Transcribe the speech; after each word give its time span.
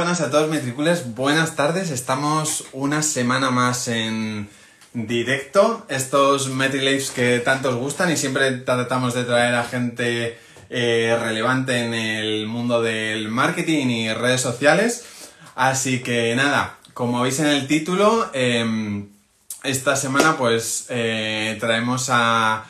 Buenas 0.00 0.22
a 0.22 0.30
todos 0.30 0.48
metricules, 0.48 1.14
buenas 1.14 1.56
tardes. 1.56 1.90
Estamos 1.90 2.64
una 2.72 3.02
semana 3.02 3.50
más 3.50 3.86
en 3.86 4.48
directo. 4.94 5.84
Estos 5.90 6.48
MetriLives 6.48 7.10
que 7.10 7.38
tanto 7.40 7.68
os 7.68 7.74
gustan 7.74 8.10
y 8.10 8.16
siempre 8.16 8.50
tratamos 8.52 9.12
de 9.12 9.24
traer 9.24 9.54
a 9.54 9.64
gente 9.64 10.38
eh, 10.70 11.18
relevante 11.20 11.84
en 11.84 11.92
el 11.92 12.46
mundo 12.46 12.80
del 12.80 13.28
marketing 13.28 13.88
y 13.88 14.14
redes 14.14 14.40
sociales. 14.40 15.04
Así 15.54 16.00
que 16.00 16.34
nada, 16.34 16.78
como 16.94 17.20
veis 17.20 17.38
en 17.40 17.48
el 17.48 17.66
título, 17.66 18.30
em, 18.32 19.06
esta 19.64 19.96
semana 19.96 20.38
pues 20.38 20.86
eh, 20.88 21.58
traemos 21.60 22.08
a, 22.08 22.64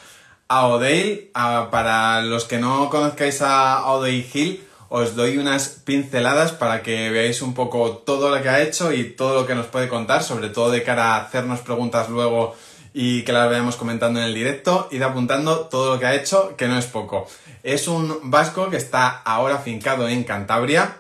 a 0.48 0.66
O'Dale. 0.66 1.30
para 1.70 2.22
los 2.22 2.44
que 2.46 2.58
no 2.58 2.90
conozcáis 2.90 3.40
a 3.40 3.86
O'Dale 3.86 4.26
Hill, 4.34 4.64
os 4.90 5.14
doy 5.14 5.38
unas 5.38 5.68
pinceladas 5.68 6.50
para 6.50 6.82
que 6.82 7.10
veáis 7.10 7.42
un 7.42 7.54
poco 7.54 8.02
todo 8.04 8.28
lo 8.28 8.42
que 8.42 8.48
ha 8.48 8.60
hecho 8.60 8.92
y 8.92 9.04
todo 9.04 9.40
lo 9.40 9.46
que 9.46 9.54
nos 9.54 9.66
puede 9.66 9.88
contar, 9.88 10.24
sobre 10.24 10.48
todo 10.48 10.70
de 10.70 10.82
cara 10.82 11.14
a 11.14 11.24
hacernos 11.24 11.60
preguntas 11.60 12.08
luego 12.08 12.56
y 12.92 13.22
que 13.22 13.32
las 13.32 13.48
veamos 13.48 13.76
comentando 13.76 14.18
en 14.18 14.26
el 14.26 14.34
directo, 14.34 14.88
id 14.90 15.00
apuntando 15.02 15.60
todo 15.60 15.94
lo 15.94 16.00
que 16.00 16.06
ha 16.06 16.16
hecho, 16.16 16.56
que 16.56 16.66
no 16.66 16.76
es 16.76 16.86
poco. 16.86 17.28
Es 17.62 17.86
un 17.86 18.30
vasco 18.30 18.68
que 18.68 18.78
está 18.78 19.08
ahora 19.08 19.58
fincado 19.58 20.08
en 20.08 20.24
Cantabria, 20.24 20.96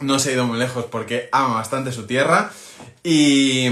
no 0.00 0.18
se 0.18 0.30
ha 0.30 0.32
ido 0.32 0.46
muy 0.46 0.58
lejos 0.58 0.86
porque 0.86 1.28
ama 1.30 1.56
bastante 1.56 1.92
su 1.92 2.06
tierra 2.06 2.50
y 3.04 3.66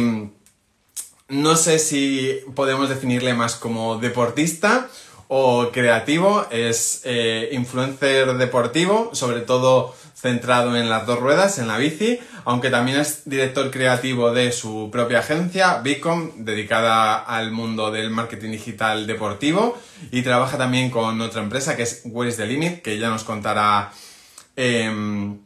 no 1.29 1.57
sé 1.57 1.79
si 1.79 2.41
podemos 2.55 2.91
definirle 2.91 3.33
más 3.33 3.55
como 3.55 3.97
deportista 3.97 4.91
o 5.29 5.71
creativo, 5.73 6.47
es 6.51 7.03
eh, 7.05 7.51
influencer 7.53 8.37
deportivo, 8.37 9.11
sobre 9.13 9.41
todo 9.41 9.95
centrado 10.15 10.77
en 10.77 10.89
las 10.89 11.07
dos 11.07 11.19
ruedas, 11.19 11.59
en 11.59 11.69
la 11.69 11.79
bici, 11.79 12.19
aunque 12.45 12.71
también 12.71 12.99
es 12.99 13.23
director 13.29 13.71
creativo 13.71 14.33
de 14.33 14.51
su 14.53 14.89
propia 14.91 15.19
agencia, 15.19 15.79
Bicom, 15.79 16.45
dedicada 16.45 17.17
al 17.17 17.51
mundo 17.51 17.91
del 17.91 18.11
marketing 18.11 18.53
digital 18.53 19.07
deportivo, 19.07 19.79
y 20.11 20.23
trabaja 20.23 20.57
también 20.57 20.91
con 20.91 21.21
otra 21.21 21.43
empresa 21.43 21.77
que 21.77 21.83
es 21.83 22.03
Where 22.05 22.31
is 22.31 22.37
the 22.37 22.47
Limit, 22.47 22.83
que 22.83 22.99
ya 22.99 23.09
nos 23.09 23.25
contará 23.25 23.93
em, 24.57 25.39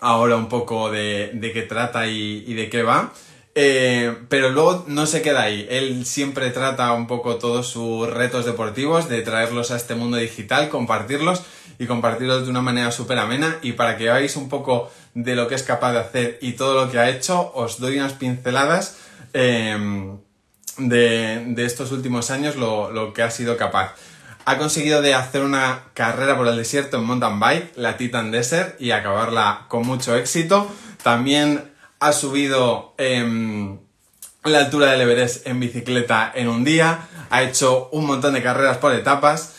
ahora 0.00 0.36
un 0.36 0.48
poco 0.48 0.90
de, 0.90 1.50
qué 1.52 1.62
trata 1.62 2.06
y 2.06 2.54
de 2.54 2.70
qué 2.70 2.82
va. 2.82 3.12
Eh, 3.54 4.16
pero 4.30 4.50
luego 4.50 4.84
no 4.88 5.06
se 5.06 5.22
queda 5.22 5.42
ahí. 5.42 5.66
Él 5.68 6.06
siempre 6.06 6.50
trata 6.50 6.92
un 6.92 7.06
poco 7.06 7.36
todos 7.36 7.68
sus 7.68 8.08
retos 8.08 8.46
deportivos, 8.46 9.08
de 9.08 9.22
traerlos 9.22 9.70
a 9.70 9.76
este 9.76 9.94
mundo 9.94 10.16
digital, 10.16 10.68
compartirlos 10.68 11.42
y 11.78 11.86
compartirlos 11.86 12.44
de 12.44 12.50
una 12.50 12.62
manera 12.62 12.90
súper 12.92 13.18
amena. 13.18 13.58
Y 13.62 13.72
para 13.72 13.96
que 13.96 14.04
veáis 14.04 14.36
un 14.36 14.48
poco 14.48 14.90
de 15.14 15.36
lo 15.36 15.48
que 15.48 15.54
es 15.54 15.62
capaz 15.62 15.92
de 15.92 15.98
hacer 15.98 16.38
y 16.40 16.52
todo 16.52 16.82
lo 16.82 16.90
que 16.90 16.98
ha 16.98 17.10
hecho, 17.10 17.52
os 17.54 17.78
doy 17.78 17.98
unas 17.98 18.14
pinceladas 18.14 18.96
em, 19.34 20.18
de, 20.78 21.54
estos 21.58 21.92
últimos 21.92 22.30
años, 22.30 22.56
lo, 22.56 22.90
lo 22.90 23.12
que 23.12 23.22
ha 23.22 23.30
sido 23.30 23.58
capaz. 23.58 23.94
Ha 24.44 24.58
conseguido 24.58 25.02
de 25.02 25.14
hacer 25.14 25.42
una 25.42 25.84
carrera 25.94 26.36
por 26.36 26.48
el 26.48 26.56
desierto 26.56 26.96
en 26.96 27.04
mountain 27.04 27.38
bike, 27.38 27.76
la 27.76 27.96
Titan 27.96 28.30
Desert, 28.30 28.80
y 28.80 28.90
acabarla 28.90 29.66
con 29.68 29.86
mucho 29.86 30.16
éxito. 30.16 30.68
También 31.02 31.71
ha 32.02 32.12
subido 32.12 32.94
em, 32.98 33.78
la 34.42 34.58
altura 34.58 34.90
del 34.90 35.02
Everest 35.02 35.46
en 35.46 35.60
bicicleta 35.60 36.32
en 36.34 36.48
un 36.48 36.64
día, 36.64 37.06
ha 37.30 37.42
hecho 37.44 37.90
un 37.92 38.06
montón 38.06 38.34
de 38.34 38.42
carreras 38.42 38.78
por 38.78 38.92
etapas, 38.92 39.54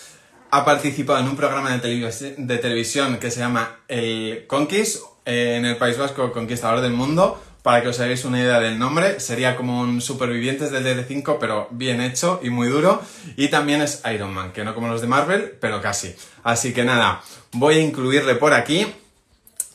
ha 0.52 0.66
participado 0.66 1.20
en 1.20 1.30
un 1.30 1.38
programa 1.38 1.72
de, 1.72 2.58
televisión 2.58 3.18
que 3.18 3.32
se 3.32 3.40
llama 3.40 3.80
el 3.88 4.46
Conquist, 4.48 5.02
eh, 5.26 5.56
en 5.58 5.66
el 5.66 5.78
País 5.78 5.98
Vasco 5.98 6.34
Conquistador 6.34 6.82
del 6.82 6.92
Mundo, 6.92 7.42
para 7.62 7.82
que 7.82 7.88
os 7.88 8.00
hagáis 8.02 8.26
una 8.26 8.42
idea 8.42 8.60
del 8.60 8.78
nombre, 8.78 9.22
sería 9.22 9.56
como 9.56 9.80
un 9.80 10.02
Supervivientes 10.02 10.70
del 10.70 10.84
DD5, 10.84 11.38
pero 11.40 11.70
bien 11.72 12.02
hecho 12.02 12.42
y 12.44 12.50
muy 12.50 12.68
duro. 12.68 13.02
Y 13.38 13.48
también 13.48 13.82
es 13.82 14.02
Iron 14.14 14.34
Man, 14.34 14.52
que 14.52 14.66
no 14.66 14.76
como 14.76 14.90
los 14.90 15.00
de 15.00 15.08
Marvel, 15.08 15.58
pero 15.62 15.82
casi. 15.82 16.14
Así 16.44 16.74
que 16.74 16.84
nada, 16.84 17.22
voy 17.54 17.76
a 17.76 17.80
incluirle 17.80 18.36
por 18.36 18.54
aquí 18.54 18.86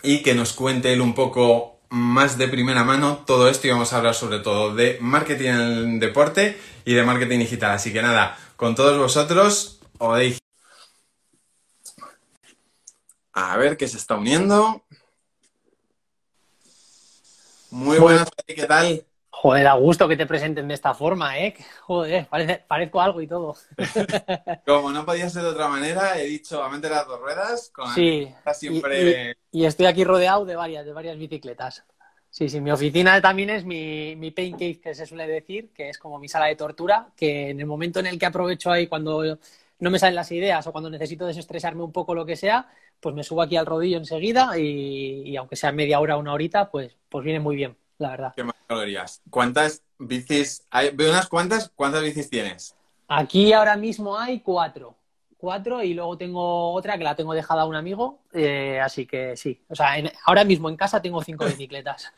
y 0.02 0.18
que 0.18 0.34
nos 0.34 0.52
cuente 0.52 0.92
él 0.92 1.00
un 1.00 1.14
poco 1.14 1.77
más 1.90 2.38
de 2.38 2.48
primera 2.48 2.84
mano 2.84 3.24
todo 3.26 3.48
esto 3.48 3.66
y 3.66 3.70
vamos 3.70 3.92
a 3.92 3.98
hablar 3.98 4.14
sobre 4.14 4.40
todo 4.40 4.74
de 4.74 4.98
marketing 5.00 5.48
en 5.48 5.60
el 5.60 6.00
deporte 6.00 6.60
y 6.84 6.94
de 6.94 7.02
marketing 7.02 7.38
digital. 7.38 7.72
Así 7.72 7.92
que 7.92 8.02
nada, 8.02 8.38
con 8.56 8.74
todos 8.74 8.98
vosotros, 8.98 9.80
Odey. 9.98 10.36
A 13.32 13.56
ver 13.56 13.76
qué 13.76 13.86
se 13.86 13.96
está 13.96 14.16
uniendo. 14.16 14.82
Muy 17.70 17.98
buenas, 17.98 18.28
¿qué 18.46 18.66
tal? 18.66 19.04
Joder, 19.40 19.68
a 19.68 19.74
gusto 19.74 20.08
que 20.08 20.16
te 20.16 20.26
presenten 20.26 20.66
de 20.66 20.74
esta 20.74 20.94
forma, 20.94 21.38
¿eh? 21.38 21.54
Joder, 21.82 22.26
parezco 22.66 23.00
algo 23.00 23.22
y 23.22 23.28
todo. 23.28 23.54
Como 24.66 24.90
no 24.90 25.06
podía 25.06 25.30
ser 25.30 25.44
de 25.44 25.50
otra 25.50 25.68
manera, 25.68 26.18
he 26.18 26.24
dicho, 26.24 26.60
a 26.60 26.68
meter 26.68 26.90
las 26.90 27.06
dos 27.06 27.20
ruedas. 27.20 27.70
Con 27.72 27.94
sí, 27.94 28.34
siempre... 28.52 29.36
y, 29.52 29.64
estoy 29.64 29.86
aquí 29.86 30.02
rodeado 30.02 30.44
de 30.44 30.56
varias, 30.56 30.84
de 30.84 30.92
varias 30.92 31.16
bicicletas. 31.16 31.84
Sí, 32.28 32.48
sí, 32.48 32.60
mi 32.60 32.72
oficina 32.72 33.20
también 33.20 33.50
es 33.50 33.64
mi, 33.64 34.16
mi 34.16 34.32
pain 34.32 34.54
cave, 34.54 34.80
que 34.80 34.92
se 34.92 35.06
suele 35.06 35.28
decir, 35.28 35.70
que 35.72 35.90
es 35.90 35.98
como 35.98 36.18
mi 36.18 36.28
sala 36.28 36.46
de 36.46 36.56
tortura, 36.56 37.10
que 37.16 37.50
en 37.50 37.60
el 37.60 37.66
momento 37.66 38.00
en 38.00 38.06
el 38.06 38.18
que 38.18 38.26
aprovecho 38.26 38.72
ahí 38.72 38.88
cuando 38.88 39.38
no 39.78 39.90
me 39.90 40.00
salen 40.00 40.16
las 40.16 40.32
ideas 40.32 40.66
o 40.66 40.72
cuando 40.72 40.90
necesito 40.90 41.26
desestresarme 41.26 41.84
un 41.84 41.92
poco 41.92 42.12
lo 42.12 42.26
que 42.26 42.34
sea, 42.34 42.66
pues 42.98 43.14
me 43.14 43.22
subo 43.22 43.42
aquí 43.42 43.56
al 43.56 43.66
rodillo 43.66 43.98
enseguida 43.98 44.58
y, 44.58 45.22
y 45.30 45.36
aunque 45.36 45.54
sea 45.54 45.70
media 45.70 46.00
hora 46.00 46.16
o 46.16 46.20
una 46.20 46.32
horita, 46.32 46.68
pues, 46.72 46.96
pues 47.08 47.24
viene 47.24 47.38
muy 47.38 47.54
bien 47.54 47.76
la 47.98 48.10
verdad. 48.10 48.32
¿Qué 48.34 48.44
más 48.44 48.54
calorías? 48.66 49.22
¿Cuántas 49.30 49.82
bicis? 49.98 50.64
Hay? 50.70 50.90
Veo 50.90 51.10
unas 51.10 51.28
cuantas. 51.28 51.70
¿Cuántas 51.74 52.02
bicis 52.02 52.30
tienes? 52.30 52.74
Aquí 53.08 53.52
ahora 53.52 53.76
mismo 53.76 54.18
hay 54.18 54.40
cuatro. 54.40 54.96
Cuatro 55.36 55.82
y 55.82 55.94
luego 55.94 56.18
tengo 56.18 56.72
otra 56.72 56.98
que 56.98 57.04
la 57.04 57.14
tengo 57.14 57.32
dejada 57.32 57.62
a 57.62 57.66
un 57.66 57.76
amigo. 57.76 58.20
Eh, 58.32 58.80
así 58.80 59.06
que 59.06 59.36
sí. 59.36 59.60
O 59.68 59.74
sea, 59.74 59.90
ahora 60.24 60.44
mismo 60.44 60.68
en 60.68 60.76
casa 60.76 61.00
tengo 61.00 61.22
cinco 61.22 61.44
bicicletas. 61.46 62.12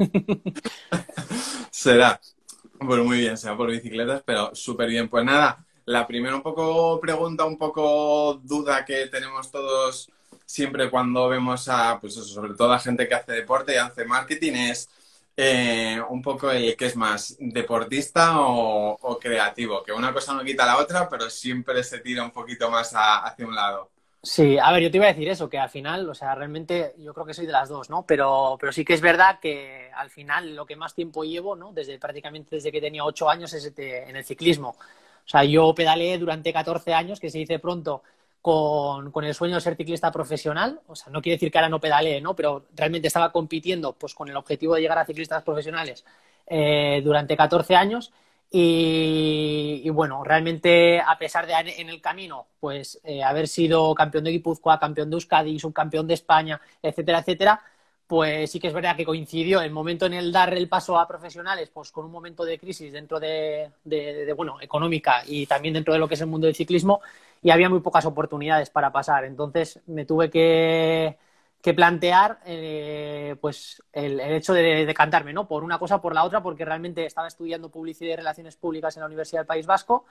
será. 1.70 2.20
Pues 2.78 3.04
muy 3.04 3.18
bien, 3.18 3.36
será 3.36 3.56
por 3.56 3.70
bicicletas, 3.70 4.22
pero 4.24 4.54
súper 4.54 4.88
bien. 4.88 5.08
Pues 5.08 5.24
nada, 5.24 5.64
la 5.84 6.06
primera 6.06 6.34
un 6.34 6.42
poco 6.42 6.98
pregunta, 6.98 7.44
un 7.44 7.58
poco 7.58 8.40
duda 8.42 8.84
que 8.84 9.06
tenemos 9.06 9.50
todos 9.50 10.10
siempre 10.46 10.90
cuando 10.90 11.28
vemos 11.28 11.68
a, 11.68 11.98
pues 12.00 12.14
eso, 12.16 12.24
sobre 12.24 12.54
todo 12.54 12.72
a 12.72 12.78
gente 12.78 13.06
que 13.06 13.14
hace 13.14 13.32
deporte 13.32 13.74
y 13.74 13.76
hace 13.76 14.04
marketing 14.04 14.52
es 14.54 14.88
eh, 15.42 16.02
un 16.08 16.20
poco 16.20 16.50
el 16.50 16.76
que 16.76 16.86
es 16.86 16.96
más 16.96 17.36
deportista 17.40 18.40
o, 18.40 19.18
creativo, 19.18 19.82
que 19.82 19.92
una 19.92 20.12
cosa 20.12 20.34
no 20.34 20.44
quita 20.44 20.66
la 20.66 20.78
otra, 20.78 21.08
pero 21.08 21.30
siempre 21.30 21.82
se 21.82 22.00
tira 22.00 22.22
un 22.22 22.30
poquito 22.30 22.70
más 22.70 22.92
hacia 22.94 23.46
un 23.46 23.54
lado. 23.54 23.90
Sí, 24.22 24.58
a 24.58 24.70
ver, 24.72 24.82
yo 24.82 24.90
te 24.90 24.98
iba 24.98 25.06
a 25.06 25.14
decir 25.14 25.28
eso, 25.30 25.48
que 25.48 25.58
al 25.58 25.70
final, 25.70 26.08
o 26.08 26.14
sea, 26.14 26.34
realmente 26.34 26.94
yo 26.98 27.14
creo 27.14 27.24
que 27.24 27.32
soy 27.32 27.46
de 27.46 27.52
las 27.52 27.70
dos, 27.70 27.88
¿no? 27.88 28.04
Pero, 28.04 28.58
pero 28.60 28.70
sí 28.70 28.84
que 28.84 28.92
es 28.92 29.00
verdad 29.00 29.40
que 29.40 29.90
al 29.96 30.10
final 30.10 30.54
lo 30.54 30.66
que 30.66 30.76
más 30.76 30.94
tiempo 30.94 31.24
llevo, 31.24 31.56
¿no? 31.56 31.72
Desde 31.72 31.98
prácticamente 31.98 32.56
desde 32.56 32.70
que 32.70 32.82
tenía 32.82 33.04
ocho 33.04 33.30
años 33.30 33.52
es 33.54 33.72
en 33.76 34.16
el 34.16 34.24
ciclismo. 34.24 34.76
O 35.24 35.28
sea, 35.28 35.44
yo 35.44 35.74
pedaleé 35.74 36.18
durante 36.18 36.52
14 36.52 36.92
años, 36.92 37.18
que 37.18 37.30
se 37.30 37.38
dice 37.38 37.58
pronto, 37.58 38.02
con, 38.40 39.10
con, 39.10 39.24
el 39.24 39.34
sueño 39.34 39.56
de 39.56 39.60
ser 39.60 39.76
ciclista 39.76 40.10
profesional. 40.10 40.80
O 40.86 40.96
sea, 40.96 41.12
no 41.12 41.20
quiere 41.20 41.36
decir 41.36 41.50
que 41.50 41.58
ahora 41.58 41.68
no 41.68 41.80
pedalee, 41.80 42.20
¿no? 42.20 42.34
Pero 42.34 42.66
realmente 42.74 43.08
estaba 43.08 43.32
compitiendo 43.32 43.92
pues, 43.92 44.14
con 44.14 44.28
el 44.28 44.36
objetivo 44.36 44.74
de 44.74 44.82
llegar 44.82 44.98
a 44.98 45.04
ciclistas 45.04 45.42
profesionales 45.42 46.04
eh, 46.46 47.00
durante 47.04 47.36
14 47.36 47.76
años. 47.76 48.12
Y, 48.52 49.88
bueno, 49.90 50.24
realmente 50.24 51.00
a 51.00 51.16
pesar 51.18 51.46
de 51.46 51.54
en 51.80 51.88
el 51.88 52.00
camino, 52.00 52.48
pues 52.58 53.00
eh, 53.04 53.22
haber 53.22 53.46
sido 53.46 53.94
campeón 53.94 54.24
de 54.24 54.32
Guipúzcoa, 54.32 54.80
campeón 54.80 55.08
de 55.08 55.14
Euskadi, 55.14 55.58
subcampeón 55.60 56.08
de 56.08 56.14
España, 56.14 56.60
etcétera, 56.82 57.20
etcétera, 57.20 57.62
pues 58.10 58.50
sí 58.50 58.58
que 58.58 58.66
es 58.66 58.74
verdad 58.74 58.96
que 58.96 59.04
coincidió 59.04 59.60
el 59.60 59.70
momento 59.70 60.04
en 60.06 60.14
el 60.14 60.32
dar 60.32 60.52
el 60.52 60.68
paso 60.68 60.98
a 60.98 61.06
profesionales, 61.06 61.70
pues 61.72 61.92
con 61.92 62.04
un 62.04 62.10
momento 62.10 62.44
de 62.44 62.58
crisis 62.58 62.92
dentro 62.92 63.20
de, 63.20 63.70
bueno, 64.36 64.60
económica 64.60 65.22
y 65.24 65.46
también 65.46 65.74
dentro 65.74 65.94
de 65.94 66.00
lo 66.00 66.08
que 66.08 66.14
es 66.14 66.20
el 66.20 66.26
mundo 66.26 66.48
del 66.48 66.56
ciclismo 66.56 67.00
y 67.40 67.50
había 67.50 67.68
muy 67.68 67.78
pocas 67.78 68.04
oportunidades 68.06 68.68
para 68.68 68.90
pasar. 68.90 69.24
Entonces 69.26 69.80
me 69.86 70.06
tuve 70.06 70.28
que, 70.28 71.18
plantear 71.76 72.40
eh, 72.46 73.36
pues 73.40 73.80
el, 73.92 74.18
hecho 74.18 74.54
de 74.54 74.84
decantarme, 74.84 75.32
¿no? 75.32 75.46
Por 75.46 75.62
una 75.62 75.78
cosa 75.78 75.96
o 75.96 76.02
por 76.02 76.12
la 76.12 76.24
otra, 76.24 76.42
porque 76.42 76.64
realmente 76.64 77.06
estaba 77.06 77.28
estudiando 77.28 77.70
publicidad 77.70 78.14
y 78.14 78.16
relaciones 78.16 78.56
públicas 78.56 78.96
en 78.96 79.02
la 79.02 79.06
Universidad 79.06 79.42
del 79.42 79.46
País 79.46 79.66
Vasco 79.66 80.04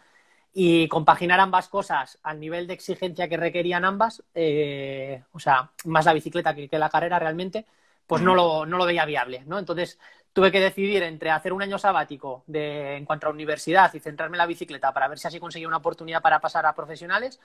y 0.53 0.88
compaginar 0.88 1.41
ambas 1.41 1.68
cosas 1.68 2.18
al 2.23 2.39
nivel 2.39 2.65
de 2.65 2.75
exigencia 2.75 3.27
que 3.27 3.35
requerían 3.35 3.83
ambas, 3.83 4.23
eh, 4.33 5.21
o 5.33 5.39
sea, 5.39 5.71
más 5.83 6.06
la 6.06 6.13
bicicleta 6.13 6.56
que, 6.56 6.69
que 6.69 6.79
la 6.79 6.89
carrera 6.89 7.19
realmente, 7.19 7.65
pues 8.09 8.23
no 8.23 8.33
lo, 8.33 8.65
no 8.65 8.77
lo 8.79 8.88
veía 8.88 9.06
viable, 9.06 9.44
¿no? 9.45 9.59
Entonces 9.59 10.00
tuve 10.33 10.51
que 10.51 10.59
decidir 10.59 11.03
entre 11.03 11.29
hacer 11.29 11.53
un 11.53 11.61
año 11.61 11.77
sabático 11.77 12.44
en 12.51 13.06
cuanto 13.06 13.27
a 13.27 13.29
universidad 13.29 13.94
y 13.94 14.00
centrarme 14.00 14.35
en 14.35 14.39
la 14.39 14.47
bicicleta 14.47 14.91
para 14.91 15.07
ver 15.07 15.19
si 15.19 15.27
así 15.27 15.39
conseguía 15.39 15.67
una 15.67 15.77
oportunidad 15.77 16.19
para 16.19 16.39
pasar 16.41 16.65
a 16.65 16.73
profesionales 16.73 17.39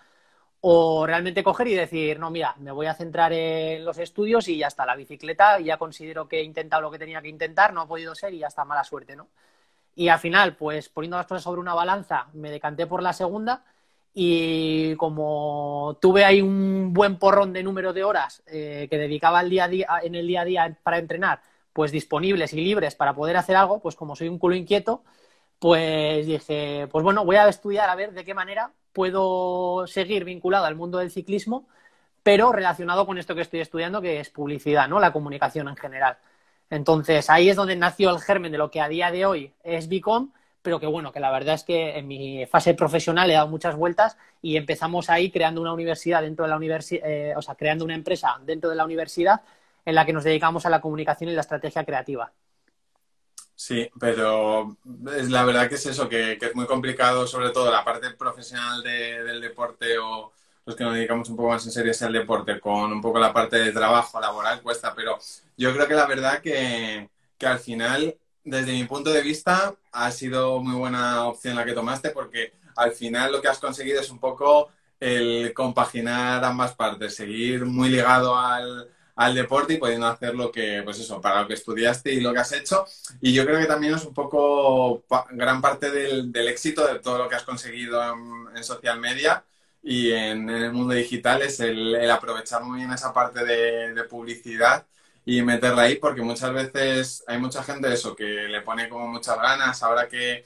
o 0.62 1.06
realmente 1.06 1.44
coger 1.44 1.68
y 1.68 1.74
decir, 1.74 2.18
no, 2.18 2.30
mira, 2.30 2.54
me 2.60 2.70
voy 2.72 2.86
a 2.86 2.94
centrar 2.94 3.34
en 3.34 3.84
los 3.84 3.98
estudios 3.98 4.48
y 4.48 4.56
ya 4.56 4.68
está, 4.68 4.86
la 4.86 4.96
bicicleta, 4.96 5.60
ya 5.60 5.76
considero 5.76 6.26
que 6.28 6.38
he 6.40 6.42
intentado 6.42 6.80
lo 6.80 6.90
que 6.90 6.98
tenía 6.98 7.20
que 7.20 7.28
intentar, 7.28 7.74
no 7.74 7.82
ha 7.82 7.86
podido 7.86 8.14
ser 8.14 8.32
y 8.32 8.38
ya 8.38 8.46
está, 8.46 8.64
mala 8.64 8.84
suerte, 8.84 9.16
¿no? 9.16 9.28
Y 9.94 10.08
al 10.08 10.18
final, 10.18 10.56
pues 10.56 10.88
poniendo 10.88 11.18
las 11.18 11.26
cosas 11.26 11.42
sobre 11.42 11.60
una 11.60 11.74
balanza, 11.74 12.28
me 12.32 12.50
decanté 12.50 12.86
por 12.86 13.02
la 13.02 13.12
segunda 13.12 13.64
y 14.14 14.94
como 14.96 15.98
tuve 16.00 16.24
ahí 16.24 16.40
un 16.40 16.92
buen 16.92 17.18
porrón 17.18 17.52
de 17.52 17.64
número 17.64 17.92
de 17.92 18.04
horas 18.04 18.42
eh, 18.46 18.86
que 18.88 18.96
dedicaba 18.96 19.40
el 19.40 19.50
día 19.50 19.64
a 19.64 19.68
día, 19.68 19.88
en 20.02 20.14
el 20.14 20.26
día 20.26 20.42
a 20.42 20.44
día 20.44 20.78
para 20.84 20.98
entrenar, 20.98 21.42
pues 21.72 21.90
disponibles 21.90 22.52
y 22.52 22.60
libres 22.64 22.94
para 22.94 23.14
poder 23.14 23.36
hacer 23.36 23.56
algo, 23.56 23.80
pues 23.80 23.96
como 23.96 24.14
soy 24.14 24.28
un 24.28 24.38
culo 24.38 24.54
inquieto, 24.54 25.02
pues 25.58 26.26
dije, 26.26 26.88
pues 26.90 27.02
bueno, 27.02 27.24
voy 27.24 27.36
a 27.36 27.48
estudiar 27.48 27.90
a 27.90 27.96
ver 27.96 28.12
de 28.12 28.24
qué 28.24 28.34
manera 28.34 28.72
puedo 28.92 29.86
seguir 29.88 30.24
vinculado 30.24 30.66
al 30.66 30.76
mundo 30.76 30.98
del 30.98 31.10
ciclismo, 31.10 31.66
pero 32.22 32.52
relacionado 32.52 33.06
con 33.06 33.18
esto 33.18 33.34
que 33.34 33.42
estoy 33.42 33.60
estudiando, 33.60 34.00
que 34.00 34.20
es 34.20 34.30
publicidad, 34.30 34.88
¿no? 34.88 35.00
La 35.00 35.12
comunicación 35.12 35.68
en 35.68 35.76
general. 35.76 36.18
Entonces, 36.70 37.28
ahí 37.30 37.48
es 37.48 37.56
donde 37.56 37.76
nació 37.76 38.10
el 38.10 38.20
germen 38.20 38.52
de 38.52 38.58
lo 38.58 38.70
que 38.70 38.80
a 38.80 38.88
día 38.88 39.10
de 39.10 39.26
hoy 39.26 39.52
es 39.62 39.88
Bicom, 39.88 40.32
pero 40.64 40.80
que 40.80 40.86
bueno, 40.86 41.12
que 41.12 41.20
la 41.20 41.30
verdad 41.30 41.56
es 41.56 41.62
que 41.62 41.98
en 41.98 42.08
mi 42.08 42.46
fase 42.46 42.72
profesional 42.72 43.30
he 43.30 43.34
dado 43.34 43.48
muchas 43.48 43.76
vueltas 43.76 44.16
y 44.40 44.56
empezamos 44.56 45.10
ahí 45.10 45.30
creando 45.30 45.60
una 45.60 45.74
universidad 45.74 46.22
dentro 46.22 46.46
de 46.46 46.48
la 46.48 46.56
universidad, 46.56 47.02
eh, 47.04 47.34
o 47.36 47.42
sea, 47.42 47.54
creando 47.54 47.84
una 47.84 47.94
empresa 47.94 48.40
dentro 48.42 48.70
de 48.70 48.76
la 48.76 48.86
universidad 48.86 49.42
en 49.84 49.94
la 49.94 50.06
que 50.06 50.14
nos 50.14 50.24
dedicamos 50.24 50.64
a 50.64 50.70
la 50.70 50.80
comunicación 50.80 51.28
y 51.28 51.34
la 51.34 51.42
estrategia 51.42 51.84
creativa. 51.84 52.32
Sí, 53.54 53.86
pero 54.00 54.78
es 55.14 55.28
la 55.28 55.44
verdad 55.44 55.68
que 55.68 55.74
es 55.74 55.84
eso, 55.84 56.08
que, 56.08 56.38
es 56.40 56.54
muy 56.54 56.64
complicado, 56.64 57.26
sobre 57.26 57.50
todo 57.50 57.70
la 57.70 57.84
parte 57.84 58.10
profesional 58.12 58.82
del 58.82 59.42
deporte 59.42 59.98
o 59.98 60.32
los 60.64 60.74
que 60.74 60.84
nos 60.84 60.94
dedicamos 60.94 61.28
un 61.28 61.36
poco 61.36 61.50
más 61.50 61.66
en 61.66 61.72
serio 61.72 61.92
al 62.00 62.12
deporte, 62.14 62.58
con 62.58 62.90
un 62.90 63.02
poco 63.02 63.18
la 63.18 63.34
parte 63.34 63.58
de 63.58 63.70
trabajo 63.70 64.18
laboral 64.18 64.62
cuesta, 64.62 64.94
pero 64.96 65.18
yo 65.58 65.74
creo 65.74 65.86
que 65.86 65.94
la 65.94 66.06
verdad 66.06 66.40
que, 66.40 67.10
que 67.36 67.46
al 67.46 67.58
final, 67.58 68.16
desde 68.44 68.72
mi 68.72 68.84
punto 68.84 69.10
de 69.10 69.22
vista, 69.22 69.74
ha 69.92 70.10
sido 70.10 70.60
muy 70.60 70.74
buena 70.74 71.26
opción 71.26 71.56
la 71.56 71.64
que 71.64 71.72
tomaste 71.72 72.10
porque 72.10 72.54
al 72.76 72.92
final 72.92 73.32
lo 73.32 73.40
que 73.40 73.48
has 73.48 73.58
conseguido 73.58 74.00
es 74.00 74.10
un 74.10 74.18
poco 74.18 74.70
el 75.00 75.52
compaginar 75.54 76.44
ambas 76.44 76.74
partes, 76.74 77.14
seguir 77.14 77.64
muy 77.64 77.88
ligado 77.88 78.36
al, 78.36 78.88
al 79.16 79.34
deporte 79.34 79.74
y 79.74 79.76
pudiendo 79.78 80.06
hacer 80.06 80.34
lo 80.34 80.50
que, 80.50 80.82
pues 80.84 80.98
eso, 80.98 81.20
para 81.20 81.42
lo 81.42 81.48
que 81.48 81.54
estudiaste 81.54 82.12
y 82.12 82.20
lo 82.20 82.32
que 82.32 82.40
has 82.40 82.52
hecho. 82.52 82.84
Y 83.20 83.32
yo 83.32 83.44
creo 83.44 83.58
que 83.58 83.66
también 83.66 83.94
es 83.94 84.04
un 84.04 84.14
poco 84.14 85.04
gran 85.30 85.60
parte 85.60 85.90
del, 85.90 86.34
éxito 86.48 86.86
de 86.86 86.98
todo 86.98 87.18
lo 87.18 87.28
que 87.28 87.36
has 87.36 87.44
conseguido 87.44 88.02
en, 88.54 88.64
social 88.64 88.98
media 89.00 89.44
y 89.82 90.12
en, 90.12 90.48
el 90.48 90.72
mundo 90.72 90.94
digital 90.94 91.42
es 91.42 91.60
el, 91.60 92.10
aprovechar 92.10 92.62
muy 92.64 92.78
bien 92.78 92.92
esa 92.92 93.12
parte 93.12 93.44
de, 93.44 94.04
publicidad 94.04 94.86
y 95.24 95.42
meterla 95.42 95.82
ahí 95.82 95.96
porque 95.96 96.22
muchas 96.22 96.52
veces 96.52 97.24
hay 97.26 97.38
mucha 97.38 97.62
gente 97.62 97.92
eso 97.92 98.14
que 98.14 98.24
le 98.24 98.60
pone 98.62 98.88
como 98.88 99.08
muchas 99.08 99.36
ganas. 99.36 99.82
Ahora 99.82 100.08
que 100.08 100.44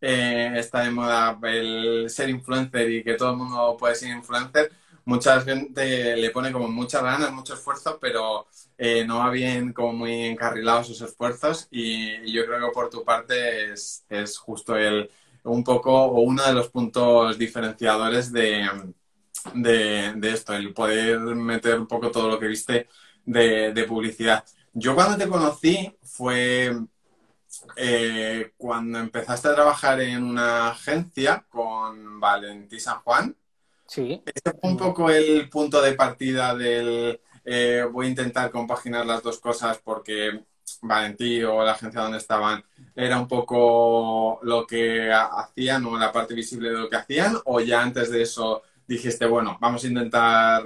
eh, 0.00 0.52
está 0.56 0.80
de 0.82 0.90
moda 0.90 1.38
el 1.42 2.08
ser 2.10 2.30
influencer 2.30 2.90
y 2.90 3.04
que 3.04 3.14
todo 3.14 3.32
el 3.32 3.36
mundo 3.38 3.76
puede 3.78 3.94
ser 3.94 4.10
influencer 4.10 4.70
mucha 5.10 5.40
gente 5.40 6.16
le 6.16 6.30
pone 6.30 6.52
como 6.52 6.68
muchas 6.68 7.02
ganas, 7.02 7.32
mucho 7.32 7.54
esfuerzo, 7.54 7.98
pero 8.00 8.46
eh, 8.78 9.04
no 9.04 9.18
va 9.18 9.30
bien 9.30 9.72
como 9.72 9.92
muy 9.92 10.12
encarrilados 10.26 10.86
sus 10.88 11.00
esfuerzos. 11.02 11.68
Y, 11.70 12.32
yo 12.32 12.46
creo 12.46 12.60
que 12.60 12.72
por 12.72 12.90
tu 12.90 13.04
parte 13.04 13.72
es, 13.72 14.04
justo 14.38 14.76
el 14.76 15.10
un 15.42 15.64
poco 15.64 15.92
o 15.92 16.20
uno 16.20 16.44
de 16.46 16.52
los 16.52 16.68
puntos 16.68 17.38
diferenciadores 17.38 18.30
de, 18.32 18.68
de, 19.54 20.30
esto, 20.30 20.54
el 20.54 20.74
poder 20.74 21.18
meter 21.18 21.80
un 21.80 21.86
poco 21.86 22.10
todo 22.10 22.28
lo 22.28 22.38
que 22.38 22.46
viste 22.46 22.88
de, 23.24 23.84
publicidad. 23.88 24.44
Yo 24.72 24.94
cuando 24.94 25.16
te 25.16 25.28
conocí 25.28 25.96
fue 26.02 26.76
eh, 27.76 28.52
cuando 28.56 28.98
empezaste 28.98 29.48
a 29.48 29.54
trabajar 29.54 30.00
en 30.00 30.22
una 30.22 30.70
agencia 30.70 31.44
con 31.48 32.20
Valentí 32.20 32.78
San 32.78 33.00
Juan 33.00 33.36
Sí. 33.90 34.22
Ese 34.24 34.56
fue 34.56 34.70
un 34.70 34.76
poco 34.76 35.10
el 35.10 35.48
punto 35.48 35.82
de 35.82 35.94
partida 35.94 36.54
del 36.54 37.20
eh, 37.44 37.84
voy 37.90 38.06
a 38.06 38.10
intentar 38.10 38.48
compaginar 38.52 39.04
las 39.04 39.20
dos 39.20 39.40
cosas 39.40 39.80
porque 39.82 40.44
Valentí 40.82 41.42
o 41.42 41.64
la 41.64 41.72
agencia 41.72 42.02
donde 42.02 42.18
estaban 42.18 42.62
era 42.94 43.18
un 43.18 43.26
poco 43.26 44.38
lo 44.42 44.64
que 44.64 45.12
hacían 45.12 45.84
o 45.86 45.98
la 45.98 46.12
parte 46.12 46.34
visible 46.34 46.70
de 46.70 46.78
lo 46.78 46.88
que 46.88 46.98
hacían 46.98 47.36
o 47.46 47.58
ya 47.58 47.82
antes 47.82 48.12
de 48.12 48.22
eso 48.22 48.62
dijiste, 48.86 49.26
bueno, 49.26 49.58
vamos 49.60 49.82
a 49.82 49.88
intentar, 49.88 50.62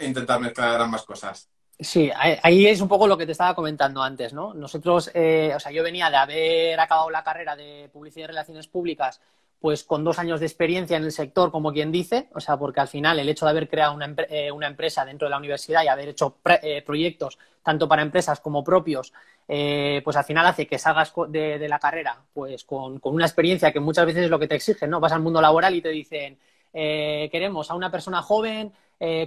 intentar 0.00 0.40
mezclar 0.40 0.80
ambas 0.80 1.02
cosas. 1.02 1.48
Sí, 1.78 2.10
ahí 2.14 2.66
es 2.66 2.80
un 2.82 2.88
poco 2.88 3.06
lo 3.06 3.16
que 3.16 3.24
te 3.24 3.32
estaba 3.32 3.54
comentando 3.54 4.02
antes, 4.02 4.34
¿no? 4.34 4.52
Nosotros, 4.52 5.10
eh, 5.14 5.52
o 5.56 5.60
sea, 5.60 5.72
yo 5.72 5.82
venía 5.82 6.10
de 6.10 6.16
haber 6.16 6.78
acabado 6.78 7.08
la 7.08 7.24
carrera 7.24 7.56
de 7.56 7.88
publicidad 7.90 8.24
y 8.24 8.26
relaciones 8.28 8.68
públicas 8.68 9.20
pues 9.60 9.84
con 9.84 10.02
dos 10.02 10.18
años 10.18 10.40
de 10.40 10.46
experiencia 10.46 10.96
en 10.96 11.04
el 11.04 11.12
sector, 11.12 11.52
como 11.52 11.72
quien 11.72 11.92
dice, 11.92 12.28
o 12.34 12.40
sea, 12.40 12.56
porque 12.56 12.80
al 12.80 12.88
final 12.88 13.18
el 13.18 13.28
hecho 13.28 13.44
de 13.44 13.50
haber 13.50 13.68
creado 13.68 13.94
una, 13.94 14.06
eh, 14.30 14.50
empresa 14.62 15.04
dentro 15.04 15.26
de 15.26 15.30
la 15.30 15.36
universidad 15.36 15.84
y 15.84 15.88
haber 15.88 16.08
hecho 16.08 16.38
eh, 16.62 16.82
proyectos 16.82 17.38
tanto 17.62 17.86
para 17.86 18.00
empresas 18.00 18.40
como 18.40 18.64
propios, 18.64 19.12
eh, 19.46 20.00
pues 20.02 20.16
al 20.16 20.24
final 20.24 20.46
hace 20.46 20.66
que 20.66 20.78
salgas 20.78 21.12
de, 21.28 21.68
la 21.68 21.78
carrera 21.78 22.18
pues 22.32 22.64
con, 22.64 22.98
una 23.02 23.26
experiencia 23.26 23.70
que 23.70 23.80
muchas 23.80 24.06
veces 24.06 24.24
es 24.24 24.30
lo 24.30 24.38
que 24.38 24.48
te 24.48 24.54
exigen, 24.54 24.88
¿no? 24.88 24.98
Vas 24.98 25.12
al 25.12 25.20
mundo 25.20 25.42
laboral 25.42 25.74
y 25.74 25.82
te 25.82 25.90
dicen, 25.90 26.38
queremos 26.72 27.70
a 27.70 27.74
una 27.74 27.90
persona 27.90 28.22
joven, 28.22 28.72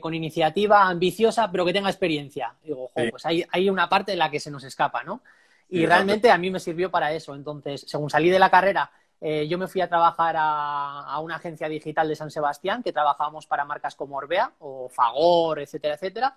con 0.02 0.14
iniciativa, 0.14 0.84
ambiciosa, 0.84 1.50
pero 1.52 1.66
que 1.66 1.74
tenga 1.74 1.90
experiencia. 1.90 2.54
Digo, 2.64 2.92
pues 2.94 3.26
hay, 3.26 3.44
hay 3.52 3.70
una 3.70 3.90
parte 3.90 4.12
en 4.12 4.20
la 4.20 4.30
que 4.30 4.40
se 4.40 4.52
nos 4.52 4.64
escapa, 4.64 5.04
¿no? 5.04 5.22
Y 5.70 5.86
realmente 5.88 6.30
a 6.30 6.38
mí 6.38 6.52
me 6.52 6.60
sirvió 6.60 6.92
para 6.92 7.12
eso. 7.12 7.34
Entonces, 7.34 7.84
según 7.88 8.10
salí 8.10 8.30
de 8.30 8.38
la 8.38 8.52
carrera 8.52 8.92
eh, 9.26 9.48
yo 9.48 9.58
me 9.58 9.70
fui 9.70 9.80
a 9.80 9.88
trabajar 9.88 10.36
a, 10.38 11.18
una 11.22 11.38
agencia 11.38 11.70
digital 11.70 12.10
de 12.10 12.16
San 12.18 12.30
Sebastián 12.30 12.84
que 12.84 12.92
trabajábamos 12.92 13.48
para 13.48 13.64
marcas 13.64 13.96
como 13.96 14.18
Orbea 14.18 14.52
o 14.60 14.90
Fagor, 14.90 15.60
etcétera, 15.60 15.94
etcétera. 15.94 16.36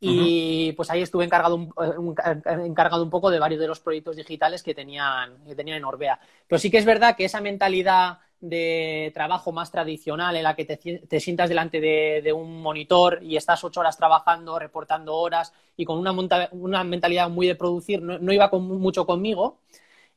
Y 0.00 0.72
pues 0.72 0.90
ahí 0.90 1.00
estuve 1.00 1.24
encargado 1.24 1.54
un, 1.54 2.16
encargado 2.44 3.04
un 3.04 3.08
poco 3.08 3.30
de 3.30 3.38
varios 3.38 3.60
de 3.60 3.68
los 3.68 3.78
proyectos 3.78 4.16
digitales 4.16 4.64
que 4.64 4.74
tenían, 4.74 5.44
que 5.44 5.54
tenían 5.54 5.76
en 5.76 5.84
Orbea. 5.84 6.18
Pero 6.48 6.58
sí 6.58 6.72
que 6.72 6.78
es 6.78 6.84
verdad 6.84 7.14
que 7.16 7.24
esa 7.24 7.40
mentalidad 7.40 8.18
de 8.48 9.10
trabajo 9.14 9.52
más 9.52 9.70
tradicional 9.70 10.36
en 10.36 10.42
la 10.42 10.54
que 10.54 10.64
te, 10.66 11.20
sientas 11.20 11.48
delante 11.48 11.80
de, 11.80 12.32
un 12.32 12.60
monitor 12.60 13.20
y 13.22 13.36
estás 13.36 13.64
ocho 13.64 13.80
horas 13.80 13.96
trabajando, 13.96 14.58
reportando 14.58 15.16
horas 15.16 15.52
y 15.76 15.84
con 15.84 15.98
una, 15.98 16.12
una 16.52 16.84
mentalidad 16.84 17.30
muy 17.30 17.46
de 17.46 17.54
producir, 17.54 18.02
no, 18.02 18.32
iba 18.32 18.50
mucho 18.50 19.06
conmigo. 19.06 19.60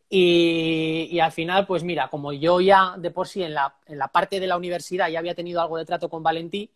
Y, 0.09 1.19
al 1.19 1.31
final, 1.31 1.67
pues 1.67 1.83
mira, 1.83 2.09
como 2.09 2.31
yo 2.33 2.61
ya 2.61 2.95
de 2.97 3.11
por 3.11 3.27
sí 3.27 3.43
en 3.43 3.53
la, 3.53 3.75
en 3.87 3.97
la 3.97 4.07
parte 4.09 4.39
de 4.39 4.47
la 4.47 4.57
universidad 4.57 5.09
ya 5.09 5.19
había 5.19 5.35
tenido 5.35 5.61
algo 5.61 5.77
de 5.77 5.85
trato 5.85 6.09
con 6.09 6.23
Valentí, 6.23 6.71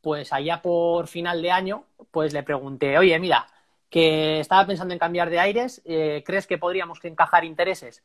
pues 0.00 0.32
allá 0.32 0.60
por 0.62 1.06
final 1.08 1.42
de 1.42 1.50
año, 1.50 1.84
pues 2.10 2.32
le 2.32 2.42
pregunté, 2.42 2.98
oye, 2.98 3.18
mira, 3.18 3.46
que 3.90 4.40
estaba 4.40 4.66
pensando 4.66 4.92
en 4.94 4.98
cambiar 5.00 5.30
de 5.30 5.40
aires, 5.40 5.82
eh, 5.84 6.22
¿crees 6.26 6.46
que 6.46 6.58
podríamos 6.58 7.02
encajar 7.04 7.44
intereses? 7.44 8.02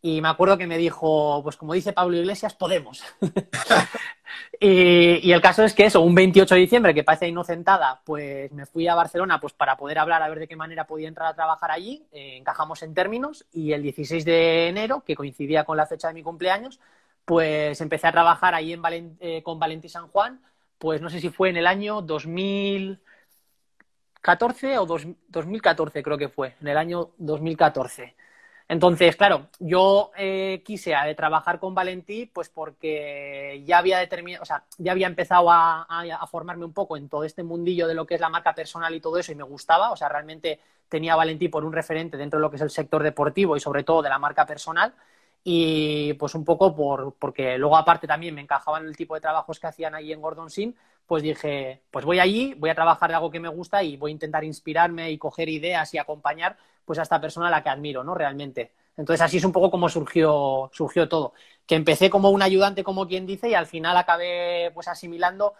Y 0.00 0.20
me 0.20 0.28
acuerdo 0.28 0.56
que 0.56 0.68
me 0.68 0.78
dijo, 0.78 1.40
pues 1.42 1.56
como 1.56 1.74
dice 1.74 1.92
Pablo 1.92 2.16
Iglesias, 2.16 2.54
podemos. 2.54 3.02
y, 4.60 5.32
el 5.32 5.40
caso 5.40 5.64
es 5.64 5.74
que 5.74 5.86
eso, 5.86 6.02
un 6.02 6.14
28 6.14 6.54
de 6.54 6.60
diciembre, 6.60 6.94
que 6.94 7.02
parece 7.02 7.26
inocentada, 7.26 8.00
pues 8.04 8.52
me 8.52 8.64
fui 8.64 8.86
a 8.86 8.94
Barcelona 8.94 9.40
pues 9.40 9.54
para 9.54 9.76
poder 9.76 9.98
hablar 9.98 10.22
a 10.22 10.28
ver 10.28 10.38
de 10.38 10.46
qué 10.46 10.54
manera 10.54 10.86
podía 10.86 11.08
entrar 11.08 11.26
a 11.28 11.34
trabajar 11.34 11.72
allí. 11.72 12.06
Eh, 12.12 12.36
encajamos 12.36 12.84
en 12.84 12.94
términos 12.94 13.44
y 13.52 13.72
el 13.72 13.82
16 13.82 14.24
de 14.24 14.68
enero, 14.68 15.02
que 15.04 15.16
coincidía 15.16 15.64
con 15.64 15.76
la 15.76 15.86
fecha 15.86 16.06
de 16.08 16.14
mi 16.14 16.22
cumpleaños, 16.22 16.78
pues 17.24 17.80
empecé 17.80 18.06
a 18.06 18.12
trabajar 18.12 18.54
ahí 18.54 18.72
en 18.72 19.16
eh, 19.20 19.42
con 19.42 19.58
Valentí 19.58 19.88
San 19.88 20.06
Juan, 20.08 20.40
pues 20.78 21.00
no 21.00 21.10
sé 21.10 21.20
si 21.20 21.30
fue 21.30 21.50
en 21.50 21.56
el 21.56 21.66
año 21.66 22.02
2014 22.02 24.78
o 24.78 24.86
2014 24.86 26.02
creo 26.04 26.18
que 26.18 26.28
fue, 26.28 26.54
en 26.60 26.68
el 26.68 26.76
año 26.76 27.10
2014. 27.18 28.14
Entonces, 28.70 29.16
claro, 29.16 29.46
yo 29.58 30.10
eh, 30.18 30.62
quise 30.62 30.92
eh, 30.92 31.14
trabajar 31.14 31.58
con 31.58 31.74
Valentí, 31.74 32.26
pues 32.26 32.50
porque 32.50 33.62
ya 33.66 33.78
había 33.78 33.98
determinado, 33.98 34.42
o 34.42 34.46
sea, 34.46 34.64
ya 34.76 34.92
había 34.92 35.06
empezado 35.06 35.50
a, 35.50 35.86
formarme 36.30 36.66
un 36.66 36.74
poco 36.74 36.98
en 36.98 37.08
todo 37.08 37.24
este 37.24 37.42
mundillo 37.42 37.86
de 37.88 37.94
lo 37.94 38.06
que 38.06 38.16
es 38.16 38.20
la 38.20 38.28
marca 38.28 38.54
personal 38.54 38.94
y 38.94 39.00
todo 39.00 39.16
eso, 39.18 39.32
y 39.32 39.36
me 39.36 39.42
gustaba, 39.42 39.90
o 39.90 39.96
sea, 39.96 40.10
realmente 40.10 40.60
tenía 40.86 41.16
Valentí 41.16 41.48
por 41.48 41.64
un 41.64 41.72
referente 41.72 42.18
dentro 42.18 42.38
de 42.38 42.42
lo 42.42 42.50
que 42.50 42.56
es 42.56 42.62
el 42.62 42.70
sector 42.70 43.02
deportivo 43.02 43.56
y 43.56 43.60
sobre 43.60 43.84
todo 43.84 44.02
de 44.02 44.10
la 44.10 44.18
marca 44.18 44.44
personal. 44.44 44.94
Y 45.44 46.12
pues 46.14 46.34
un 46.34 46.44
poco 46.44 46.74
por, 46.74 47.14
porque 47.18 47.56
luego 47.56 47.76
aparte 47.76 48.06
también 48.06 48.34
me 48.34 48.42
encajaban 48.42 48.84
el 48.86 48.96
tipo 48.96 49.14
de 49.14 49.20
trabajos 49.20 49.58
que 49.58 49.66
hacían 49.66 49.94
ahí 49.94 50.12
en 50.12 50.20
Gordon 50.20 50.50
Sin, 50.50 50.76
pues 51.08 51.22
dije, 51.22 51.80
pues 51.90 52.04
voy 52.04 52.20
allí, 52.20 52.54
voy 52.58 52.68
a 52.68 52.74
trabajar 52.74 53.08
de 53.08 53.16
algo 53.16 53.30
que 53.30 53.40
me 53.40 53.48
gusta 53.48 53.82
y 53.82 53.96
voy 53.96 54.10
a 54.10 54.12
intentar 54.12 54.44
inspirarme 54.44 55.10
y 55.10 55.16
coger 55.16 55.48
ideas 55.48 55.92
y 55.94 55.98
acompañar 55.98 56.58
pues 56.84 56.98
a 56.98 57.02
esta 57.02 57.18
persona 57.18 57.48
a 57.48 57.50
la 57.50 57.62
que 57.62 57.70
admiro, 57.70 58.04
¿no? 58.04 58.14
Realmente. 58.14 58.72
Entonces 58.94 59.22
así 59.22 59.38
es 59.38 59.44
un 59.44 59.52
poco 59.52 59.70
como 59.70 59.88
surgió, 59.88 60.70
surgió 60.72 61.08
todo. 61.08 61.32
Que 61.66 61.76
empecé 61.76 62.10
como 62.10 62.28
un 62.28 62.42
ayudante, 62.42 62.84
como 62.84 63.08
quien 63.08 63.24
dice, 63.26 63.48
y 63.48 63.54
al 63.54 63.66
final 63.66 63.96
acabé 63.96 64.70
pues 64.74 64.86
asimilando 64.86 65.54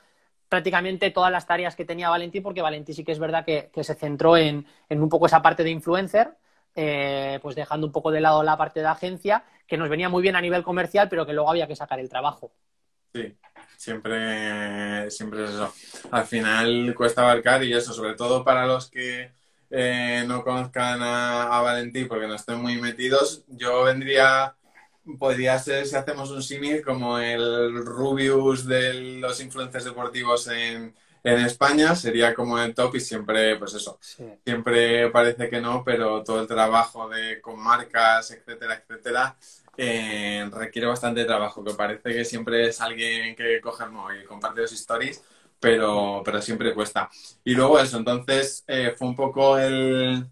prácticamente 0.51 1.11
todas 1.11 1.33
las 1.33 1.47
tareas 1.47 1.75
que 1.75 1.87
tenía 1.87 2.11
Valentín, 2.11 2.43
porque 2.43 2.61
Valentín 2.61 2.95
sí 2.95 3.03
que 3.03 3.13
es 3.13 3.19
verdad 3.19 3.47
que, 3.47 3.71
se 3.83 3.95
centró 3.95 4.37
en, 4.37 4.67
un 4.91 5.09
poco 5.09 5.27
esa 5.27 5.41
parte 5.41 5.65
de 5.65 5.71
influencer, 5.71 6.37
eh, 6.75 7.39
pues 7.41 7.57
dejando 7.57 7.87
un 7.87 7.93
poco 7.93 8.11
de 8.11 8.21
lado 8.21 8.43
la 8.43 8.59
parte 8.59 8.81
de 8.81 8.87
agencia, 8.87 9.45
que 9.67 9.79
nos 9.79 9.89
venía 9.89 10.11
muy 10.11 10.23
bien 10.23 10.37
a 10.37 10.43
nivel 10.43 10.63
comercial, 10.63 11.09
pero 11.09 11.25
que 11.25 11.33
luego 11.33 11.51
había 11.51 11.67
que 11.67 11.77
sacar 11.77 12.01
el 12.01 12.11
trabajo. 12.11 12.53
Sí, 13.15 13.35
siempre, 13.77 15.11
siempre 15.11 15.45
es 15.45 15.51
eso. 15.51 15.73
Al 16.11 16.27
final 16.27 16.95
cuesta 16.97 17.23
abarcar 17.23 17.65
y 17.65 17.73
eso, 17.73 17.93
sobre 17.93 18.15
todo 18.15 18.45
para 18.45 18.67
los 18.67 18.91
que 18.91 19.31
eh, 19.71 20.25
no 20.27 20.43
conozcan 20.43 21.03
a, 21.03 21.57
a 21.57 21.61
Valentín 21.63 22.09
porque 22.09 22.27
no 22.27 22.35
estén 22.35 22.61
muy 22.61 22.81
metidos, 22.81 23.45
yo 23.49 23.85
vendría 23.85 24.55
podría 25.17 25.59
ser 25.59 25.87
si 25.87 25.97
hacemos 25.97 26.31
un 26.31 26.43
símil 26.43 26.83
como 26.83 27.19
el 27.19 27.75
Rubius 27.85 28.67
de 28.67 29.19
los 29.21 29.41
influencers 29.41 29.85
deportivos 29.85 30.49
en, 30.49 30.95
España, 31.25 31.95
sería 31.95 32.33
como 32.33 32.59
el 32.59 32.75
top 32.75 32.95
y 32.95 33.01
siempre, 33.01 33.57
pues 33.57 33.75
eso, 33.75 33.99
siempre 34.01 35.11
parece 35.11 35.51
que 35.51 35.61
no, 35.61 35.85
pero 35.85 36.25
todo 36.25 36.41
el 36.41 36.47
trabajo 36.47 37.07
de 37.07 37.39
con 37.43 37.61
marcas, 37.61 38.31
etcétera, 38.31 38.83
etcétera, 38.83 39.37
eh, 39.79 40.49
requiere 40.53 40.89
bastante 40.89 41.25
trabajo, 41.27 41.65
que 41.65 41.75
parece 41.75 42.13
que 42.13 42.25
siempre 42.27 42.69
es 42.69 42.81
alguien 42.83 43.37
que 43.37 43.61
coge 43.63 43.85
el 43.85 43.93
móvil 43.93 44.23
y 44.23 44.27
comparte 44.27 44.63
los 44.63 44.73
stories, 44.73 45.25
pero, 45.61 46.23
pero 46.25 46.43
siempre 46.43 46.75
cuesta. 46.75 47.11
Y 47.45 47.55
luego 47.55 47.81
eso, 47.81 47.99
entonces 47.99 48.65
eh, 48.69 48.95
fue 48.99 49.09
un 49.09 49.17
poco 49.17 49.59
el, 49.59 50.27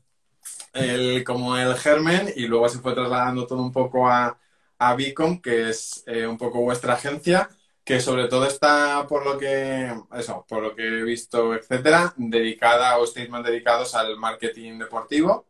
el, 0.73 1.25
como 1.25 1.57
el 1.57 1.75
germen 1.76 2.33
y 2.37 2.47
luego 2.47 2.69
se 2.69 2.79
fue 2.81 2.95
trasladando 2.95 3.47
todo 3.47 3.62
un 3.62 3.73
poco 3.73 4.09
a, 4.09 4.38
a 4.79 4.95
Beacon, 4.97 5.41
que 5.41 5.71
es 5.71 6.03
eh, 6.07 6.26
un 6.26 6.38
poco 6.38 6.61
vuestra 6.62 6.95
agencia, 6.95 7.49
que 7.85 8.00
sobre 8.00 8.29
todo 8.29 8.47
está, 8.47 9.07
por 9.09 9.25
lo 9.25 9.38
que, 9.38 9.93
eso, 10.17 10.45
por 10.49 10.62
lo 10.62 10.75
que 10.75 10.83
he 10.87 11.03
visto, 11.05 11.55
etcétera, 11.55 12.15
dedicada 12.17 12.99
o 12.99 13.05
estáis 13.05 13.29
más 13.31 13.45
dedicados 13.45 13.95
al 13.95 14.17
marketing 14.19 14.79
deportivo. 14.79 15.46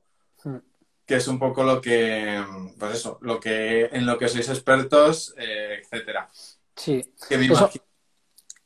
Que 1.06 1.16
es 1.16 1.28
un 1.28 1.38
poco 1.38 1.62
lo 1.62 1.80
que, 1.80 2.42
pues 2.78 2.94
eso, 2.94 3.18
lo 3.22 3.38
que, 3.38 3.86
en 3.86 4.04
lo 4.04 4.18
que 4.18 4.28
sois 4.28 4.48
expertos, 4.48 5.34
eh, 5.38 5.80
etcétera. 5.82 6.28
Sí. 6.74 7.02
Que 7.28 7.38
me 7.38 7.46
imagino 7.46 7.84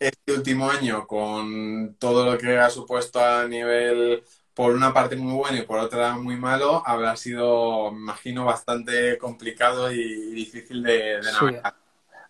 este 0.00 0.32
último 0.32 0.70
año, 0.70 1.06
con 1.06 1.96
todo 1.98 2.24
lo 2.24 2.38
que 2.38 2.58
ha 2.58 2.70
supuesto 2.70 3.22
a 3.22 3.46
nivel 3.46 4.24
por 4.54 4.72
una 4.72 4.94
parte 4.94 5.14
muy 5.16 5.34
bueno 5.34 5.58
y 5.58 5.62
por 5.62 5.78
otra 5.78 6.14
muy 6.16 6.36
malo, 6.36 6.82
habrá 6.86 7.16
sido, 7.16 7.92
me 7.92 8.00
imagino, 8.00 8.46
bastante 8.46 9.18
complicado 9.18 9.92
y 9.92 10.32
difícil 10.32 10.82
de, 10.82 11.20
navegar. 11.20 11.74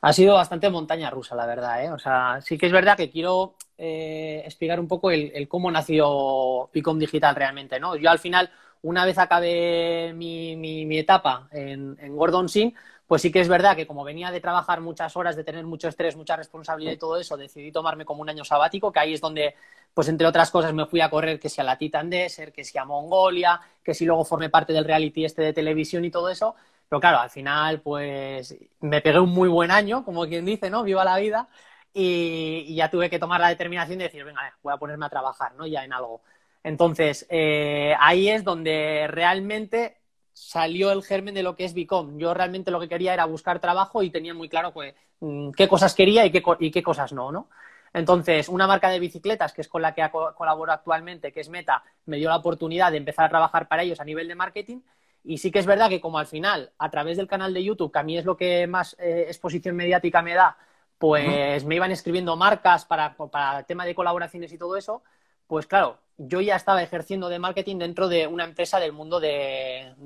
Ha 0.03 0.13
sido 0.13 0.35
bastante 0.35 0.71
montaña 0.71 1.11
rusa, 1.11 1.35
la 1.37 1.47
verdad. 1.47 1.85
¿eh? 1.85 1.91
O 1.91 1.99
sea, 1.99 2.41
sí 2.41 2.57
que 2.57 2.67
es 2.67 2.73
verdad 2.73 2.97
que 2.97 3.11
quiero 3.11 3.55
eh, 3.77 4.43
explicar 4.45 4.81
un 4.81 4.89
poco 4.89 5.11
el, 5.11 5.47
cómo 5.47 5.71
nació 5.71 6.71
Picom 6.73 6.99
Digital 6.99 7.37
realmente. 7.37 7.79
¿no? 7.79 7.97
Yo 7.97 8.11
al 8.11 8.19
final, 8.19 8.51
una 8.83 9.05
vez 9.05 9.19
acabé 9.19 10.13
mi, 10.15 10.99
etapa 10.99 11.49
en, 11.53 11.97
Gordon 12.17 12.49
Sin, 12.49 12.75
pues 13.07 13.23
sí 13.23 13.33
que 13.33 13.41
es 13.41 13.49
verdad 13.49 13.77
que 13.77 13.87
como 13.87 14.05
venía 14.05 14.31
de 14.31 14.41
trabajar 14.41 14.81
muchas 14.81 15.17
horas, 15.17 15.37
de 15.37 15.45
tener 15.45 15.65
mucho 15.65 15.89
estrés, 15.89 16.17
mucha 16.17 16.37
responsabilidad 16.37 16.93
y 16.93 16.97
todo 16.97 17.19
eso, 17.19 17.37
decidí 17.37 17.73
tomarme 17.73 18.05
como 18.05 18.23
un 18.23 18.31
año 18.31 18.45
sabático, 18.45 18.93
que 18.93 19.01
ahí 19.01 19.15
es 19.15 19.21
donde, 19.21 19.55
pues 19.93 20.09
entre 20.09 20.27
otras 20.27 20.51
cosas, 20.51 20.73
me 20.73 20.87
fui 20.87 21.01
a 21.01 21.11
correr 21.11 21.41
que 21.41 21.49
sea 21.49 21.65
la 21.65 21.77
Titan 21.77 22.09
Desert, 22.09 22.55
que 22.55 22.65
sea 22.65 22.85
Mongolia, 22.85 23.61
que 23.83 23.95
si 23.95 24.05
luego 24.05 24.25
formé 24.25 24.49
parte 24.49 24.73
del 24.73 24.85
reality 24.85 25.25
este 25.25 25.43
de 25.43 25.53
televisión 25.53 26.05
y 26.05 26.11
todo 26.11 26.29
eso. 26.29 26.55
Pero 26.89 27.01
claro, 27.01 27.21
al 27.21 27.31
final, 27.31 27.81
pues 27.83 28.57
me 28.81 29.01
pegué 29.01 29.21
un 29.21 29.31
muy 29.31 29.49
buen 29.49 29.71
año, 29.71 30.05
como 30.05 30.27
quien 30.27 30.45
dice, 30.45 30.71
¿no? 30.71 30.83
Viva 30.83 31.05
la 31.05 31.19
vida. 31.19 31.49
Y, 31.93 32.75
ya 32.75 32.91
tuve 32.91 33.11
que 33.11 33.19
tomar 33.19 33.41
la 33.41 33.49
determinación 33.49 33.99
de 33.99 34.05
decir, 34.05 34.25
venga, 34.25 34.53
voy 34.63 34.73
a 34.73 34.77
ponerme 34.77 35.07
a 35.07 35.09
trabajar, 35.09 35.55
¿no? 35.55 35.67
Ya 35.67 35.85
en 35.85 35.93
algo. 35.93 36.23
Entonces, 36.63 37.27
eh, 37.31 37.95
ahí 37.99 38.29
es 38.29 38.45
donde 38.45 39.07
realmente 39.09 39.99
salió 40.33 40.93
el 40.93 41.03
germen 41.03 41.35
de 41.35 41.43
lo 41.43 41.57
que 41.57 41.65
es 41.65 41.75
Bicom. 41.75 42.19
Yo 42.19 42.35
realmente 42.35 42.71
lo 42.71 42.81
que 42.81 42.89
quería 42.89 43.15
era 43.15 43.25
buscar 43.25 43.61
trabajo 43.61 44.03
y 44.03 44.11
tenía 44.11 44.35
muy 44.35 44.49
claro 44.49 44.73
pues, 44.73 44.95
mm, 45.21 45.51
qué 45.53 45.69
cosas 45.69 45.95
quería 45.95 46.25
y 46.27 46.31
qué, 46.31 46.43
y 46.61 46.71
qué 46.71 46.83
cosas 46.83 47.13
no, 47.13 47.33
¿no? 47.33 47.49
Entonces, 47.93 48.49
una 48.49 48.67
marca 48.67 48.89
de 48.89 49.01
bicicletas, 49.01 49.53
que 49.53 49.63
es 49.63 49.69
con 49.69 49.83
la 49.83 49.95
que 49.95 50.09
colaboro 50.37 50.73
actualmente, 50.73 51.33
que 51.33 51.41
es 51.41 51.49
Meta, 51.49 51.83
me 52.07 52.19
dio 52.19 52.29
la 52.29 52.37
oportunidad 52.37 52.93
de 52.93 52.99
empezar 52.99 53.25
a 53.25 53.29
trabajar 53.29 53.67
para 53.69 53.83
ellos 53.83 54.01
a 54.01 54.05
nivel 54.05 54.29
de 54.29 54.37
marketing. 54.37 54.81
Y 55.25 55.39
sí 55.39 55.51
que 55.51 55.59
es 55.59 55.67
verdad 55.67 55.89
que 55.89 56.01
como 56.01 56.19
al 56.19 56.27
final, 56.27 56.73
a 56.79 56.91
través 56.91 57.17
del 57.17 57.27
canal 57.27 57.53
de 57.53 57.65
YouTube, 57.65 57.93
que 57.93 57.99
a 57.99 58.03
mí 58.03 58.17
es 58.17 58.25
lo 58.25 58.37
que 58.37 58.67
más 58.67 58.97
eh, 58.99 59.25
exposición 59.29 59.77
mediática 59.77 60.23
me 60.23 60.35
da, 60.35 60.57
pues 60.99 61.65
me 61.65 61.75
iban 61.77 61.91
escribiendo 61.91 62.37
marcas 62.37 62.85
para, 62.85 63.15
para 63.17 63.61
el 63.61 63.65
tema 63.67 63.85
de 63.85 63.95
colaboraciones 63.95 64.53
y 64.53 64.59
todo 64.59 64.77
eso, 64.77 65.03
pues 65.51 65.67
claro, 65.67 65.99
yo 66.17 66.41
ya 66.41 66.55
estaba 66.55 66.81
ejerciendo 66.81 67.29
de 67.29 67.41
marketing 67.41 67.79
dentro 67.79 68.07
de 68.07 68.29
una 68.29 68.45
empresa 68.45 68.79
del 68.79 68.93
mundo 68.93 69.19
del, 69.19 69.97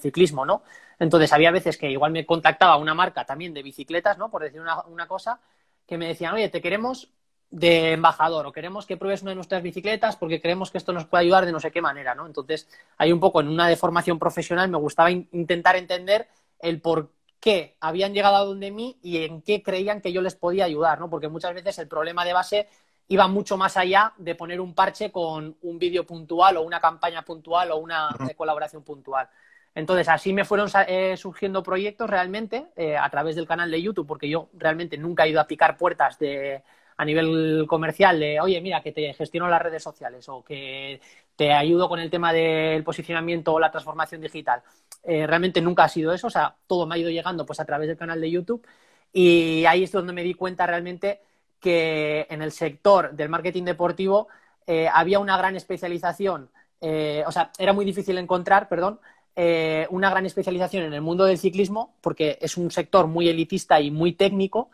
ciclismo, 0.00 0.46
¿no? 0.46 0.62
Entonces 0.98 1.30
había 1.34 1.50
veces 1.50 1.76
que 1.76 1.90
igual 1.90 2.12
me 2.12 2.24
contactaba 2.24 2.78
una 2.78 2.94
marca 2.94 3.26
también 3.26 3.52
de 3.52 3.62
bicicletas, 3.62 4.16
¿no? 4.16 4.30
Por 4.30 4.42
decir 4.42 4.62
una, 4.62 5.06
cosa, 5.06 5.38
que 5.86 5.98
me 5.98 6.08
decían, 6.08 6.32
oye, 6.34 6.48
te 6.48 6.62
queremos 6.62 7.10
de 7.50 7.92
embajador 7.92 8.46
o 8.46 8.52
queremos 8.52 8.86
que 8.86 8.96
pruebes 8.96 9.20
una 9.20 9.32
de 9.32 9.34
nuestras 9.34 9.62
bicicletas 9.62 10.16
porque 10.16 10.40
creemos 10.40 10.70
que 10.70 10.78
esto 10.78 10.94
nos 10.94 11.04
puede 11.04 11.24
ayudar 11.24 11.44
de 11.44 11.52
no 11.52 11.60
sé 11.60 11.70
qué 11.70 11.82
manera, 11.82 12.14
¿no? 12.14 12.26
Entonces, 12.26 12.66
hay 12.96 13.12
un 13.12 13.20
poco 13.20 13.42
en 13.42 13.48
una 13.48 13.68
de 13.68 13.76
formación 13.76 14.18
profesional 14.18 14.70
me 14.70 14.78
gustaba 14.78 15.10
intentar 15.10 15.76
entender 15.76 16.26
el 16.58 16.80
por 16.80 17.10
qué 17.44 17.76
habían 17.80 18.14
llegado 18.14 18.36
a 18.36 18.44
donde 18.46 18.70
mí 18.70 18.96
y 19.02 19.18
en 19.24 19.42
qué 19.42 19.62
creían 19.62 20.00
que 20.00 20.14
yo 20.14 20.22
les 20.22 20.34
podía 20.34 20.64
ayudar, 20.64 20.98
¿no? 20.98 21.10
Porque 21.10 21.28
muchas 21.28 21.52
veces 21.52 21.78
el 21.78 21.88
problema 21.88 22.24
de 22.24 22.32
base 22.32 22.68
iba 23.08 23.28
mucho 23.28 23.56
más 23.56 23.76
allá 23.76 24.12
de 24.16 24.34
poner 24.34 24.60
un 24.60 24.74
parche 24.74 25.12
con 25.12 25.56
un 25.62 25.78
vídeo 25.78 26.06
puntual 26.06 26.56
o 26.56 26.62
una 26.62 26.80
campaña 26.80 27.22
puntual 27.22 27.70
o 27.72 27.76
una 27.76 28.08
colaboración 28.36 28.82
puntual. 28.82 29.28
Entonces, 29.74 30.08
así 30.08 30.32
me 30.32 30.44
fueron 30.44 30.68
eh, 30.86 31.16
surgiendo 31.16 31.62
proyectos 31.62 32.08
realmente 32.08 32.66
eh, 32.76 32.96
a 32.96 33.10
través 33.10 33.34
del 33.36 33.46
canal 33.46 33.70
de 33.70 33.82
YouTube, 33.82 34.06
porque 34.06 34.28
yo 34.28 34.48
realmente 34.54 34.96
nunca 34.96 35.24
he 35.24 35.30
ido 35.30 35.40
a 35.40 35.46
picar 35.48 35.76
puertas 35.76 36.18
de, 36.18 36.62
a 36.96 37.04
nivel 37.04 37.66
comercial 37.66 38.20
de, 38.20 38.40
oye, 38.40 38.60
mira, 38.60 38.82
que 38.82 38.92
te 38.92 39.12
gestiono 39.14 39.48
las 39.48 39.60
redes 39.60 39.82
sociales 39.82 40.28
o 40.28 40.44
que 40.44 41.00
te 41.36 41.52
ayudo 41.52 41.88
con 41.88 41.98
el 41.98 42.10
tema 42.10 42.32
del 42.32 42.84
posicionamiento 42.84 43.52
o 43.52 43.60
la 43.60 43.70
transformación 43.70 44.20
digital. 44.20 44.62
Eh, 45.02 45.26
realmente 45.26 45.60
nunca 45.60 45.84
ha 45.84 45.88
sido 45.88 46.12
eso, 46.12 46.28
o 46.28 46.30
sea, 46.30 46.54
todo 46.66 46.86
me 46.86 46.94
ha 46.94 46.98
ido 46.98 47.10
llegando 47.10 47.44
pues 47.44 47.60
a 47.60 47.64
través 47.64 47.88
del 47.88 47.96
canal 47.96 48.20
de 48.20 48.30
YouTube 48.30 48.66
y 49.12 49.64
ahí 49.66 49.84
es 49.84 49.92
donde 49.92 50.12
me 50.12 50.22
di 50.22 50.34
cuenta 50.34 50.66
realmente 50.66 51.20
que 51.64 52.26
en 52.28 52.42
el 52.42 52.52
sector 52.52 53.12
del 53.12 53.30
marketing 53.30 53.62
deportivo 53.64 54.28
eh, 54.66 54.86
había 54.92 55.18
una 55.18 55.38
gran 55.38 55.56
especialización, 55.56 56.50
eh, 56.78 57.24
o 57.26 57.32
sea, 57.32 57.52
era 57.58 57.72
muy 57.72 57.86
difícil 57.86 58.18
encontrar, 58.18 58.68
perdón, 58.68 59.00
eh, 59.34 59.86
una 59.88 60.10
gran 60.10 60.26
especialización 60.26 60.82
en 60.82 60.92
el 60.92 61.00
mundo 61.00 61.24
del 61.24 61.38
ciclismo, 61.38 61.94
porque 62.02 62.36
es 62.38 62.58
un 62.58 62.70
sector 62.70 63.06
muy 63.06 63.30
elitista 63.30 63.80
y 63.80 63.90
muy 63.90 64.12
técnico, 64.12 64.68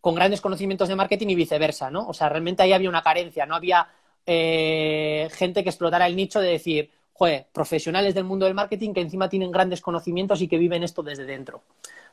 con 0.00 0.14
grandes 0.16 0.40
conocimientos 0.40 0.88
de 0.88 0.96
marketing 0.96 1.28
y 1.28 1.34
viceversa, 1.36 1.88
¿no? 1.88 2.08
O 2.08 2.12
sea, 2.12 2.28
realmente 2.28 2.64
ahí 2.64 2.72
había 2.72 2.88
una 2.88 3.02
carencia, 3.02 3.46
no 3.46 3.54
había 3.54 3.86
gente 4.26 5.62
que 5.62 5.68
explotara 5.68 6.08
el 6.08 6.16
nicho 6.16 6.40
de 6.40 6.50
decir, 6.50 6.90
joder, 7.12 7.46
profesionales 7.52 8.14
del 8.14 8.24
mundo 8.24 8.46
del 8.46 8.54
marketing 8.54 8.92
que 8.92 9.02
encima 9.02 9.28
tienen 9.28 9.52
grandes 9.52 9.80
conocimientos 9.80 10.42
y 10.42 10.48
que 10.48 10.58
viven 10.58 10.82
esto 10.82 11.04
desde 11.04 11.26
dentro. 11.26 11.62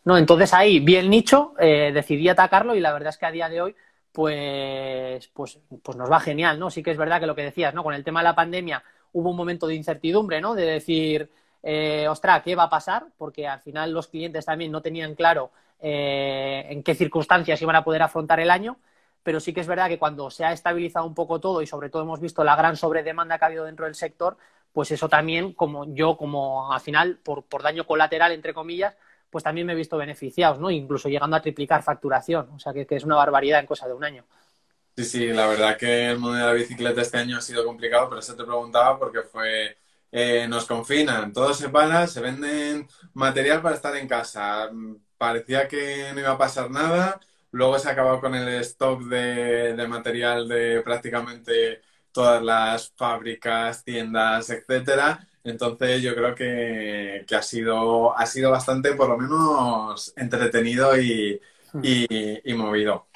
¿No? 0.06 0.18
Entonces 0.18 0.54
ahí 0.54 0.80
vi 0.80 0.96
el 0.96 1.10
nicho, 1.10 1.54
eh, 1.60 1.92
decidí 1.94 2.30
atacarlo 2.30 2.76
y 2.76 2.80
la 2.80 2.94
verdad 2.94 3.10
es 3.10 3.18
que 3.18 3.26
a 3.26 3.32
día 3.32 3.50
de 3.50 3.62
hoy 3.62 3.76
pues, 4.18 5.28
pues, 5.28 5.60
pues 5.84 5.96
nos 5.96 6.12
va 6.12 6.20
genial, 6.20 6.58
¿no? 6.58 6.72
Sí 6.72 6.82
que 6.82 6.90
es 6.90 6.98
verdad 6.98 7.20
que 7.20 7.28
lo 7.28 7.36
que 7.36 7.44
decías, 7.44 7.74
¿no? 7.76 7.84
Con 7.84 7.94
el 7.94 8.04
tema 8.04 8.22
de 8.22 8.24
la 8.24 8.36
pandemia 8.36 8.84
hubo 9.14 9.30
un 9.30 9.38
momento 9.38 9.68
de 9.68 9.76
incertidumbre, 9.76 10.42
¿no? 10.42 10.56
De 10.56 10.66
decir, 10.66 11.32
eh, 11.62 12.08
ostras, 12.10 12.42
¿qué 12.44 12.56
va 12.56 12.64
a 12.64 12.70
pasar? 12.70 13.06
Porque 13.16 13.48
al 13.48 13.60
final 13.60 13.92
los 13.92 14.08
clientes 14.08 14.46
también 14.46 14.72
no 14.72 14.82
tenían 14.82 15.14
claro 15.14 15.52
eh, 15.80 16.66
en 16.70 16.82
qué 16.82 16.96
circunstancias 16.96 17.62
iban 17.62 17.76
a 17.76 17.84
poder 17.84 18.02
afrontar 18.02 18.40
el 18.40 18.50
año, 18.50 18.80
pero 19.22 19.40
sí 19.40 19.54
que 19.54 19.62
es 19.62 19.68
verdad 19.68 19.88
que 19.88 20.00
cuando 20.00 20.32
se 20.32 20.46
ha 20.46 20.52
estabilizado 20.52 21.06
un 21.06 21.14
poco 21.14 21.40
todo 21.40 21.62
y 21.62 21.68
sobre 21.68 21.90
todo 21.90 22.02
hemos 22.02 22.20
visto 22.20 22.44
la 22.44 22.56
gran 22.56 22.76
sobredemanda 22.76 23.38
que 23.38 23.46
ha 23.46 23.48
habido 23.48 23.66
dentro 23.66 23.86
del 23.86 23.94
sector, 23.94 24.38
pues 24.72 24.90
eso 24.92 25.10
también, 25.10 25.54
como 25.54 25.94
yo, 25.94 26.18
como 26.18 26.74
al 26.74 26.80
final, 26.80 27.20
por, 27.24 27.44
por 27.46 27.62
daño 27.64 27.86
colateral, 27.86 28.32
entre 28.32 28.54
comillas, 28.54 28.96
pues 29.38 29.44
también 29.44 29.68
me 29.68 29.74
he 29.74 29.76
visto 29.76 29.98
beneficiados, 29.98 30.60
¿no? 30.60 30.72
Incluso 30.72 31.10
llegando 31.10 31.36
a 31.36 31.42
triplicar 31.44 31.84
facturación, 31.84 32.50
o 32.56 32.58
sea 32.58 32.74
que, 32.74 32.88
es 32.90 33.04
una 33.04 33.18
barbaridad 33.18 33.60
en 33.60 33.68
cosa 33.68 33.88
de 33.88 33.94
un 33.94 34.04
año. 34.04 34.26
Sí, 34.96 35.06
sí, 35.06 35.28
la 35.28 35.46
verdad 35.46 35.78
que 35.78 36.10
el 36.10 36.18
mundo 36.18 36.40
de 36.40 36.44
la 36.44 36.54
bicicleta 36.54 37.02
este 37.02 37.20
año 37.20 37.38
ha 37.38 37.42
sido 37.42 37.64
complicado, 37.64 38.10
pero 38.10 38.20
eso 38.20 38.36
te 38.36 38.44
preguntaba 38.44 38.98
porque 38.98 39.22
fue, 39.22 39.78
eh, 40.12 40.48
nos 40.50 40.66
confinan, 40.66 41.32
todo 41.34 41.54
se 41.54 41.70
para, 41.70 42.08
se 42.08 42.20
venden 42.20 42.88
material 43.14 43.62
para 43.62 43.76
estar 43.76 43.96
en 43.96 44.08
casa. 44.08 44.72
Parecía 45.20 45.68
que 45.68 46.12
no 46.16 46.20
iba 46.20 46.32
a 46.32 46.38
pasar 46.40 46.72
nada, 46.72 47.20
luego 47.52 47.78
se 47.78 47.92
acabó 47.92 48.20
con 48.20 48.34
el 48.34 48.48
stock 48.62 49.04
de, 49.04 49.76
de 49.76 49.88
material 49.88 50.48
de 50.48 50.82
prácticamente 50.82 51.84
todas 52.12 52.42
las 52.42 52.92
fábricas, 52.96 53.84
tiendas, 53.84 54.50
etcétera, 54.50 55.28
entonces 55.50 56.02
yo 56.02 56.14
creo 56.16 56.36
que, 56.36 57.26
ha, 57.36 57.42
sido, 57.42 58.18
ha 58.18 58.26
sido 58.26 58.52
bastante, 58.52 58.94
por 58.94 59.10
lo 59.10 59.18
menos, 59.18 60.14
entretenido 60.16 61.00
y, 61.00 61.40
hmm. 61.74 62.56
movido. 62.56 63.08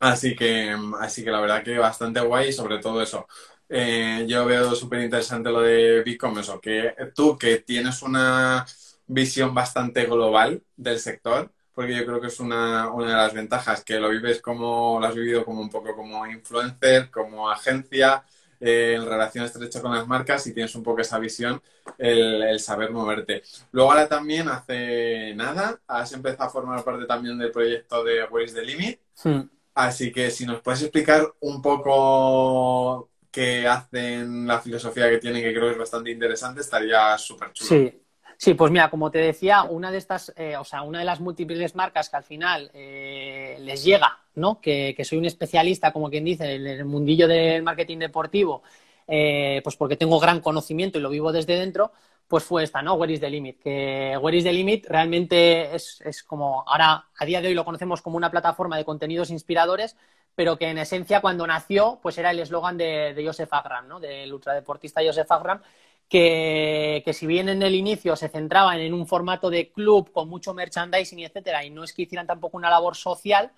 Así 0.00 0.34
que, 0.36 0.76
así 1.00 1.24
que 1.24 1.30
la 1.30 1.40
verdad 1.40 1.62
que 1.62 1.78
bastante 1.78 2.20
guay 2.20 2.48
y 2.48 2.52
sobre 2.52 2.78
todo 2.78 3.02
eso. 3.02 3.26
Eh, 3.68 4.24
yo 4.28 4.44
veo 4.44 4.74
súper 4.74 5.00
interesante 5.00 5.50
lo 5.50 5.62
de 5.62 6.02
Bitcoin, 6.02 6.38
eso, 6.38 6.60
que 6.60 6.94
tú 7.14 7.38
que 7.38 7.58
tienes 7.58 8.02
una 8.02 8.64
visión 9.06 9.54
bastante 9.54 10.04
global 10.06 10.62
del 10.76 10.98
sector, 10.98 11.50
porque 11.74 11.96
yo 11.96 12.04
creo 12.06 12.20
que 12.20 12.28
es 12.28 12.40
una, 12.40 12.90
una 12.90 13.08
de 13.08 13.14
las 13.14 13.34
ventajas, 13.34 13.84
que 13.84 13.98
lo 13.98 14.10
vives 14.10 14.40
como, 14.40 14.98
lo 15.00 15.06
has 15.06 15.14
vivido 15.14 15.44
como 15.44 15.60
un 15.60 15.70
poco 15.70 15.94
como 15.96 16.26
influencer, 16.26 17.10
como 17.10 17.50
agencia, 17.50 18.24
eh, 18.60 18.94
en 18.96 19.04
relación 19.04 19.44
estrecha 19.44 19.80
con 19.80 19.94
las 19.94 20.06
marcas 20.06 20.46
y 20.46 20.54
tienes 20.54 20.74
un 20.74 20.82
poco 20.82 21.00
esa 21.00 21.18
visión, 21.18 21.60
el, 21.98 22.58
saber 22.60 22.90
moverte. 22.90 23.42
Luego 23.72 23.92
ahora 23.92 24.08
también, 24.08 24.48
hace 24.48 25.34
nada, 25.34 25.80
has 25.86 26.12
empezado 26.12 26.44
a 26.44 26.52
formar 26.52 26.84
parte 26.84 27.06
también 27.06 27.38
del 27.38 27.50
proyecto 27.50 28.04
de 28.04 28.26
is 28.44 28.54
the 28.54 28.62
Limit. 28.62 29.00
Hmm. 29.22 29.42
Así 29.74 30.12
que 30.12 30.30
si 30.30 30.46
nos 30.46 30.60
puedes 30.60 30.82
explicar 30.82 31.26
un 31.40 31.60
poco 31.60 33.10
qué 33.30 33.66
hacen, 33.66 34.46
la 34.46 34.60
filosofía 34.60 35.10
que 35.10 35.18
tienen, 35.18 35.42
que 35.42 35.52
creo 35.52 35.66
que 35.66 35.72
es 35.72 35.78
bastante 35.78 36.10
interesante, 36.10 36.60
estaría 36.60 37.18
súper 37.18 37.52
chulo. 37.52 37.68
Sí. 37.68 38.03
Sí, 38.44 38.52
pues 38.52 38.70
mira, 38.70 38.90
como 38.90 39.10
te 39.10 39.20
decía, 39.20 39.62
una 39.62 39.90
de 39.90 39.96
estas, 39.96 40.30
eh, 40.36 40.54
o 40.58 40.64
sea, 40.64 40.82
una 40.82 40.98
de 40.98 41.06
las 41.06 41.18
múltiples 41.18 41.74
marcas 41.74 42.10
que 42.10 42.16
al 42.16 42.24
final 42.24 42.70
eh, 42.74 43.56
les 43.60 43.82
llega, 43.82 44.18
¿no? 44.34 44.60
Que, 44.60 44.94
soy 45.02 45.16
un 45.16 45.24
especialista, 45.24 45.94
como 45.94 46.10
quien 46.10 46.26
dice, 46.26 46.56
en 46.56 46.66
el 46.66 46.84
mundillo 46.84 47.26
del 47.26 47.62
marketing 47.62 48.00
deportivo, 48.00 48.62
eh, 49.08 49.62
pues 49.64 49.76
porque 49.76 49.96
tengo 49.96 50.20
gran 50.20 50.40
conocimiento 50.40 50.98
y 50.98 51.00
lo 51.00 51.08
vivo 51.08 51.32
desde 51.32 51.58
dentro, 51.58 51.92
pues 52.28 52.44
fue 52.44 52.64
esta, 52.64 52.82
¿no? 52.82 52.96
Where 52.96 53.14
is 53.14 53.20
the 53.20 53.30
limit? 53.30 53.62
Que 53.62 54.18
Where 54.20 54.36
is 54.36 54.44
the 54.44 54.52
limit 54.52 54.84
realmente 54.90 55.74
es, 55.74 56.22
como, 56.26 56.64
ahora 56.66 57.06
a 57.16 57.24
día 57.24 57.40
de 57.40 57.48
hoy 57.48 57.54
lo 57.54 57.64
conocemos 57.64 58.02
como 58.02 58.18
una 58.18 58.30
plataforma 58.30 58.76
de 58.76 58.84
contenidos 58.84 59.30
inspiradores, 59.30 59.96
pero 60.34 60.58
que 60.58 60.68
en 60.68 60.76
esencia 60.76 61.22
cuando 61.22 61.46
nació, 61.46 61.98
pues 62.02 62.18
era 62.18 62.30
el 62.30 62.40
eslogan 62.40 62.76
de, 62.76 63.14
de 63.14 63.26
Joseph 63.26 63.54
Agram, 63.54 63.88
¿no? 63.88 64.00
Del 64.00 64.30
ultradeportista 64.34 65.00
Joseph 65.02 65.32
Agram, 65.32 65.62
que, 66.08 67.02
si 67.12 67.26
bien 67.26 67.48
en 67.48 67.62
el 67.62 67.74
inicio 67.74 68.16
se 68.16 68.28
centraban 68.28 68.78
en 68.80 68.94
un 68.94 69.06
formato 69.06 69.50
de 69.50 69.70
club 69.72 70.12
con 70.12 70.28
mucho 70.28 70.54
merchandising 70.54 71.20
etcétera, 71.20 71.64
y 71.64 71.70
no 71.70 71.84
es 71.84 71.92
que 71.92 72.02
hicieran 72.02 72.26
tampoco 72.26 72.56
una 72.56 72.70
labor 72.70 72.96
social, 72.96 73.52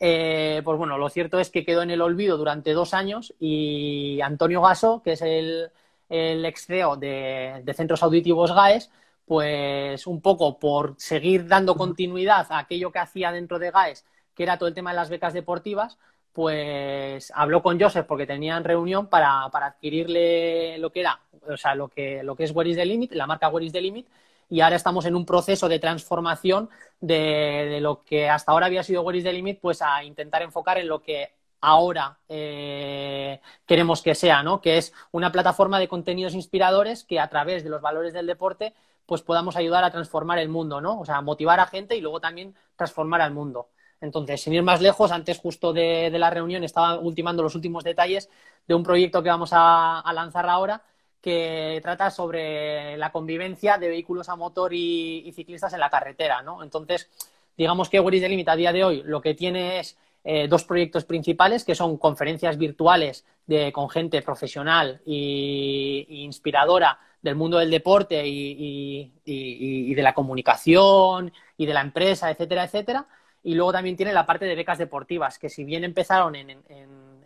eh, 0.00 0.62
pues 0.64 0.78
bueno, 0.78 0.96
lo 0.98 1.08
cierto 1.08 1.40
es 1.40 1.50
que 1.50 1.64
quedó 1.64 1.82
en 1.82 1.90
el 1.90 2.00
olvido 2.00 2.36
durante 2.36 2.72
dos 2.72 2.94
años 2.94 3.34
y 3.40 4.20
Antonio 4.20 4.62
Gaso, 4.62 5.02
que 5.02 5.12
es 5.12 5.22
el, 5.22 5.70
el 6.08 6.44
ex 6.44 6.66
CEO 6.66 6.96
de, 6.96 7.62
Centros 7.74 8.02
Auditivos 8.02 8.52
GAES, 8.52 8.90
pues 9.26 10.06
un 10.06 10.20
poco 10.20 10.58
por 10.58 10.94
seguir 10.98 11.46
dando 11.46 11.74
continuidad 11.76 12.46
a 12.50 12.58
aquello 12.58 12.90
que 12.92 12.98
hacía 12.98 13.32
dentro 13.32 13.58
de 13.58 13.70
GAES, 13.70 14.04
que 14.34 14.44
era 14.44 14.56
todo 14.56 14.68
el 14.68 14.74
tema 14.74 14.90
de 14.90 14.96
las 14.96 15.10
becas 15.10 15.34
deportivas, 15.34 15.98
pues 16.38 17.32
habló 17.34 17.64
con 17.64 17.80
Joseph 17.80 18.06
porque 18.06 18.24
tenían 18.24 18.62
reunión 18.62 19.08
para, 19.08 19.46
adquirirle 19.46 20.78
lo 20.78 20.92
que 20.92 21.00
era, 21.00 21.20
o 21.48 21.56
sea, 21.56 21.74
lo 21.74 21.88
que, 21.88 22.22
lo 22.22 22.36
que 22.36 22.44
es 22.44 22.52
Where 22.54 22.70
is 22.70 22.76
the 22.76 22.86
Limit, 22.86 23.10
la 23.14 23.26
marca 23.26 23.48
Where 23.48 23.66
is 23.66 23.72
the 23.72 23.80
Limit, 23.80 24.06
y 24.48 24.60
ahora 24.60 24.76
estamos 24.76 25.04
en 25.06 25.16
un 25.16 25.26
proceso 25.26 25.68
de 25.68 25.80
transformación 25.80 26.70
de, 27.00 27.80
lo 27.80 28.04
que 28.04 28.30
hasta 28.30 28.52
ahora 28.52 28.66
había 28.66 28.84
sido 28.84 29.02
Where 29.02 29.18
is 29.18 29.24
the 29.24 29.32
Limit, 29.32 29.58
pues 29.58 29.82
a 29.82 30.04
intentar 30.04 30.42
enfocar 30.42 30.78
en 30.78 30.86
lo 30.86 31.02
que 31.02 31.32
ahora 31.60 32.20
eh, 32.28 33.40
queremos 33.66 34.00
que 34.00 34.14
sea, 34.14 34.44
¿no? 34.44 34.60
Que 34.60 34.78
es 34.78 34.92
una 35.10 35.32
plataforma 35.32 35.80
de 35.80 35.88
contenidos 35.88 36.34
inspiradores 36.34 37.02
que 37.02 37.18
a 37.18 37.28
través 37.28 37.64
de 37.64 37.70
los 37.70 37.82
valores 37.82 38.12
del 38.12 38.28
deporte 38.28 38.74
pues 39.06 39.22
podamos 39.22 39.56
ayudar 39.56 39.82
a 39.82 39.90
transformar 39.90 40.38
el 40.38 40.50
mundo, 40.50 40.80
¿no? 40.80 41.00
O 41.00 41.04
sea, 41.04 41.20
motivar 41.20 41.58
a 41.58 41.66
gente 41.66 41.96
y 41.96 42.00
luego 42.00 42.20
también 42.20 42.54
transformar 42.76 43.22
al 43.22 43.32
mundo. 43.32 43.70
Entonces, 44.00 44.40
sin 44.40 44.54
ir 44.54 44.62
más 44.62 44.80
lejos, 44.80 45.10
antes 45.10 45.38
justo 45.38 45.72
de, 45.72 46.10
la 46.10 46.30
reunión 46.30 46.64
estaba 46.64 46.98
ultimando 46.98 47.42
los 47.42 47.54
últimos 47.54 47.84
detalles 47.84 48.30
de 48.66 48.74
un 48.74 48.82
proyecto 48.82 49.22
que 49.22 49.28
vamos 49.28 49.50
a, 49.52 50.02
lanzar 50.14 50.48
ahora 50.48 50.82
que 51.20 51.80
trata 51.82 52.10
sobre 52.10 52.96
la 52.96 53.10
convivencia 53.10 53.76
de 53.76 53.88
vehículos 53.88 54.28
a 54.28 54.36
motor 54.36 54.72
y, 54.72 55.32
ciclistas 55.34 55.72
en 55.72 55.80
la 55.80 55.90
carretera, 55.90 56.42
¿no? 56.42 56.62
Entonces, 56.62 57.10
digamos 57.56 57.88
que 57.88 57.98
Where 57.98 58.16
is 58.16 58.22
the 58.22 58.50
a 58.50 58.56
día 58.56 58.72
de 58.72 58.84
hoy 58.84 59.02
lo 59.04 59.20
que 59.20 59.34
tiene 59.34 59.80
es 59.80 59.98
eh, 60.24 60.46
dos 60.46 60.64
proyectos 60.64 61.04
principales 61.04 61.64
que 61.64 61.74
son 61.74 61.96
conferencias 61.96 62.56
virtuales 62.56 63.24
de, 63.46 63.72
con 63.72 63.88
gente 63.88 64.22
profesional 64.22 65.00
e 65.06 66.06
inspiradora 66.08 66.98
del 67.22 67.34
mundo 67.34 67.58
del 67.58 67.70
deporte 67.70 68.26
y, 68.26 69.12
y, 69.24 69.94
de 69.94 70.02
la 70.02 70.14
comunicación 70.14 71.32
y 71.56 71.66
de 71.66 71.74
la 71.74 71.80
empresa, 71.80 72.30
etcétera, 72.30 72.64
etcétera. 72.64 73.06
Y 73.42 73.54
luego 73.54 73.72
también 73.72 73.96
tiene 73.96 74.12
la 74.12 74.26
parte 74.26 74.44
de 74.44 74.54
becas 74.54 74.78
deportivas, 74.78 75.38
que 75.38 75.48
si 75.48 75.64
bien 75.64 75.84
empezaron 75.84 76.34
en, 76.34 76.58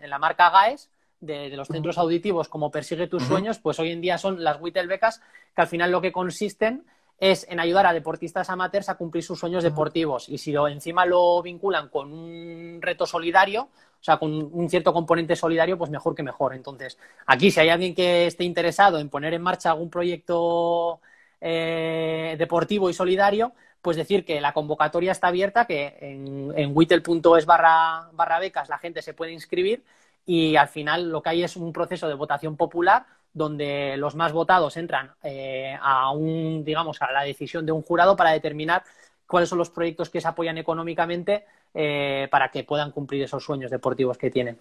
la 0.02 0.18
marca 0.18 0.50
GAES, 0.50 0.90
de, 1.20 1.48
los 1.56 1.68
centros 1.68 1.98
auditivos 1.98 2.48
como 2.48 2.70
Persigue 2.70 3.06
tus 3.06 3.22
sueños, 3.22 3.58
pues 3.58 3.78
hoy 3.78 3.92
en 3.92 4.00
día 4.00 4.18
son 4.18 4.42
las 4.42 4.60
Whittle 4.60 4.86
becas, 4.86 5.22
que 5.54 5.62
al 5.62 5.68
final 5.68 5.90
lo 5.90 6.00
que 6.00 6.12
consisten 6.12 6.84
es 7.18 7.46
en 7.48 7.60
ayudar 7.60 7.86
a 7.86 7.92
deportistas 7.92 8.50
amateurs 8.50 8.88
a 8.88 8.96
cumplir 8.96 9.22
sus 9.22 9.38
sueños 9.38 9.62
deportivos. 9.62 10.28
Y 10.28 10.38
si 10.38 10.50
lo, 10.50 10.66
encima 10.66 11.06
lo 11.06 11.40
vinculan 11.40 11.88
con 11.88 12.12
un 12.12 12.80
reto 12.82 13.06
solidario, 13.06 13.62
o 13.62 14.04
sea, 14.04 14.16
con 14.16 14.32
un 14.32 14.68
cierto 14.68 14.92
componente 14.92 15.36
solidario, 15.36 15.78
pues 15.78 15.88
mejor 15.88 16.16
que 16.16 16.24
mejor. 16.24 16.52
Entonces, 16.52 16.98
aquí 17.26 17.52
si 17.52 17.60
hay 17.60 17.68
alguien 17.68 17.94
que 17.94 18.26
esté 18.26 18.42
interesado 18.42 18.98
en 18.98 19.08
poner 19.08 19.34
en 19.34 19.42
marcha 19.42 19.70
algún 19.70 19.88
proyecto 19.88 21.00
eh, 21.40 22.34
deportivo 22.36 22.90
y 22.90 22.94
solidario, 22.94 23.52
pues 23.82 23.96
decir 23.96 24.24
que 24.24 24.40
la 24.40 24.52
convocatoria 24.52 25.12
está 25.12 25.28
abierta, 25.28 25.66
que 25.66 25.96
en, 26.00 26.52
en 26.56 26.70
wittel.es 26.74 27.44
barra, 27.44 28.08
barra 28.12 28.38
becas 28.38 28.68
la 28.68 28.78
gente 28.78 29.02
se 29.02 29.12
puede 29.12 29.32
inscribir 29.32 29.82
y 30.24 30.56
al 30.56 30.68
final 30.68 31.10
lo 31.10 31.20
que 31.20 31.30
hay 31.30 31.42
es 31.42 31.56
un 31.56 31.72
proceso 31.72 32.08
de 32.08 32.14
votación 32.14 32.56
popular 32.56 33.04
donde 33.34 33.96
los 33.96 34.14
más 34.14 34.32
votados 34.32 34.76
entran 34.76 35.12
eh, 35.22 35.76
a 35.80 36.10
un, 36.12 36.64
digamos, 36.64 37.02
a 37.02 37.10
la 37.10 37.22
decisión 37.22 37.66
de 37.66 37.72
un 37.72 37.82
jurado 37.82 38.14
para 38.14 38.30
determinar 38.30 38.84
cuáles 39.26 39.48
son 39.48 39.58
los 39.58 39.70
proyectos 39.70 40.10
que 40.10 40.20
se 40.20 40.28
apoyan 40.28 40.58
económicamente 40.58 41.46
eh, 41.74 42.28
para 42.30 42.50
que 42.50 42.64
puedan 42.64 42.92
cumplir 42.92 43.22
esos 43.22 43.42
sueños 43.42 43.70
deportivos 43.70 44.16
que 44.16 44.30
tienen. 44.30 44.58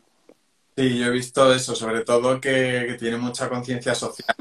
Sí, 0.76 0.98
yo 0.98 1.08
he 1.08 1.12
visto 1.12 1.54
eso, 1.54 1.76
sobre 1.76 2.02
todo 2.02 2.40
que 2.40 2.96
tiene 2.98 3.18
mucha 3.18 3.50
conciencia 3.50 3.94
social 3.94 4.36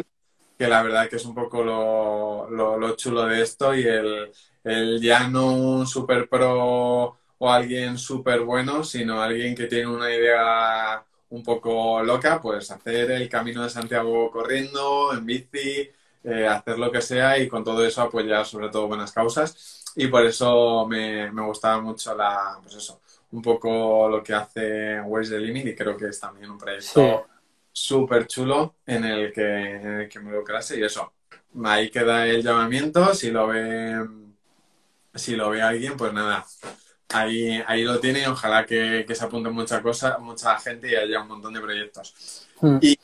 que 0.61 0.69
la 0.69 0.83
verdad 0.83 1.09
que 1.09 1.16
es 1.16 1.25
un 1.25 1.35
poco 1.35 1.64
lo, 1.64 2.95
chulo 2.95 3.25
de 3.25 3.40
esto 3.40 3.75
y 3.75 3.83
el, 3.83 4.31
ya 4.64 5.29
no 5.29 5.55
un 5.55 5.87
super 5.87 6.29
pro 6.29 7.16
o 7.38 7.51
alguien 7.51 7.96
súper 7.99 8.40
bueno, 8.40 8.85
sino 8.85 9.23
alguien 9.23 9.55
que 9.55 9.66
tiene 9.66 9.87
una 9.87 10.12
idea 10.14 11.03
un 11.31 11.42
poco 11.42 12.03
loca, 12.03 12.40
pues 12.40 12.70
hacer 12.70 13.11
el 13.12 13.29
camino 13.29 13.62
de 13.62 13.70
Santiago 13.70 14.31
corriendo, 14.31 15.12
en 15.14 15.25
bici, 15.25 15.88
eh, 16.25 16.46
hacer 16.46 16.79
lo 16.79 16.90
que 16.90 17.01
sea 17.01 17.38
y 17.38 17.49
con 17.49 17.64
todo 17.64 17.85
eso 17.85 18.03
apoyar 18.03 18.44
sobre 18.44 18.68
todo 18.68 18.88
buenas 18.88 19.12
causas. 19.12 19.85
Y 19.96 20.09
por 20.09 20.25
eso 20.25 20.87
me, 20.87 21.31
me 21.33 21.42
gustaba 21.42 21.81
mucho 21.81 22.14
la, 22.14 22.59
pues 22.62 22.75
eso, 22.77 23.01
un 23.33 23.42
poco 23.42 24.09
lo 24.09 24.23
que 24.23 24.35
hace 24.35 25.01
Where's 25.01 25.31
the 25.31 25.38
Limit 25.38 25.66
y 25.68 25.75
creo 25.75 25.96
que 25.96 26.09
es 26.09 26.20
también 26.20 26.51
un 26.51 26.59
proyecto 26.59 27.27
súper 27.73 28.27
chulo 28.27 28.77
en 28.87 29.05
el 29.05 29.33
que, 29.33 29.42
en 29.42 29.87
el 30.01 30.09
que 30.09 30.20
me 30.20 30.33
y 30.37 30.83
eso. 30.83 31.12
Ahí 31.64 31.90
queda 31.90 32.27
el 32.27 32.42
llamamiento, 32.42 33.12
si 33.14 33.31
lo 33.31 33.49
ve, 33.49 34.07
si 35.14 35.37
lo 35.37 35.51
ve 35.51 35.62
alguien, 35.62 35.96
pues 35.96 36.12
nada, 36.12 36.46
ahí, 37.09 37.62
ahí 37.66 37.83
lo 37.83 37.99
tiene 38.01 38.23
y 38.23 38.27
ojalá 38.27 38.64
que, 38.64 39.07
se 39.09 39.25
apunte 39.25 39.51
mucha 39.51 39.83
cosa, 39.83 40.18
mucha 40.18 40.59
gente 40.59 40.90
y 40.90 40.94
haya 40.94 41.23
un 41.23 41.29
montón 41.29 41.55
de 41.55 41.61
proyectos. 41.61 42.46
Hmm. 42.61 42.79
Y 42.81 42.99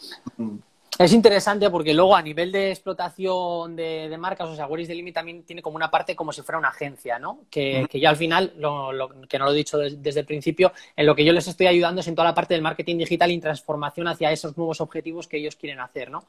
es 0.99 1.13
interesante 1.13 1.69
porque 1.69 1.93
luego 1.93 2.17
a 2.17 2.23
nivel 2.23 2.51
de 2.51 2.71
explotación 2.71 3.77
de, 3.77 4.15
marcas, 4.19 4.49
o 4.49 4.57
sea, 4.57 4.67
Where 4.67 4.83
is 4.83 4.89
the 4.89 4.95
Limit 4.95 5.15
también 5.15 5.43
tiene 5.43 5.61
como 5.61 5.77
una 5.77 5.91
parte 5.91 6.17
como 6.17 6.33
si 6.33 6.41
fuera 6.41 6.59
una 6.59 6.69
agencia, 6.69 7.19
¿no? 7.19 7.41
Que, 7.51 7.87
que 7.91 8.01
ya 8.01 8.09
al 8.09 8.17
final, 8.17 8.55
que 9.29 9.39
no 9.39 9.45
lo 9.45 9.53
he 9.53 9.57
dicho 9.57 9.77
desde 9.79 10.21
el 10.21 10.27
principio, 10.27 10.73
en 10.97 11.05
lo 11.05 11.15
que 11.15 11.25
yo 11.25 11.35
les 11.35 11.49
estoy 11.49 11.67
ayudando 11.67 12.01
es 12.01 12.09
en 12.09 12.15
toda 12.15 12.29
la 12.29 12.35
parte 12.35 12.55
del 12.55 12.63
marketing 12.63 12.97
digital 12.97 13.31
y 13.31 13.39
transformación 13.39 14.09
hacia 14.09 14.33
esos 14.33 14.57
nuevos 14.57 14.81
objetivos 14.81 15.29
que 15.29 15.37
ellos 15.37 15.57
quieren 15.57 15.81
hacer, 15.81 16.11
¿no? 16.11 16.25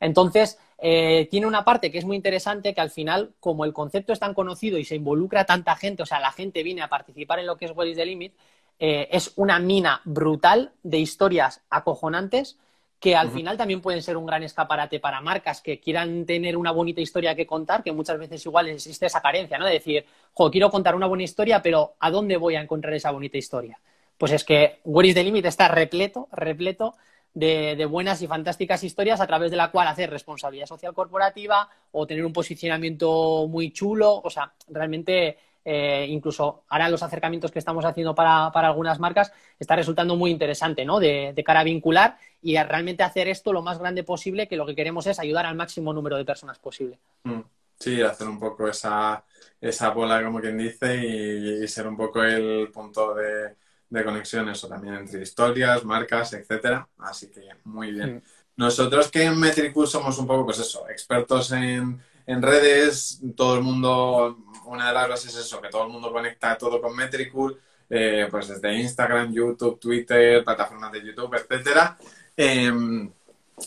Entonces, 0.00 0.58
eh, 0.78 1.28
tiene 1.30 1.46
una 1.46 1.64
parte 1.64 1.90
que 1.90 1.98
es 1.98 2.04
muy 2.04 2.16
interesante 2.16 2.74
que 2.74 2.80
al 2.80 2.90
final, 2.90 3.34
como 3.38 3.64
el 3.64 3.72
concepto 3.72 4.12
es 4.12 4.18
tan 4.18 4.34
conocido 4.34 4.78
y 4.78 4.84
se 4.84 4.96
involucra 4.96 5.44
tanta 5.44 5.76
gente, 5.76 6.02
o 6.02 6.06
sea, 6.06 6.20
la 6.20 6.32
gente 6.32 6.62
viene 6.62 6.82
a 6.82 6.88
participar 6.88 7.38
en 7.38 7.46
lo 7.46 7.56
que 7.56 7.66
es 7.66 7.72
Where 7.76 7.90
is 7.90 7.96
the 7.96 8.06
Limit, 8.06 8.34
eh, 8.78 9.08
es 9.12 9.34
una 9.36 9.58
mina 9.58 10.00
brutal 10.04 10.72
de 10.82 10.98
historias 10.98 11.62
acojonantes 11.68 12.58
que 12.98 13.16
al 13.16 13.30
final 13.30 13.56
también 13.56 13.80
pueden 13.80 14.02
ser 14.02 14.18
un 14.18 14.26
gran 14.26 14.42
escaparate 14.42 15.00
para 15.00 15.22
marcas 15.22 15.62
que 15.62 15.80
quieran 15.80 16.26
tener 16.26 16.54
una 16.56 16.70
bonita 16.70 17.00
historia 17.00 17.34
que 17.34 17.46
contar, 17.46 17.82
que 17.82 17.92
muchas 17.92 18.18
veces 18.18 18.44
igual 18.44 18.68
existe 18.68 19.06
esa 19.06 19.22
carencia, 19.22 19.58
¿no? 19.58 19.64
De 19.64 19.72
decir, 19.72 20.04
jo, 20.34 20.50
quiero 20.50 20.70
contar 20.70 20.94
una 20.94 21.06
buena 21.06 21.24
historia, 21.24 21.62
pero 21.62 21.94
¿a 21.98 22.10
dónde 22.10 22.36
voy 22.36 22.56
a 22.56 22.60
encontrar 22.60 22.92
esa 22.92 23.10
bonita 23.10 23.38
historia? 23.38 23.80
Pues 24.18 24.32
es 24.32 24.44
que 24.44 24.80
Where 24.84 25.08
is 25.08 25.14
the 25.14 25.24
Limit 25.24 25.46
está 25.46 25.68
repleto, 25.68 26.28
repleto 26.30 26.94
de, 27.34 27.84
buenas 27.86 28.22
y 28.22 28.26
fantásticas 28.26 28.82
historias 28.84 29.20
a 29.20 29.26
través 29.26 29.50
de 29.50 29.56
la 29.56 29.70
cual 29.70 29.88
hacer 29.88 30.10
responsabilidad 30.10 30.66
social 30.66 30.94
corporativa 30.94 31.68
o 31.92 32.06
tener 32.06 32.24
un 32.24 32.32
posicionamiento 32.32 33.46
muy 33.48 33.72
chulo. 33.72 34.20
O 34.22 34.30
sea, 34.30 34.52
realmente 34.68 35.38
eh, 35.64 36.06
incluso 36.08 36.64
ahora 36.68 36.88
los 36.88 37.02
acercamientos 37.02 37.50
que 37.50 37.58
estamos 37.58 37.84
haciendo 37.84 38.14
para, 38.14 38.46
algunas 38.46 38.98
marcas, 38.98 39.32
está 39.58 39.76
resultando 39.76 40.16
muy 40.16 40.30
interesante, 40.30 40.84
¿no? 40.84 40.98
De, 40.98 41.34
cara 41.44 41.60
a 41.60 41.64
vincular 41.64 42.16
y 42.42 42.56
a 42.56 42.64
realmente 42.64 43.02
hacer 43.02 43.28
esto 43.28 43.52
lo 43.52 43.62
más 43.62 43.78
grande 43.78 44.02
posible, 44.02 44.48
que 44.48 44.56
lo 44.56 44.66
que 44.66 44.74
queremos 44.74 45.06
es 45.06 45.18
ayudar 45.18 45.46
al 45.46 45.56
máximo 45.56 45.92
número 45.92 46.16
de 46.16 46.24
personas 46.24 46.58
posible. 46.58 46.98
Mm. 47.24 47.40
Sí, 47.78 48.02
hacer 48.02 48.28
un 48.28 48.38
poco 48.38 48.68
esa, 48.68 49.24
esa 49.58 49.88
bola, 49.88 50.22
como 50.22 50.38
quien 50.38 50.58
dice, 50.58 50.96
y, 50.96 51.66
ser 51.66 51.86
un 51.86 51.96
poco 51.96 52.22
el 52.22 52.68
punto 52.70 53.14
de, 53.14 53.54
de 53.90 54.04
conexión, 54.04 54.48
eso 54.48 54.68
también 54.68 54.94
entre 54.94 55.22
historias, 55.22 55.84
marcas, 55.84 56.32
etcétera. 56.32 56.88
Así 56.98 57.28
que 57.28 57.48
muy 57.64 57.92
bien. 57.92 58.22
Nosotros 58.56 59.10
que 59.10 59.24
en 59.24 59.38
Metricool 59.38 59.88
somos 59.88 60.16
un 60.18 60.26
poco, 60.26 60.44
pues 60.46 60.60
eso, 60.60 60.88
expertos 60.88 61.50
en, 61.52 62.00
en 62.26 62.42
redes, 62.42 63.20
todo 63.36 63.56
el 63.56 63.62
mundo, 63.62 64.38
una 64.66 64.88
de 64.88 64.94
las 64.94 65.08
bases 65.08 65.34
es 65.34 65.46
eso, 65.46 65.60
que 65.60 65.68
todo 65.68 65.84
el 65.84 65.92
mundo 65.92 66.12
conecta 66.12 66.56
todo 66.56 66.80
con 66.80 66.94
Metricool, 66.94 67.58
eh, 67.88 68.28
pues 68.30 68.48
desde 68.48 68.74
Instagram, 68.74 69.32
YouTube, 69.32 69.80
Twitter, 69.80 70.44
plataformas 70.44 70.92
de 70.92 71.04
YouTube, 71.04 71.34
etcétera. 71.34 71.98
Em, 72.36 73.10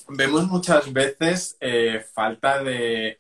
vemos 0.09 0.47
muchas 0.47 0.91
veces 0.91 1.57
eh, 1.59 2.05
falta 2.13 2.63
de 2.63 3.19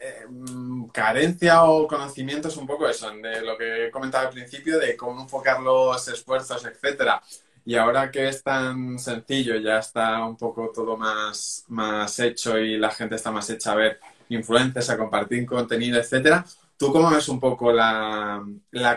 em, 0.00 0.88
carencia 0.88 1.64
o 1.64 1.86
conocimientos, 1.86 2.56
un 2.56 2.66
poco 2.66 2.88
eso, 2.88 3.10
de 3.10 3.42
lo 3.42 3.56
que 3.56 3.86
he 3.86 3.90
comentado 3.90 4.26
al 4.28 4.32
principio, 4.32 4.78
de 4.78 4.96
cómo 4.96 5.22
enfocar 5.22 5.60
los 5.60 6.06
esfuerzos, 6.08 6.64
etcétera. 6.64 7.22
Y 7.64 7.74
ahora 7.76 8.10
que 8.10 8.28
es 8.28 8.42
tan 8.42 8.98
sencillo, 8.98 9.56
ya 9.56 9.78
está 9.78 10.24
un 10.24 10.36
poco 10.36 10.70
todo 10.74 10.96
más, 10.96 11.64
más 11.68 12.18
hecho 12.18 12.58
y 12.58 12.78
la 12.78 12.90
gente 12.90 13.16
está 13.16 13.30
más 13.30 13.50
hecha 13.50 13.72
a 13.72 13.74
ver 13.76 14.00
influencias, 14.30 14.88
a 14.90 14.96
compartir 14.96 15.44
contenido, 15.46 15.98
etcétera. 15.98 16.44
¿Tú 16.78 16.92
cómo 16.92 17.10
ves 17.10 17.28
un 17.28 17.40
poco 17.40 17.72
la, 17.72 18.42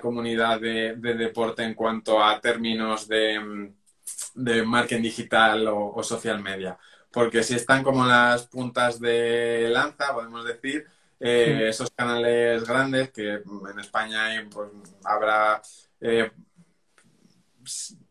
comunidad 0.01 0.61
de, 0.61 0.95
deporte 0.95 1.63
en 1.63 1.73
cuanto 1.73 2.23
a 2.23 2.39
términos 2.39 3.07
de, 3.07 3.73
de 4.35 4.63
marketing 4.63 5.01
digital 5.01 5.67
o, 5.67 6.01
social 6.03 6.41
media? 6.41 6.77
Porque 7.11 7.43
si 7.43 7.55
están 7.55 7.83
como 7.83 8.05
las 8.05 8.47
puntas 8.47 8.99
de 8.99 9.69
lanza, 9.69 10.13
podemos 10.13 10.45
decir, 10.45 10.87
eh, 11.19 11.67
esos 11.69 11.91
canales 11.91 12.63
grandes 12.65 13.11
que 13.11 13.33
en 13.33 13.79
España 13.79 14.25
hay, 14.25 14.45
pues, 14.45 14.69
habrá 15.03 15.61
eh, 15.99 16.31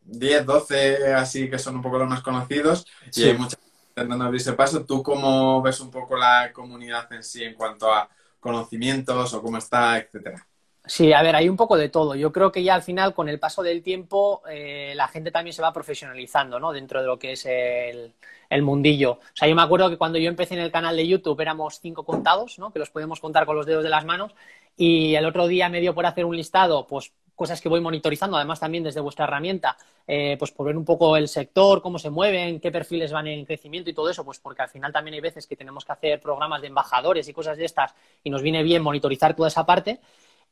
10, 0.03 0.47
12 0.47 1.15
así 1.15 1.51
que 1.51 1.59
son 1.59 1.77
un 1.77 1.83
poco 1.83 1.99
los 1.99 2.09
más 2.09 2.23
conocidos 2.23 2.87
y 3.15 3.25
hay 3.25 3.37
muchas 3.37 3.59
intentando 3.89 4.25
abrirse 4.25 4.53
paso. 4.53 4.85
¿Tú 4.85 5.03
cómo 5.03 5.61
ves 5.63 5.81
un 5.81 5.91
poco 5.91 6.17
la 6.17 6.53
comunidad 6.53 7.13
en 7.13 7.23
sí 7.23 7.45
en 7.45 7.55
cuanto 7.55 7.93
a 7.93 8.09
conocimientos 8.39 9.35
o 9.35 9.43
cómo 9.43 9.59
está, 9.59 9.99
etcétera? 9.99 10.47
Sí, 10.90 11.12
a 11.12 11.22
ver, 11.22 11.37
hay 11.37 11.48
un 11.48 11.57
poco 11.57 11.76
de 11.76 11.88
todo. 11.88 12.16
Yo 12.16 12.33
creo 12.33 12.50
que 12.50 12.64
ya 12.64 12.74
al 12.74 12.83
final, 12.83 13.14
con 13.14 13.29
el 13.29 13.38
paso 13.38 13.62
del 13.62 13.81
tiempo, 13.81 14.42
eh, 14.50 14.92
la 14.96 15.07
gente 15.07 15.31
también 15.31 15.55
se 15.55 15.62
va 15.62 15.72
profesionalizando, 15.72 16.59
¿no? 16.59 16.72
Dentro 16.72 17.00
de 17.00 17.07
lo 17.07 17.16
que 17.16 17.31
es 17.33 17.46
el, 17.46 18.12
el, 18.48 18.62
mundillo. 18.62 19.12
O 19.12 19.20
sea, 19.33 19.46
yo 19.46 19.55
me 19.55 19.62
acuerdo 19.62 19.88
que 19.88 19.96
cuando 19.96 20.18
yo 20.18 20.29
empecé 20.29 20.55
en 20.55 20.61
el 20.61 20.72
canal 20.72 20.96
de 20.96 21.07
YouTube 21.07 21.40
éramos 21.40 21.79
cinco 21.81 22.05
contados, 22.05 22.59
¿no? 22.59 22.72
Que 22.72 22.81
los 22.81 22.90
podemos 22.90 23.20
contar 23.20 23.46
con 23.46 23.55
los 23.55 23.66
dedos 23.66 23.85
de 23.85 23.88
las 23.88 24.05
manos. 24.05 24.35
Y 24.76 25.14
el 25.14 25.26
otro 25.26 25.46
día 25.46 25.68
me 25.68 25.81
dio 25.81 25.94
por 25.94 26.07
hacer 26.07 26.24
un 26.24 26.37
listado, 26.37 26.85
pues 26.88 27.12
cosas 27.37 27.61
que 27.61 27.68
voy 27.68 27.81
monitorizando, 27.81 28.37
además 28.37 28.59
también 28.59 28.83
desde 28.83 29.00
vuestra 29.00 29.26
herramienta, 29.26 29.76
eh, 30.09 30.37
pues 30.38 30.50
por 30.50 30.66
ver 30.66 30.76
un 30.76 30.85
poco 30.85 31.16
el 31.16 31.29
sector, 31.29 31.81
cómo 31.81 32.00
se 32.00 32.11
mueven, 32.11 32.59
qué 32.61 32.72
perfiles 32.72 33.12
van 33.12 33.29
en 33.29 33.46
crecimiento 33.46 33.88
y 33.88 33.94
todo 33.94 34.11
eso, 34.11 34.24
pues 34.24 34.40
porque 34.40 34.62
al 34.62 34.68
final 34.68 34.92
también 34.92 35.14
hay 35.14 35.20
veces 35.20 35.46
que 35.46 35.57
tenemos 35.57 35.85
que 35.85 35.92
hacer 35.92 36.20
programas 36.20 36.61
de 36.61 36.66
embajadores 36.66 37.29
y 37.29 37.33
cosas 37.33 37.57
de 37.57 37.64
estas 37.64 37.94
y 38.24 38.29
nos 38.29 38.42
viene 38.42 38.62
bien 38.62 38.83
monitorizar 38.83 39.35
toda 39.37 39.48
esa 39.48 39.64
parte. 39.64 40.00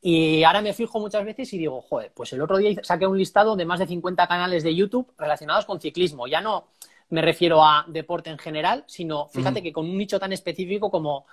Y 0.01 0.43
ahora 0.43 0.61
me 0.61 0.73
fijo 0.73 0.99
muchas 0.99 1.25
veces 1.25 1.51
y 1.53 1.57
digo, 1.57 1.81
joder, 1.81 2.11
pues 2.13 2.31
el 2.31 2.41
otro 2.41 2.57
día 2.57 2.79
saqué 2.83 3.05
un 3.05 3.17
listado 3.17 3.55
de 3.55 3.65
más 3.65 3.79
de 3.79 3.87
50 3.87 4.27
canales 4.27 4.63
de 4.63 4.73
YouTube 4.73 5.11
relacionados 5.17 5.65
con 5.65 5.81
ciclismo. 5.81 6.27
Ya 6.27 6.39
no 6.39 6.67
me 7.09 7.21
refiero 7.21 7.63
a 7.63 7.85
deporte 7.87 8.29
en 8.29 8.37
general, 8.37 8.83
sino 8.87 9.27
fíjate 9.27 9.61
que 9.63 9.73
con 9.73 9.89
un 9.89 9.97
nicho 9.97 10.19
tan 10.19 10.31
específico 10.31 10.89
como, 10.91 11.25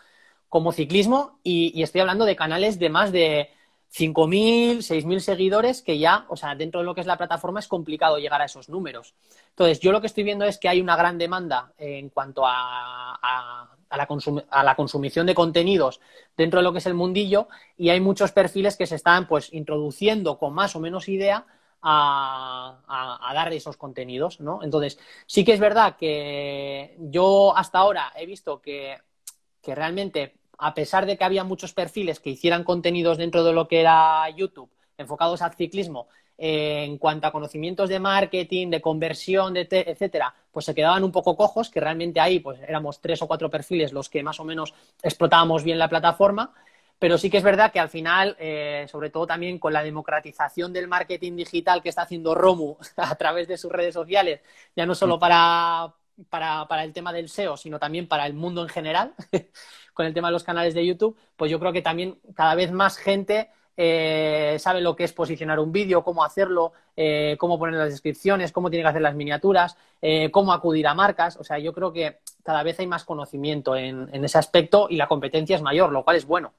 como 0.49 0.73
ciclismo 0.73 1.39
y, 1.43 1.83
estoy 1.83 2.01
hablando 2.01 2.25
de 2.25 2.35
canales 2.35 2.79
de 2.79 2.89
más 2.89 3.13
de 3.13 3.51
5.000, 3.95 4.79
6.000 4.79 5.19
seguidores 5.21 5.83
que 5.83 5.99
ya, 5.99 6.25
o 6.29 6.37
sea, 6.37 6.55
dentro 6.55 6.81
de 6.81 6.87
lo 6.87 6.95
que 6.95 7.03
es 7.03 7.07
la 7.07 7.19
plataforma 7.19 7.61
es 7.61 7.69
complicado 7.69 8.19
llegar 8.19 8.41
a 8.41 8.47
esos 8.47 8.69
números. 8.69 9.15
Entonces, 9.51 9.81
yo 9.81 9.93
lo 9.93 10.01
que 10.01 10.07
estoy 10.07 10.25
viendo 10.25 10.45
es 10.45 10.59
que 10.59 10.69
hay 10.69 10.81
una 10.81 10.97
gran 10.97 11.19
demanda 11.19 11.73
en 11.79 12.09
cuanto 12.09 12.43
a, 12.47 13.76
la, 13.91 14.75
consumición 14.77 15.27
de 15.27 15.35
contenidos 15.35 16.01
dentro 16.37 16.61
de 16.61 16.65
lo 16.65 16.73
que 16.73 16.79
es 16.79 16.87
el 16.87 16.95
mundillo 16.95 17.49
y 17.77 17.91
hay 17.91 18.01
muchos 18.01 18.33
perfiles 18.33 18.77
que 18.77 18.87
se 18.87 18.97
están 18.97 19.27
pues 19.29 19.53
introduciendo 19.53 20.39
con 20.39 20.55
más 20.55 20.77
o 20.77 20.81
menos 20.81 21.09
idea 21.09 21.47
a, 21.83 23.33
dar 23.35 23.53
esos 23.53 23.77
contenidos, 23.77 24.41
¿no? 24.41 24.63
Entonces, 24.63 24.99
sí 25.27 25.45
que 25.45 25.53
es 25.53 25.61
verdad 25.61 25.97
que 25.97 26.97
yo 26.99 27.57
hasta 27.57 27.79
ahora 27.79 28.13
he 28.17 28.27
visto 28.27 28.61
que, 28.61 28.99
que 29.63 29.75
realmente 29.75 30.35
a 30.59 30.75
pesar 30.75 31.07
de 31.07 31.17
que 31.17 31.25
había 31.25 31.45
muchos 31.45 31.73
perfiles 31.75 32.19
que 32.19 32.31
hicieran 32.31 32.65
contenidos 32.65 33.19
dentro 33.19 33.45
de 33.45 33.53
lo 33.53 33.69
que 33.69 33.81
era 33.81 34.29
YouTube 34.31 34.71
enfocados 34.99 35.43
al 35.43 35.55
ciclismo, 35.55 36.09
eh, 36.39 36.85
en 36.85 36.99
cuanto 36.99 37.27
a 37.27 37.33
conocimientos 37.33 37.89
de 37.89 37.99
marketing, 37.99 38.69
de 38.69 38.81
conversión, 38.81 39.55
de 39.55 39.67
etcétera, 39.71 40.35
pues 40.51 40.67
se 40.67 40.75
quedaban 40.75 41.03
un 41.03 41.13
poco 41.13 41.37
cojos, 41.37 41.71
que 41.71 41.81
realmente 41.81 42.21
ahí 42.21 42.41
pues 42.41 42.61
éramos 42.61 43.01
tres 43.01 43.23
o 43.23 43.27
cuatro 43.27 43.51
perfiles 43.51 43.93
los 43.93 44.09
que 44.09 44.23
más 44.23 44.39
o 44.41 44.45
menos 44.45 44.75
explotábamos 45.03 45.65
bien 45.65 45.79
la 45.79 45.89
plataforma. 45.89 46.53
Pero 46.99 47.19
sí 47.19 47.29
que 47.29 47.39
es 47.39 47.45
verdad 47.45 47.73
que 47.73 47.81
al 47.81 47.91
final, 47.91 48.37
eh, 48.39 48.87
sobre 48.91 49.11
todo 49.11 49.27
también 49.27 49.59
con 49.59 49.73
la 49.73 49.83
democratización 49.83 50.73
del 50.73 50.89
marketing 50.89 51.37
digital 51.37 51.83
que 51.83 51.91
está 51.91 52.03
haciendo 52.03 52.35
Romu 52.35 52.77
a 52.97 53.15
través 53.17 53.49
de 53.49 53.59
sus 53.59 53.71
redes 53.71 53.95
sociales, 53.95 54.41
ya 54.75 54.87
no 54.87 54.95
solo 54.95 55.17
mm. 55.17 55.21
para, 55.21 55.95
para, 56.31 56.85
el 56.85 56.93
tema 56.93 57.13
del 57.13 57.29
SEO, 57.29 57.57
sino 57.57 57.79
también 57.79 58.09
para 58.09 58.27
el 58.27 58.35
mundo 58.35 58.63
en 58.63 58.69
general, 58.69 59.15
con 59.95 60.07
el 60.07 60.15
tema 60.15 60.29
de 60.29 60.33
los 60.33 60.45
canales 60.45 60.75
de 60.75 60.87
YouTube, 60.87 61.17
pues 61.37 61.51
yo 61.51 61.59
creo 61.61 61.73
que 61.73 61.83
también 61.83 62.19
cada 62.35 62.55
vez 62.55 62.73
más 62.73 62.97
gente 62.97 63.51
eh, 63.77 64.57
sabe 64.59 64.81
lo 64.81 64.97
que 64.97 65.05
es 65.05 65.13
posicionar 65.13 65.59
un 65.61 65.73
vídeo, 65.73 66.03
cómo 66.03 66.25
hacerlo, 66.25 66.73
eh, 66.97 67.37
cómo 67.39 67.59
poner 67.59 67.75
las 67.77 67.91
descripciones, 67.91 68.53
cómo 68.53 68.71
tiene 68.71 68.85
que 68.85 68.89
hacer 68.89 69.03
las 69.03 69.15
miniaturas, 69.15 69.77
eh, 70.01 70.31
cómo 70.31 70.53
acudir 70.53 70.87
a 70.87 70.95
marcas. 70.95 71.37
O 71.37 71.45
sea, 71.45 71.59
yo 71.59 71.73
creo 71.73 71.93
que 71.93 72.19
cada 72.43 72.63
vez 72.63 72.79
hay 72.79 72.87
más 72.87 73.05
conocimiento 73.05 73.77
en, 73.77 74.09
en, 74.13 74.25
ese 74.25 74.39
aspecto 74.39 74.87
y 74.89 74.97
la 74.97 75.09
competencia 75.09 75.57
es 75.57 75.63
mayor, 75.63 75.93
lo 75.93 76.05
cual 76.05 76.17
es 76.17 76.25
bueno. 76.25 76.53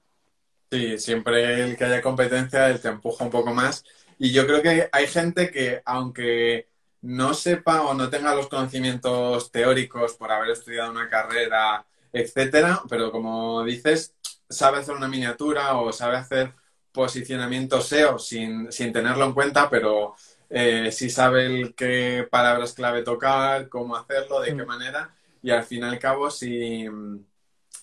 Sí, 0.71 0.97
siempre 0.97 1.63
el 1.63 1.77
que 1.77 1.86
haya 1.86 2.01
competencia, 2.01 2.69
él 2.69 2.82
te 2.82 2.89
empuja 2.89 3.23
un 3.23 3.32
poco 3.32 3.53
más. 3.53 3.86
Y 4.19 4.32
yo 4.32 4.45
creo 4.45 4.62
que 4.62 4.89
hay 4.91 5.08
gente 5.08 5.49
que, 5.49 5.82
aunque 5.86 6.67
no 7.01 7.34
sepa 7.34 7.84
o 7.84 7.93
no 7.93 8.10
tenga 8.10 8.36
los 8.36 8.47
conocimientos 8.47 9.51
teóricos 9.51 10.15
por 10.15 10.32
haber 10.32 10.51
estudiado 10.51 10.91
una 10.91 11.08
carrera, 11.08 11.86
etcétera, 12.12 12.82
pero 12.89 13.12
como 13.12 13.63
dices, 13.63 14.13
sabe 14.49 14.80
hacer 14.80 14.95
una 14.95 15.08
miniatura 15.08 15.77
o 15.77 15.91
sabe 15.93 16.17
hacer 16.17 16.53
posicionamiento 16.97 17.79
SEO 17.79 18.17
sin, 18.17 18.69
tenerlo 18.69 19.25
en 19.25 19.33
cuenta, 19.33 19.69
pero 19.69 20.15
eh, 20.49 20.91
sí 20.91 21.10
sabe 21.10 21.73
qué 21.77 22.27
palabras 22.29 22.73
clave 22.73 23.03
tocar, 23.03 23.69
cómo 23.69 23.95
hacerlo, 23.95 24.41
de 24.41 24.55
qué 24.55 24.63
mm. 24.63 24.67
manera, 24.67 25.13
y 25.43 25.51
al 25.51 25.63
fin 25.63 25.83
y 25.83 25.86
al 25.86 25.99
cabo 25.99 26.31
sí, 26.31 26.86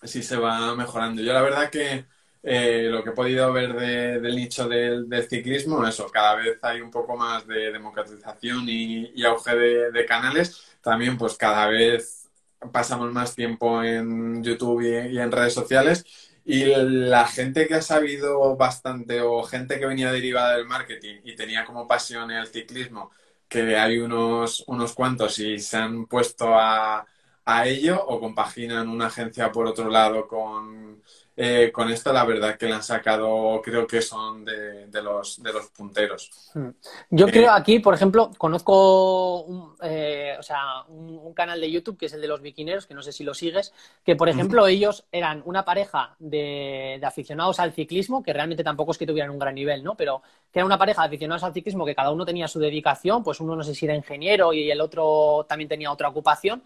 sí 0.02 0.22
se 0.22 0.36
va 0.36 0.74
mejorando. 0.74 1.22
Yo 1.22 1.32
la 1.32 1.42
verdad 1.42 1.70
que 1.70 2.06
eh, 2.42 2.88
lo 2.90 3.02
que 3.02 3.10
he 3.10 3.12
podido 3.14 3.50
ver 3.52 3.72
del 4.20 4.36
nicho 4.36 4.68
del, 4.68 5.08
ciclismo, 5.28 5.86
eso, 5.86 6.10
cada 6.12 6.34
vez 6.34 6.58
hay 6.60 6.80
un 6.82 6.90
poco 6.90 7.16
más 7.16 7.46
de 7.46 7.72
democratización 7.72 8.68
y, 8.68 9.24
auge 9.24 9.56
de, 9.56 10.06
canales. 10.06 10.76
También, 10.82 11.16
pues 11.16 11.36
cada 11.36 11.68
vez 11.68 12.28
pasamos 12.72 13.10
más 13.12 13.34
tiempo 13.34 13.82
en 13.82 14.42
YouTube 14.42 14.82
y, 14.82 15.18
en 15.18 15.32
redes 15.32 15.54
sociales. 15.54 16.04
Y 16.46 16.64
la 16.66 17.26
gente 17.26 17.66
que 17.66 17.74
ha 17.74 17.82
sabido 17.82 18.54
bastante 18.56 19.20
o 19.22 19.42
gente 19.44 19.78
que 19.80 19.86
venía 19.86 20.12
derivada 20.12 20.56
del 20.56 20.66
marketing 20.66 21.20
y 21.24 21.34
tenía 21.36 21.64
como 21.64 21.86
pasión 21.88 22.30
el 22.30 22.46
ciclismo, 22.46 23.10
que 23.48 23.76
hay 23.78 23.98
unos, 23.98 24.62
unos 24.66 24.92
cuantos 24.94 25.38
y 25.38 25.58
se 25.58 25.78
han 25.78 26.06
puesto 26.06 26.54
a, 26.54 27.06
a 27.46 27.66
ello 27.66 28.04
o 28.06 28.20
compaginan 28.20 28.88
una 28.88 29.06
agencia 29.06 29.50
por 29.52 29.66
otro 29.66 29.88
lado 29.90 30.28
con 30.28 31.02
eh, 31.36 31.72
con 31.72 31.90
esto 31.90 32.12
la 32.12 32.24
verdad 32.24 32.56
que 32.56 32.66
le 32.66 32.74
han 32.74 32.82
sacado, 32.82 33.60
creo 33.60 33.88
que 33.88 34.00
son 34.00 34.44
de, 34.44 35.02
los, 35.02 35.42
de 35.42 35.52
los 35.52 35.66
punteros. 35.66 36.30
Hmm. 36.54 36.68
Yo 37.10 37.26
creo 37.26 37.50
eh, 37.50 37.56
aquí, 37.56 37.80
por 37.80 37.92
ejemplo, 37.92 38.30
conozco 38.38 39.40
un, 39.40 39.74
eh, 39.82 40.36
o 40.38 40.42
sea, 40.44 40.84
un, 40.86 41.34
canal 41.34 41.60
de 41.60 41.68
YouTube 41.68 41.98
que 41.98 42.06
es 42.06 42.12
el 42.12 42.20
de 42.20 42.28
los 42.28 42.40
bikineros, 42.40 42.86
que 42.86 42.94
no 42.94 43.02
sé 43.02 43.10
si 43.10 43.24
lo 43.24 43.34
sigues, 43.34 43.72
que 44.04 44.14
por 44.14 44.28
ejemplo 44.28 44.68
ellos 44.68 45.04
eran 45.10 45.42
una 45.44 45.64
pareja 45.64 46.14
de, 46.20 47.00
aficionados 47.02 47.58
al 47.58 47.72
ciclismo, 47.72 48.22
que 48.22 48.32
realmente 48.32 48.62
tampoco 48.62 48.92
es 48.92 48.98
que 48.98 49.06
tuvieran 49.06 49.30
un 49.30 49.38
gran 49.40 49.56
nivel, 49.56 49.82
¿no? 49.82 49.96
Pero 49.96 50.22
que 50.52 50.60
era 50.60 50.66
una 50.66 50.78
pareja 50.78 51.02
de 51.02 51.08
aficionados 51.08 51.42
al 51.42 51.52
ciclismo 51.52 51.84
que 51.84 51.96
cada 51.96 52.12
uno 52.12 52.24
tenía 52.24 52.46
su 52.46 52.60
dedicación, 52.60 53.24
pues 53.24 53.40
uno 53.40 53.56
no 53.56 53.64
sé 53.64 53.74
si 53.74 53.86
era 53.86 53.96
ingeniero 53.96 54.52
y 54.52 54.70
el 54.70 54.80
otro 54.80 55.44
también 55.48 55.68
tenía 55.68 55.90
otra 55.90 56.08
ocupación, 56.08 56.62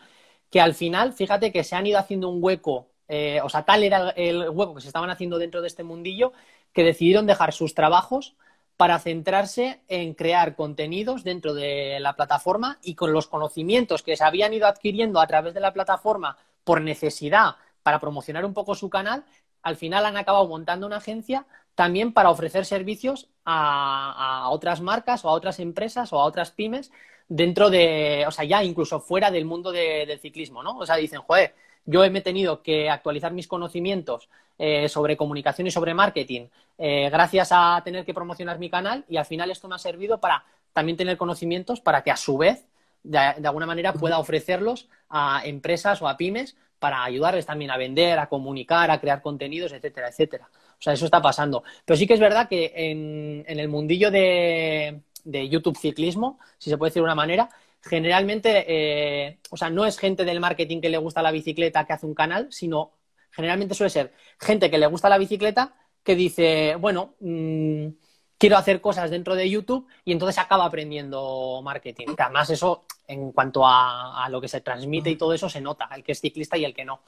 que 0.51 0.61
al 0.61 0.75
final, 0.75 1.15
fíjate 1.15 1.51
que 1.53 1.65
se 1.65 1.75
han 1.75 1.87
ido 1.87 1.99
haciendo 1.99 2.29
un 2.29 2.43
hueco 2.43 2.89
eh, 3.09 3.41
o 3.43 3.49
sea, 3.49 3.65
tal 3.65 3.83
era 3.83 4.11
el 4.11 4.49
hueco 4.51 4.75
que 4.75 4.81
se 4.81 4.89
estaban 4.89 5.11
haciendo 5.11 5.39
dentro 5.39 5.61
de 5.63 5.69
este 5.69 5.83
mundillo, 5.83 6.33
que 6.73 6.85
decidieron 6.85 7.27
dejar 7.27 7.53
sus 7.53 7.75
trabajos 7.75 8.37
para 8.77 9.01
centrarse 9.01 9.81
en 9.89 10.15
crear 10.15 10.55
contenidos 10.55 11.25
dentro 11.25 11.53
de 11.53 11.99
la 12.01 12.15
plataforma 12.15 12.79
y 12.83 12.95
con 12.95 13.13
los 13.13 13.27
conocimientos 13.27 14.03
que 14.05 14.17
se 14.17 14.23
habían 14.23 14.55
ido 14.55 14.69
adquiriendo 14.69 15.21
a 15.21 15.27
través 15.27 15.53
de 15.55 15.61
la 15.61 15.73
plataforma 15.73 16.37
por 16.63 16.81
necesidad 16.81 17.57
para 17.83 17.99
promocionar 17.99 18.45
un 18.45 18.55
poco 18.55 18.75
su 18.77 18.89
canal, 18.89 19.25
al 19.63 19.77
final 19.77 20.07
han 20.07 20.17
acabado 20.17 20.47
montando 20.47 20.87
una 20.87 20.99
agencia 20.99 21.47
también 21.75 22.13
para 22.13 22.31
ofrecer 22.31 22.65
servicios 22.67 23.29
a, 23.45 24.49
otras 24.51 24.81
marcas 24.81 25.25
o 25.25 25.29
a 25.29 25.33
otras 25.33 25.59
empresas 25.59 26.13
o 26.13 26.21
a 26.21 26.25
otras 26.25 26.51
pymes 26.51 26.93
dentro 27.29 27.71
de, 27.71 28.25
o 28.27 28.31
sea, 28.31 28.45
ya 28.45 28.63
incluso 28.63 29.01
fuera 29.01 29.31
del 29.31 29.45
mundo 29.45 29.73
del 29.73 30.19
ciclismo, 30.21 30.63
¿no? 30.63 30.79
O 30.79 30.87
sea, 30.87 30.97
dicen, 30.97 31.21
joder, 31.21 31.55
yo 31.85 32.05
he 32.05 32.21
tenido 32.21 32.63
que 32.63 32.91
actualizar 32.91 33.33
mis 33.33 33.49
conocimientos 33.49 34.29
eh, 34.59 34.89
sobre 34.89 35.17
comunicación 35.17 35.67
y 35.67 35.71
sobre 35.71 35.95
marketing 35.95 36.47
eh, 36.77 37.09
gracias 37.11 37.51
a 37.53 37.81
tener 37.85 38.05
que 38.05 38.15
promocionar 38.15 38.59
mi 38.59 38.71
canal 38.71 39.05
y 39.09 39.17
al 39.17 39.25
final 39.25 39.51
esto 39.51 39.69
me 39.69 39.75
ha 39.75 39.79
servido 39.79 40.21
para 40.21 40.45
también 40.73 40.97
tener 40.97 41.17
conocimientos 41.17 41.81
para 41.81 42.03
que 42.03 42.11
a 42.11 42.17
su 42.17 42.39
vez 42.39 42.67
de, 43.03 43.19
alguna 43.19 43.67
manera 43.67 43.93
pueda 43.93 44.19
ofrecerlos 44.19 44.89
a 45.09 45.43
empresas 45.45 46.01
o 46.03 46.09
a 46.09 46.17
pymes 46.17 46.57
para 46.79 47.05
ayudarles 47.05 47.47
también 47.47 47.71
a 47.71 47.77
vender, 47.77 48.19
a 48.19 48.29
comunicar, 48.29 48.91
a 48.91 49.01
crear 49.01 49.23
contenidos, 49.23 49.73
etcétera, 49.73 50.09
etcétera. 50.09 50.49
O 50.53 50.83
sea, 50.83 50.93
eso 50.93 51.07
está 51.07 51.21
pasando. 51.21 51.65
Pero 51.85 51.97
sí 51.97 52.07
que 52.07 52.15
es 52.15 52.21
verdad 52.21 52.49
que 52.49 52.73
en, 52.75 53.45
el 53.47 53.69
mundillo 53.69 54.11
de, 54.11 55.01
YouTube 55.25 55.77
ciclismo, 55.77 56.39
si 56.59 56.71
se 56.71 56.79
puede 56.79 56.91
decir 56.91 57.01
de 57.01 57.05
una 57.05 57.15
manera, 57.15 57.51
generalmente, 57.83 58.65
eh, 58.69 59.39
o 59.51 59.57
sea, 59.57 59.71
no 59.71 59.85
es 59.85 59.99
gente 59.99 60.25
del 60.25 60.41
marketing 60.41 60.81
que 60.81 60.89
le 60.89 60.99
gusta 60.99 61.23
la 61.23 61.31
bicicleta 61.31 61.87
que 61.87 61.93
hace 61.93 62.07
un 62.07 62.15
canal, 62.15 62.49
sino 62.51 62.93
generalmente 63.31 63.75
suele 63.75 63.91
ser 63.91 64.13
gente 64.41 64.71
que 64.71 64.79
le 64.79 64.87
gusta 64.87 65.09
la 65.09 65.19
bicicleta 65.19 65.75
que 66.03 66.17
dice, 66.17 66.77
bueno, 66.77 67.15
mm, 67.21 67.89
quiero 68.39 68.57
hacer 68.57 68.81
cosas 68.81 69.11
dentro 69.11 69.35
de 69.35 69.51
YouTube 69.51 69.87
y 70.05 70.13
entonces 70.13 70.39
acaba 70.39 70.65
aprendiendo 70.65 71.61
marketing. 71.63 72.15
además 72.17 72.51
eso, 72.51 72.85
en 73.07 73.33
cuanto 73.33 73.63
a, 73.67 74.27
lo 74.31 74.41
que 74.41 74.49
se 74.49 74.61
transmite 74.61 75.11
y 75.11 75.17
todo 75.17 75.33
eso, 75.35 75.49
se 75.49 75.61
nota, 75.61 75.89
el 75.95 76.03
que 76.03 76.13
es 76.13 76.21
ciclista 76.21 76.57
y 76.57 76.65
el 76.65 76.75
que 76.75 76.85
no. 76.85 77.01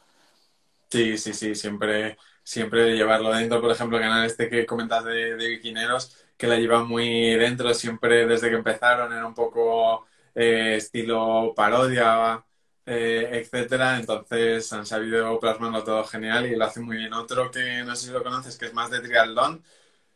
Sí, 0.90 1.16
sí, 1.18 1.32
sí, 1.32 1.54
siempre, 1.54 2.18
siempre 2.42 2.96
llevarlo 2.96 3.30
dentro. 3.30 3.60
Por 3.60 3.70
ejemplo, 3.70 3.96
el 3.96 4.02
canal 4.02 4.26
este 4.26 4.48
que 4.48 4.66
comentas 4.66 5.04
de, 5.04 5.36
de 5.36 5.48
Biquineros, 5.48 6.16
que 6.36 6.48
la 6.48 6.56
lleva 6.56 6.82
muy 6.82 7.34
dentro, 7.36 7.72
siempre 7.74 8.26
desde 8.26 8.50
que 8.50 8.56
empezaron 8.56 9.12
era 9.12 9.24
un 9.24 9.34
poco 9.34 10.06
eh, 10.34 10.76
estilo 10.76 11.52
parodia, 11.54 12.44
eh, 12.86 13.28
etcétera. 13.32 13.98
Entonces 13.98 14.72
han 14.72 14.86
sabido 14.86 15.38
plasmarlo 15.38 15.84
todo 15.84 16.04
genial 16.04 16.46
y 16.46 16.56
lo 16.56 16.64
hacen 16.64 16.84
muy 16.84 16.96
bien. 16.96 17.12
Otro 17.12 17.50
que 17.50 17.82
no 17.84 17.94
sé 17.96 18.08
si 18.08 18.12
lo 18.12 18.22
conoces, 18.22 18.56
que 18.56 18.66
es 18.66 18.74
más 18.74 18.90
de 18.90 19.00
triatlón, 19.00 19.62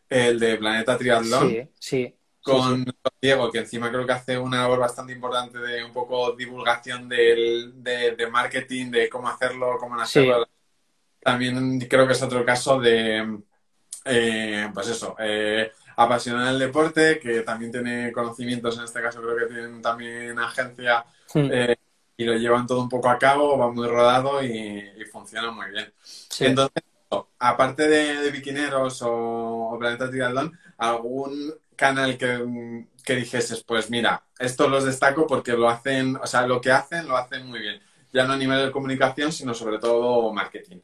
el 0.09 0.39
de 0.39 0.57
Planeta 0.57 0.99
Triatlón. 0.99 1.49
Sí, 1.49 1.69
sí. 1.79 2.15
Con 2.43 2.85
Diego, 3.23 3.51
que 3.51 3.61
encima 3.61 3.91
creo 3.91 4.05
que 4.05 4.13
hace 4.13 4.37
una 4.39 4.59
labor 4.59 4.81
bastante 4.81 5.15
importante 5.15 5.59
de 5.59 5.83
un 5.83 5.95
poco 5.95 6.33
divulgación 6.33 7.09
del, 7.09 7.83
de, 7.83 8.29
marketing, 8.31 8.91
de 8.91 9.09
cómo 9.09 9.31
hacerlo, 9.31 9.79
cómo 9.81 9.99
hacerlo. 9.99 10.47
También 11.21 11.81
creo 11.89 12.07
que 12.07 12.13
es 12.13 12.23
otro 12.23 12.45
caso 12.45 12.79
de, 12.79 13.41
eh, 14.05 14.69
pues 14.75 14.89
eso, 14.89 15.17
eh, 15.19 15.73
apasionado 15.97 16.47
del 16.47 16.59
deporte, 16.59 17.19
que 17.19 17.41
también 17.41 17.73
tiene 17.73 18.13
conocimientos, 18.13 18.77
en 18.79 18.85
este 18.85 19.03
caso 19.03 19.21
creo 19.21 19.37
que 19.37 19.53
tienen 19.53 19.83
también 19.83 20.39
agencia 20.39 21.05
eh, 21.35 21.77
y 22.17 22.25
lo 22.25 22.35
llevan 22.37 22.67
todo 22.67 22.81
un 22.81 22.89
poco 22.89 23.09
a 23.09 23.19
cabo, 23.19 23.59
va 23.59 23.71
muy 23.71 23.87
rodado 23.89 24.43
y, 24.43 24.83
funciona 25.11 25.51
muy 25.51 25.71
bien. 25.71 25.93
Entonces, 26.41 26.83
aparte 27.39 27.89
de, 27.89 28.21
de 28.21 28.31
Biquineros 28.31 29.01
o, 29.05 29.77
Planeta 29.79 30.11
Triatlón, 30.11 30.59
¿algún 30.79 31.55
canal 31.77 32.17
que, 32.17 32.87
que 33.05 33.17
dijeses, 33.17 33.63
pues 33.63 33.91
mira, 33.91 34.25
esto 34.39 34.69
los 34.69 34.85
destaco 34.85 35.27
porque 35.27 35.53
lo 35.53 35.69
hacen, 35.69 36.17
o 36.17 36.27
sea, 36.27 36.47
lo 36.47 36.61
que 36.61 36.73
hacen 36.73 37.07
lo 37.07 37.17
hacen 37.17 37.47
muy 37.47 37.61
bien, 37.61 37.81
ya 38.13 38.25
no 38.25 38.33
a 38.33 38.37
nivel 38.37 38.67
de 38.67 38.73
comunicación, 38.73 39.33
sino 39.33 39.55
sobre 39.55 39.79
todo 39.79 40.33
marketing? 40.33 40.79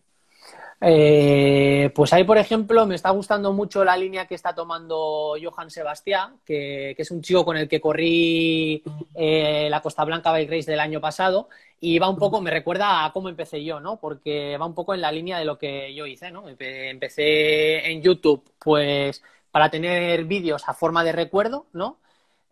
Eh, 0.83 1.91
pues 1.95 2.13
ahí, 2.15 2.25
por 2.25 2.39
ejemplo, 2.39 2.87
me 2.87 2.95
está 2.95 3.11
gustando 3.11 3.53
mucho 3.53 3.85
la 3.85 3.97
línea 3.97 4.27
que 4.27 4.35
está 4.35 4.55
tomando 4.55 5.35
Johan 5.43 5.71
Sebastián, 5.71 6.41
que, 6.45 6.95
es 6.97 7.11
un 7.11 7.21
chico 7.21 7.45
con 7.45 7.59
el 7.59 7.69
que 7.69 7.81
corrí 7.81 8.83
eh, 9.15 9.69
la 9.71 9.83
Costa 9.83 10.05
Blanca 10.05 10.33
Bike 10.33 10.51
Race 10.51 10.71
del 10.71 10.81
año 10.81 11.01
pasado 11.01 11.49
y 11.81 11.99
va 11.99 12.09
un 12.09 12.17
poco, 12.17 12.41
me 12.41 12.51
recuerda 12.51 13.05
a 13.05 13.13
cómo 13.13 13.29
empecé 13.29 13.63
yo, 13.63 13.81
¿no? 13.81 13.99
Porque 13.99 14.57
va 14.57 14.67
un 14.67 14.75
poco 14.75 14.95
en 14.95 15.03
la 15.03 15.13
línea 15.13 15.39
de 15.39 15.45
lo 15.45 15.59
que 15.59 15.95
yo 15.95 16.07
hice, 16.07 16.31
¿no? 16.31 16.45
Empecé 16.49 17.91
en 17.91 18.03
YouTube, 18.03 18.43
pues 18.59 19.23
para 19.51 19.71
tener 19.71 20.25
vídeos 20.25 20.69
a 20.69 20.75
forma 20.75 21.05
de 21.05 21.13
recuerdo, 21.13 21.67
¿no? 21.73 21.99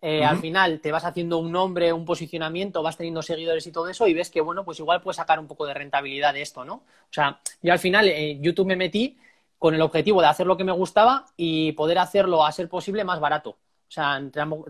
Eh, 0.00 0.24
al 0.24 0.38
final 0.38 0.80
te 0.80 0.92
vas 0.92 1.04
haciendo 1.04 1.38
un 1.38 1.50
nombre, 1.50 1.92
un 1.92 2.04
posicionamiento, 2.04 2.82
vas 2.82 2.96
teniendo 2.96 3.20
seguidores 3.20 3.66
y 3.66 3.72
todo 3.72 3.88
eso 3.88 4.06
y 4.06 4.14
ves 4.14 4.30
que, 4.30 4.40
bueno, 4.40 4.64
pues 4.64 4.78
igual 4.78 5.00
puedes 5.00 5.16
sacar 5.16 5.40
un 5.40 5.48
poco 5.48 5.66
de 5.66 5.74
rentabilidad 5.74 6.32
de 6.32 6.42
esto, 6.42 6.64
¿no? 6.64 6.74
O 6.74 7.12
sea, 7.12 7.40
yo 7.62 7.72
al 7.72 7.80
final 7.80 8.08
en 8.08 8.42
YouTube 8.42 8.66
me 8.66 8.76
metí 8.76 9.18
con 9.58 9.74
el 9.74 9.82
objetivo 9.82 10.20
de 10.20 10.28
hacer 10.28 10.46
lo 10.46 10.56
que 10.56 10.62
me 10.62 10.72
gustaba 10.72 11.26
y 11.36 11.72
poder 11.72 11.98
hacerlo 11.98 12.46
a 12.46 12.52
ser 12.52 12.68
posible 12.68 13.02
más 13.02 13.18
barato. 13.18 13.50
O 13.50 13.90
sea, 13.90 14.20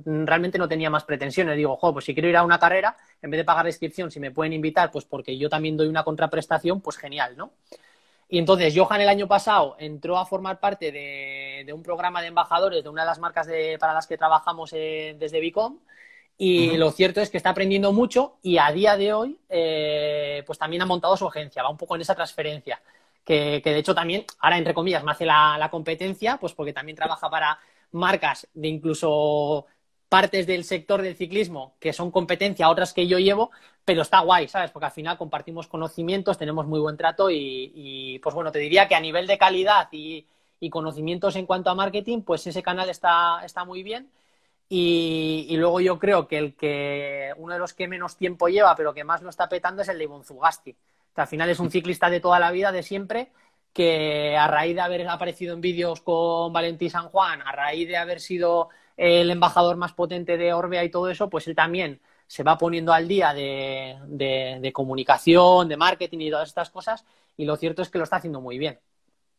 realmente 0.05 0.59
no 0.59 0.69
tenía 0.69 0.91
más 0.91 1.05
pretensiones. 1.05 1.57
Digo, 1.57 1.77
jo, 1.77 1.93
pues 1.93 2.05
si 2.05 2.15
quiero 2.15 2.29
ir 2.29 2.37
a 2.37 2.45
una 2.45 2.59
carrera, 2.59 2.97
en 3.21 3.31
vez 3.31 3.39
de 3.39 3.45
pagar 3.45 3.65
la 3.65 3.71
inscripción, 3.71 4.11
si 4.11 4.21
me 4.21 4.31
pueden 4.31 4.53
invitar, 4.53 4.91
pues 4.91 5.05
porque 5.05 5.37
yo 5.37 5.49
también 5.49 5.77
doy 5.77 5.89
una 5.89 6.05
contraprestación, 6.05 6.81
pues 6.81 6.97
genial, 6.97 7.37
¿no? 7.37 7.53
Y 8.29 8.39
entonces 8.39 8.75
Johan 8.77 9.01
el 9.01 9.09
año 9.09 9.27
pasado 9.27 9.77
entró 9.79 10.19
a 10.19 10.27
formar 10.27 10.61
parte 10.61 10.93
de, 10.93 11.73
un 11.73 11.83
programa 11.83 12.21
de 12.21 12.29
embajadores 12.29 12.83
de 12.83 12.89
una 12.89 13.03
de 13.03 13.09
las 13.09 13.19
marcas 13.19 13.49
para 13.81 13.95
las 13.95 14.07
que 14.07 14.19
trabajamos 14.19 14.73
eh, 14.75 15.17
desde 15.19 15.41
Bicom. 15.41 15.79
Y 16.41 16.77
lo 16.77 16.93
cierto 16.93 17.21
es 17.21 17.31
que 17.31 17.37
está 17.37 17.51
aprendiendo 17.51 17.93
mucho 17.93 18.37
y 18.43 18.59
a 18.59 18.71
día 18.71 18.97
de 18.97 19.13
hoy, 19.13 19.41
eh, 19.49 20.45
pues 20.47 20.57
también 20.57 20.83
ha 20.83 20.87
montado 20.87 21.17
su 21.17 21.27
agencia, 21.27 21.65
va 21.65 21.69
un 21.69 21.77
poco 21.77 21.97
en 21.97 22.03
esa 22.03 22.15
transferencia. 22.15 22.81
Que, 23.25 23.61
de 23.63 23.79
hecho 23.79 23.95
también, 23.95 24.25
ahora 24.39 24.57
entre 24.57 24.73
comillas, 24.73 25.03
me 25.03 25.11
hace 25.11 25.27
la, 25.27 25.69
competencia, 25.71 26.37
pues 26.37 26.53
porque 26.55 26.73
también 26.73 26.97
trabaja 26.97 27.29
para 27.29 27.59
marcas 27.91 28.47
de 28.55 28.69
incluso 28.69 29.67
partes 30.09 30.47
del 30.47 30.65
sector 30.65 31.03
del 31.03 31.17
ciclismo 31.17 31.77
que 31.79 31.93
son 31.93 32.11
competencia, 32.11 32.71
otras 32.71 32.95
que 32.95 33.07
yo 33.07 33.19
llevo, 33.19 33.51
pero 33.85 34.03
está 34.03 34.21
guay, 34.21 34.49
¿sabes? 34.49 34.71
Porque 34.71 34.87
al 34.87 34.93
final 34.93 35.19
compartimos 35.19 35.67
conocimientos, 35.67 36.39
tenemos 36.39 36.67
muy 36.67 36.81
buen 36.81 36.97
trato 36.97 37.31
y, 37.31 38.19
pues 38.23 38.35
bueno, 38.35 38.53
te 38.53 38.59
diría 38.59 38.89
que 38.89 38.95
a 38.95 39.01
nivel 39.01 39.27
de 39.27 39.39
calidad 39.39 39.89
y, 39.93 40.27
conocimientos 40.71 41.37
en 41.37 41.47
cuanto 41.47 41.71
a 41.71 41.75
marketing, 41.75 42.23
pues 42.23 42.47
ese 42.47 42.63
canal 42.63 42.91
está, 42.91 43.41
está 43.45 43.65
muy 43.65 43.83
bien. 43.83 44.11
Y, 44.69 45.57
luego 45.57 45.81
yo 45.81 45.99
creo 45.99 46.29
que 46.29 46.39
el 46.39 46.55
que 46.55 47.33
uno 47.37 47.55
de 47.55 47.59
los 47.59 47.73
que 47.73 47.89
menos 47.89 48.17
tiempo 48.17 48.49
lleva, 48.49 48.77
pero 48.77 48.93
que 48.93 49.05
más 49.05 49.23
lo 49.23 49.31
está 49.31 49.49
petando 49.49 49.83
es 49.83 49.89
el 49.89 49.99
de 49.99 50.05
Ivon 50.05 50.25
Zugasti. 50.25 50.77
Que 51.15 51.21
al 51.21 51.27
final 51.27 51.49
es 51.49 51.59
un 51.59 51.71
ciclista 51.71 52.11
de 52.11 52.21
toda 52.21 52.39
la 52.39 52.51
vida, 52.51 52.73
de 52.73 52.83
siempre, 52.83 53.33
que 53.73 54.37
a 54.37 54.47
raíz 54.49 54.75
de 54.75 54.81
haber 54.83 55.09
aparecido 55.09 55.55
en 55.55 55.61
vídeos 55.61 56.01
con 56.03 56.53
Valentín 56.53 56.91
San 56.91 57.09
Juan, 57.09 57.41
a 57.43 57.53
raíz 57.53 57.89
de 57.89 57.97
haber 57.97 58.21
sido 58.21 58.69
el 58.99 59.31
embajador 59.31 59.77
más 59.77 59.95
potente 59.95 60.37
de 60.37 60.53
Orbea 60.53 60.85
y 60.85 60.91
todo 60.91 61.09
eso, 61.09 61.31
pues 61.31 61.47
él 61.47 61.55
también 61.55 62.01
se 62.27 62.43
va 62.43 62.59
poniendo 62.59 62.93
al 62.93 63.09
día 63.09 63.33
de, 63.33 64.71
comunicación, 64.75 65.69
de 65.69 65.77
marketing 65.77 66.19
y 66.19 66.31
todas 66.31 66.49
estas 66.49 66.69
cosas, 66.69 67.05
y 67.37 67.47
lo 67.47 67.57
cierto 67.57 67.81
es 67.81 67.89
que 67.89 67.97
lo 67.97 68.05
está 68.05 68.17
haciendo 68.17 68.41
muy 68.41 68.59
bien. 68.59 68.79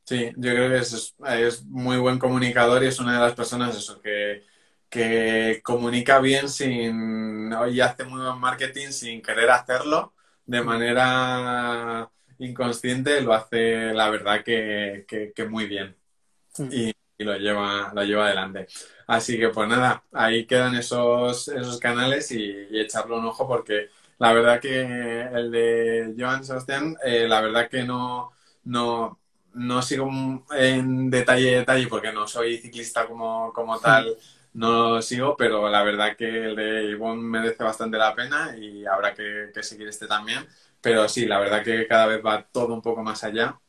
Sí, 0.05 0.31
yo 0.37 0.51
creo 0.51 0.69
que 0.69 0.77
es, 0.77 1.65
muy 1.65 1.97
buen 1.97 2.17
comunicador 2.17 2.83
y 2.83 2.87
es 2.87 2.99
una 2.99 3.13
de 3.13 3.19
las 3.19 3.35
personas 3.35 3.77
eso, 3.77 4.01
que, 4.01 4.43
que 4.89 5.61
comunica 5.63 6.19
bien 6.19 6.49
sin 6.49 7.51
y 7.69 7.79
hace 7.79 8.05
muy 8.05 8.21
buen 8.21 8.39
marketing 8.39 8.87
sin 8.89 9.21
querer 9.21 9.51
hacerlo 9.51 10.13
de 10.45 10.63
manera 10.63 12.09
inconsciente, 12.39 13.21
lo 13.21 13.33
hace 13.33 13.93
la 13.93 14.09
verdad 14.09 14.43
que, 14.43 15.05
muy 15.47 15.67
bien. 15.67 15.95
Mm. 16.57 16.69
Y, 16.71 16.93
y 17.19 17.25
lo 17.25 17.37
lleva, 17.37 17.91
lo 17.93 18.03
lleva 18.03 18.27
adelante. 18.27 18.67
Así 19.07 19.37
que 19.37 19.49
pues 19.49 19.67
nada, 19.69 20.03
ahí 20.13 20.45
quedan 20.45 20.75
esos, 20.75 21.49
esos 21.49 21.77
canales 21.79 22.31
y, 22.31 22.51
echarle 22.79 23.15
un 23.17 23.25
ojo 23.25 23.47
porque 23.47 23.89
la 24.19 24.33
verdad 24.33 24.59
que 24.61 24.81
el 24.81 25.51
de 25.51 26.15
Joan 26.17 26.43
Sebastián, 26.45 26.95
eh, 27.03 27.27
la 27.27 27.41
verdad 27.41 27.69
que 27.69 27.83
no, 27.83 28.31
no, 28.65 29.19
no 29.53 29.81
sigo 29.81 30.09
en 30.51 31.09
detalle 31.09 31.57
detalle 31.57 31.87
porque 31.87 32.13
no 32.13 32.27
soy 32.27 32.57
ciclista 32.57 33.05
como, 33.07 33.51
como 33.53 33.79
tal, 33.79 34.15
no 34.53 34.95
lo 34.95 35.01
sigo, 35.01 35.35
pero 35.37 35.69
la 35.69 35.83
verdad 35.83 36.15
que 36.17 36.45
el 36.45 36.55
de 36.55 36.85
Ivonne 36.91 37.21
merece 37.21 37.63
bastante 37.63 37.97
la 37.97 38.15
pena 38.15 38.55
y 38.57 38.85
habrá 38.85 39.13
que, 39.13 39.51
que 39.53 39.63
seguir 39.63 39.87
este 39.89 40.07
también. 40.07 40.47
Pero 40.81 41.09
sí, 41.09 41.25
la 41.25 41.39
verdad 41.39 41.63
que 41.63 41.87
cada 41.87 42.07
vez 42.07 42.25
va 42.25 42.43
todo 42.43 42.73
un 42.73 42.81
poco 42.81 43.03
más 43.03 43.23
allá 43.23 43.59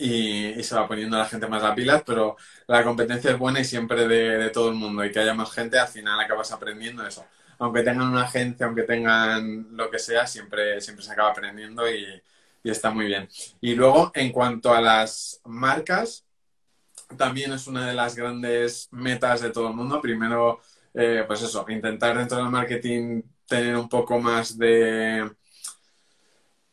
y, 0.00 0.62
se 0.62 0.74
va 0.74 0.88
poniendo 0.88 1.18
la 1.18 1.26
gente 1.26 1.46
más 1.46 1.62
a 1.62 1.74
pilas, 1.74 2.02
pero 2.06 2.36
la 2.66 2.82
competencia 2.82 3.30
es 3.32 3.38
buena 3.38 3.60
y 3.60 3.64
siempre 3.64 4.08
de, 4.08 4.50
todo 4.50 4.70
el 4.70 4.74
mundo 4.74 5.04
y 5.04 5.12
que 5.12 5.20
haya 5.20 5.34
más 5.34 5.52
gente, 5.52 5.78
al 5.78 5.88
final 5.88 6.18
acabas 6.18 6.52
aprendiendo 6.52 7.06
eso. 7.06 7.26
Aunque 7.58 7.82
tengan 7.82 8.08
una 8.08 8.22
agencia, 8.22 8.66
aunque 8.66 8.84
tengan 8.84 9.68
lo 9.76 9.90
que 9.90 9.98
sea, 9.98 10.26
siempre, 10.26 10.80
siempre 10.80 11.04
se 11.04 11.12
acaba 11.12 11.30
aprendiendo 11.30 11.88
y, 11.90 12.06
y 12.62 12.70
está 12.70 12.90
muy 12.90 13.06
bien. 13.06 13.28
Y 13.60 13.74
luego, 13.74 14.10
en 14.14 14.32
cuanto 14.32 14.72
a 14.74 14.80
las 14.80 15.40
marcas, 15.44 16.24
también 17.18 17.52
es 17.52 17.66
una 17.66 17.86
de 17.86 17.94
las 17.94 18.16
grandes 18.16 18.88
metas 18.92 19.40
de 19.42 19.50
todo 19.50 19.68
el 19.68 19.74
mundo. 19.74 20.00
Primero, 20.00 20.60
eh, 20.94 21.24
pues 21.26 21.42
eso, 21.42 21.64
intentar 21.68 22.16
dentro 22.16 22.38
del 22.38 22.48
marketing 22.48 23.22
tener 23.46 23.76
un 23.76 23.88
poco 23.88 24.18
más 24.20 24.56
de, 24.56 25.30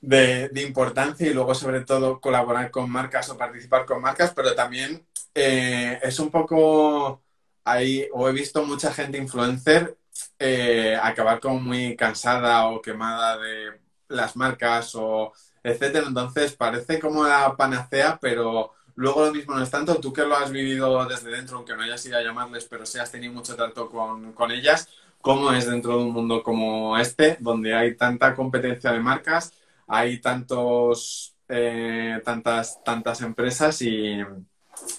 de, 0.01 0.49
importancia 0.62 1.27
y 1.27 1.33
luego 1.33 1.55
sobre 1.55 1.81
todo 1.81 2.19
colaborar 2.19 2.71
con 2.71 2.89
marcas 2.89 3.29
o 3.29 3.38
participar 3.38 3.86
con 3.86 4.01
marcas, 4.01 4.33
pero 4.36 4.55
también 4.55 5.05
eh, 5.33 5.99
es 6.01 6.19
un 6.19 6.29
poco 6.31 7.21
ahí, 7.63 8.07
o 8.13 8.29
he 8.29 8.31
visto 8.33 8.63
mucha 8.65 8.93
gente 8.93 9.17
influencer 9.17 9.97
eh, 10.39 10.97
acabar 11.01 11.39
como 11.39 11.60
muy 11.60 11.95
cansada 11.95 12.67
o 12.67 12.81
quemada 12.81 13.38
de 13.38 13.79
las 14.10 14.36
marcas 14.36 14.95
o 14.95 15.33
etcétera. 15.63 16.07
Entonces 16.07 16.53
parece 16.55 16.99
como 16.99 17.23
la 17.25 17.55
panacea, 17.55 18.17
pero 18.21 18.73
luego 18.95 19.25
lo 19.25 19.33
mismo 19.33 19.55
no 19.55 19.63
es 19.63 19.69
tanto. 19.69 19.95
Tú 19.95 20.13
que 20.13 20.23
lo 20.23 20.36
has 20.36 20.51
vivido 20.51 21.05
desde 21.05 21.31
dentro, 21.31 21.57
aunque 21.57 21.75
no 21.75 21.83
hayas 21.83 22.05
ido 22.05 22.17
a 22.17 22.23
llamarles, 22.23 22.65
pero 22.65 22.86
sí 22.86 22.99
has 22.99 23.12
tenido 23.12 23.33
mucho 23.33 23.55
trato 23.55 23.89
con, 23.89 24.33
con 24.33 24.51
ellas, 24.51 24.89
¿cómo 25.21 25.51
es 25.53 25.69
dentro 25.69 25.97
de 25.97 26.03
un 26.05 26.13
mundo 26.13 26.43
como 26.43 26.97
este, 26.97 27.38
donde 27.39 27.75
hay 27.75 27.95
tanta 27.95 28.36
competencia 28.36 28.91
de 28.91 28.99
marcas, 28.99 29.53
hay 29.88 30.19
tantos, 30.19 31.36
eh, 31.47 32.21
tantas, 32.23 32.84
tantas 32.84 33.21
empresas 33.21 33.82
y, 33.82 34.17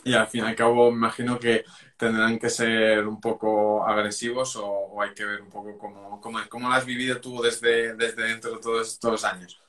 y 0.04 0.14
al 0.14 0.26
fin 0.26 0.44
y 0.44 0.48
al 0.48 0.56
cabo 0.56 0.90
me 0.90 0.96
imagino 0.96 1.38
que 1.38 1.64
tendrán 1.96 2.38
que 2.38 2.48
ser 2.48 3.06
un 3.06 3.20
poco 3.20 3.84
agresivos 3.86 4.56
o, 4.56 5.00
hay 5.02 5.14
que 5.14 5.24
ver 5.24 5.42
un 5.42 5.50
poco 5.50 5.76
cómo, 5.78 6.20
cómo, 6.20 6.38
cómo, 6.48 6.68
lo 6.68 6.74
has 6.74 6.86
vivido 6.86 7.20
tú 7.20 7.42
desde, 7.42 7.94
desde 7.94 8.22
dentro 8.22 8.52
de 8.52 8.60
todos 8.60 8.88
estos 8.88 9.24
años. 9.24 9.60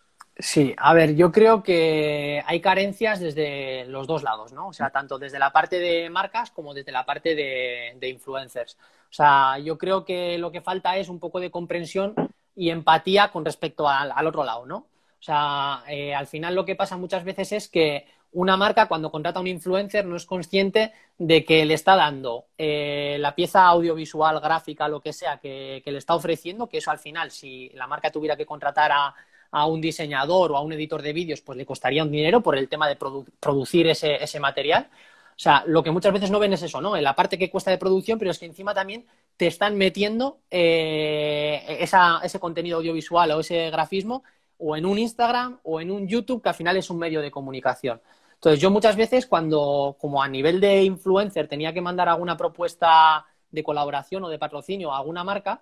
Sí, 0.42 0.74
a 0.78 0.94
ver, 0.94 1.16
yo 1.18 1.34
creo 1.34 1.64
que 1.64 2.42
hay 2.46 2.62
carencias 2.62 3.20
desde 3.20 3.84
los 3.88 4.08
dos 4.08 4.24
lados, 4.24 4.54
¿no? 4.54 4.70
O 4.70 4.74
sea, 4.74 4.90
tanto 4.90 5.20
desde 5.20 5.38
la 5.38 5.52
parte 5.52 5.80
de 5.80 6.10
marcas 6.10 6.50
como 6.50 6.74
desde 6.74 6.94
la 6.94 7.06
parte 7.06 7.36
de, 7.36 8.10
influencers. 8.10 8.78
O 9.12 9.14
sea, 9.14 9.60
yo 9.60 9.78
creo 9.78 10.06
que 10.06 10.38
lo 10.38 10.50
que 10.50 10.62
falta 10.62 10.96
es 10.96 11.10
un 11.10 11.20
poco 11.20 11.42
de 11.42 11.52
comprensión 11.52 12.16
y 12.56 12.70
empatía 12.70 13.32
con 13.34 13.44
respecto 13.44 13.90
al, 13.90 14.28
otro 14.28 14.46
lado, 14.46 14.66
¿no? 14.66 14.86
O 15.20 15.24
sea, 15.24 15.84
eh, 15.90 16.14
al 16.14 16.28
final 16.28 16.56
lo 16.56 16.66
que 16.66 16.76
pasa 16.76 16.98
muchas 16.98 17.24
veces 17.24 17.52
es 17.52 17.68
que 17.68 18.06
una 18.32 18.58
marca 18.58 18.88
cuando 18.88 19.12
contrata 19.12 19.40
a 19.40 19.42
un 19.42 19.48
influencer 19.48 20.06
no 20.06 20.16
es 20.16 20.26
consciente 20.26 20.94
de 21.18 21.44
que 21.44 21.66
le 21.66 21.74
está 21.74 21.96
dando 21.96 22.46
eh, 22.58 23.18
la 23.20 23.34
pieza 23.34 23.66
audiovisual, 23.66 24.40
gráfica, 24.40 24.88
lo 24.88 25.02
que 25.02 25.14
sea 25.14 25.38
que, 25.38 25.82
le 25.84 25.98
está 25.98 26.16
ofreciendo, 26.16 26.68
que 26.68 26.78
eso 26.78 26.92
al 26.92 27.00
final, 27.00 27.32
si 27.32 27.70
la 27.74 27.88
marca 27.88 28.12
tuviera 28.12 28.38
que 28.38 28.46
contratar 28.46 28.92
a, 28.92 29.16
un 29.66 29.82
diseñador 29.82 30.52
o 30.52 30.58
a 30.58 30.62
un 30.62 30.74
editor 30.74 31.02
de 31.02 31.12
vídeos, 31.12 31.42
pues 31.42 31.58
le 31.58 31.66
costaría 31.66 32.04
un 32.04 32.12
dinero 32.12 32.42
por 32.42 32.56
el 32.56 32.70
tema 32.70 32.88
de 32.88 32.96
producir 32.96 33.88
ese, 33.88 34.40
material. 34.40 34.88
O 34.92 35.42
sea, 35.42 35.64
lo 35.66 35.82
que 35.82 35.90
muchas 35.90 36.14
veces 36.14 36.30
no 36.30 36.38
ven 36.38 36.54
es 36.54 36.62
eso, 36.62 36.80
¿no? 36.82 36.96
En 36.96 37.04
la 37.04 37.16
parte 37.16 37.40
que 37.40 37.50
cuesta 37.50 37.72
de 37.72 37.80
producción, 37.80 38.20
pero 38.20 38.30
es 38.30 38.38
que 38.38 38.46
encima 38.46 38.76
también 38.76 39.08
te 39.38 39.48
están 39.48 39.76
metiendo 39.76 40.38
eh, 40.52 41.80
ese 41.80 42.40
contenido 42.40 42.78
audiovisual 42.78 43.32
o 43.32 43.40
ese 43.40 43.72
grafismo 43.72 44.24
o 44.60 44.76
en 44.76 44.86
un 44.86 45.00
Instagram 45.00 45.60
o 45.64 45.82
en 45.82 45.90
un 45.92 46.08
YouTube, 46.08 46.42
que 46.42 46.50
al 46.50 46.56
final 46.56 46.78
es 46.78 46.90
un 46.90 47.00
medio 47.00 47.22
de 47.22 47.32
comunicación. 47.32 48.02
Entonces, 48.36 48.62
yo 48.62 48.72
muchas 48.72 48.96
veces 48.96 49.26
cuando, 49.26 49.98
como 50.00 50.24
a 50.24 50.28
nivel 50.28 50.62
de 50.62 50.84
influencer, 50.84 51.48
tenía 51.48 51.74
que 51.74 51.82
mandar 51.82 52.08
alguna 52.08 52.38
propuesta 52.38 53.26
de 53.52 53.64
colaboración 53.64 54.24
o 54.24 54.30
de 54.30 54.40
patrocinio 54.40 54.94
a 54.94 54.98
alguna 54.98 55.24
marca, 55.24 55.62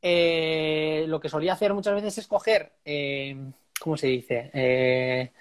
eh, 0.00 1.04
lo 1.08 1.20
que 1.20 1.28
solía 1.28 1.54
hacer 1.54 1.74
muchas 1.74 1.94
veces 1.94 2.18
es 2.18 2.26
coger, 2.26 2.72
eh, 2.84 3.36
¿cómo 3.80 3.96
se 3.96 4.06
dice? 4.06 4.50
Eh, 4.52 5.32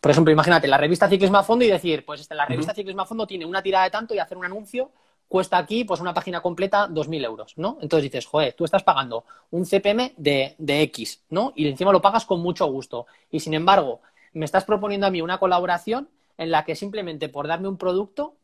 por 0.00 0.10
ejemplo, 0.10 0.32
imagínate 0.32 0.68
la 0.68 0.78
revista 0.78 1.08
Ciclismo 1.08 1.38
a 1.38 1.42
Fondo 1.42 1.64
y 1.64 1.68
decir, 1.68 2.04
pues 2.06 2.20
este, 2.20 2.34
la 2.34 2.46
revista 2.46 2.74
Ciclismo 2.74 3.02
a 3.02 3.06
Fondo 3.06 3.26
tiene 3.26 3.44
una 3.44 3.62
tirada 3.62 3.84
de 3.84 3.90
tanto 3.90 4.14
y 4.14 4.18
hacer 4.18 4.38
un 4.38 4.44
anuncio 4.44 4.90
cuesta 5.30 5.58
aquí, 5.58 5.84
pues 5.84 6.00
una 6.00 6.12
página 6.12 6.40
completa, 6.42 6.88
2.000 6.88 7.24
euros, 7.24 7.52
¿no? 7.56 7.78
Entonces 7.80 8.10
dices, 8.10 8.26
joder, 8.26 8.52
tú 8.54 8.64
estás 8.64 8.82
pagando 8.82 9.24
un 9.52 9.64
CPM 9.64 10.14
de, 10.16 10.56
de 10.58 10.82
X, 10.82 11.22
¿no? 11.30 11.52
Y 11.54 11.68
encima 11.68 11.92
lo 11.92 12.02
pagas 12.02 12.26
con 12.26 12.40
mucho 12.40 12.66
gusto. 12.66 13.06
Y 13.30 13.38
sin 13.38 13.54
embargo, 13.54 14.00
me 14.32 14.44
estás 14.44 14.64
proponiendo 14.64 15.06
a 15.06 15.10
mí 15.10 15.22
una 15.22 15.38
colaboración 15.38 16.08
en 16.36 16.50
la 16.50 16.64
que 16.64 16.74
simplemente 16.74 17.28
por 17.28 17.46
darme 17.46 17.68
un 17.68 17.76
producto, 17.76 18.34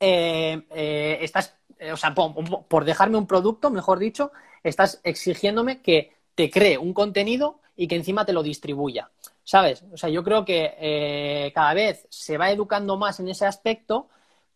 eh, 0.00 0.62
eh, 0.70 1.18
estás, 1.20 1.58
eh, 1.78 1.92
o 1.92 1.96
sea, 1.98 2.14
por, 2.14 2.86
dejarme 2.86 3.18
un 3.18 3.26
producto, 3.26 3.68
mejor 3.68 3.98
dicho, 3.98 4.32
estás 4.62 5.02
exigiéndome 5.04 5.82
que 5.82 6.14
te 6.34 6.48
cree 6.48 6.78
un 6.78 6.94
contenido 6.94 7.60
y 7.76 7.86
que 7.86 7.96
encima 7.96 8.24
te 8.24 8.32
lo 8.32 8.42
distribuya. 8.42 9.10
¿Sabes? 9.44 9.84
O 9.92 9.98
sea, 9.98 10.08
yo 10.08 10.24
creo 10.24 10.46
que 10.46 11.52
cada 11.54 11.74
vez 11.74 12.06
se 12.08 12.38
va 12.38 12.50
educando 12.50 12.96
más 12.96 13.20
en 13.20 13.28
ese 13.28 13.44
aspecto, 13.44 14.08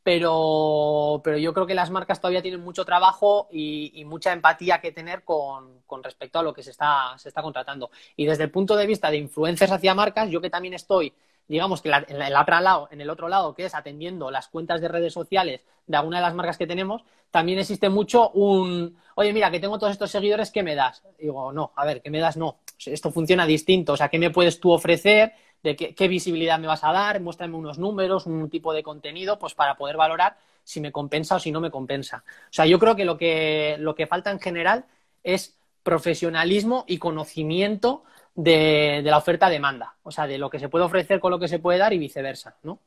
pero, 0.03 1.23
yo 1.39 1.55
creo 1.55 1.67
que 1.67 1.75
las 1.75 1.91
marcas 1.91 2.21
todavía 2.21 2.43
tienen 2.43 2.61
mucho 2.61 2.85
trabajo 2.85 3.49
y, 3.53 4.05
mucha 4.05 4.33
empatía 4.33 4.81
que 4.81 4.93
tener 4.93 5.23
con, 5.25 5.83
respecto 6.03 6.39
a 6.39 6.43
lo 6.43 6.53
que 6.53 6.63
se 6.63 6.71
está, 6.71 7.15
se 7.19 7.29
está 7.29 7.43
contratando. 7.43 7.91
Y 8.17 8.27
desde 8.27 8.45
el 8.45 8.51
punto 8.51 8.77
de 8.77 8.87
vista 8.87 9.11
de 9.11 9.19
influencers 9.19 9.71
hacia 9.71 9.95
marcas, 9.95 10.29
yo 10.31 10.41
que 10.41 10.51
también 10.51 10.75
estoy, 10.75 11.13
digamos 11.47 11.83
que 11.83 11.91
en, 11.91 12.21
el 12.21 12.35
otro 12.35 12.61
lado, 12.61 12.89
en 12.91 13.01
el 13.01 13.11
otro 13.11 13.29
lado, 13.29 13.55
que 13.55 13.67
es 13.67 13.75
atendiendo 13.75 14.31
las 14.31 14.49
cuentas 14.49 14.81
de 14.81 14.89
redes 14.89 15.13
sociales 15.13 15.61
de 15.87 15.97
alguna 15.97 16.19
de 16.19 16.23
las 16.23 16.35
marcas 16.35 16.59
que 16.59 16.67
tenemos, 16.67 17.05
también 17.31 17.61
existe 17.61 17.89
mucho 17.89 18.31
un, 18.31 18.97
oye, 19.15 19.33
mira, 19.33 19.51
que 19.51 19.61
tengo 19.61 19.79
todos 19.79 19.93
estos 19.93 20.11
seguidores, 20.11 20.51
¿qué 20.51 20.63
me 20.63 20.75
das? 20.75 21.03
digo, 21.19 21.53
no, 21.53 21.73
a 21.77 21.85
ver, 21.85 22.03
¿qué 22.03 22.11
me 22.11 22.19
das? 22.19 22.37
No, 22.37 22.59
esto 22.85 23.13
funciona 23.13 23.47
distinto, 23.47 23.93
o 23.93 23.97
sea, 23.97 24.09
¿qué 24.09 24.19
me 24.19 24.31
puedes 24.31 24.61
tú 24.61 24.73
ofrecer? 24.73 25.33
De 25.63 25.77
qué, 25.77 26.09
visibilidad 26.09 26.59
me 26.59 26.67
vas 26.67 26.83
a 26.85 26.93
dar, 26.93 27.21
muéstrame 27.21 27.57
unos 27.57 27.79
números, 27.79 28.27
un 28.27 28.51
tipo 28.51 28.73
de 28.73 28.83
contenido, 28.83 29.39
pues 29.39 29.55
para 29.55 29.77
poder 29.77 29.97
valorar 29.97 30.37
si 30.65 30.81
me 30.81 30.93
compensa 30.93 31.37
o 31.37 31.41
si 31.41 31.53
no 31.53 31.61
me 31.61 31.71
compensa. 31.71 32.25
O 32.27 32.53
sea, 32.53 32.67
yo 32.67 32.79
creo 32.79 32.97
que 32.97 33.05
lo 33.05 33.17
que, 33.17 33.77
lo 33.79 33.95
que 33.95 34.07
falta 34.07 34.31
en 34.31 34.41
general 34.41 34.85
es 35.23 35.57
profesionalismo 35.83 36.85
y 36.89 36.99
conocimiento 36.99 38.05
de, 38.35 39.03
la 39.05 39.19
oferta-demanda, 39.19 39.95
o 40.03 40.11
sea, 40.11 40.27
de 40.27 40.39
lo 40.39 40.51
que 40.51 40.59
se 40.59 40.69
puede 40.69 40.85
ofrecer 40.85 41.21
con 41.21 41.31
lo 41.31 41.39
que 41.39 41.49
se 41.49 41.59
puede 41.59 41.79
dar 41.79 41.93
y 41.93 41.99
viceversa, 41.99 42.57
¿no? 42.63 42.79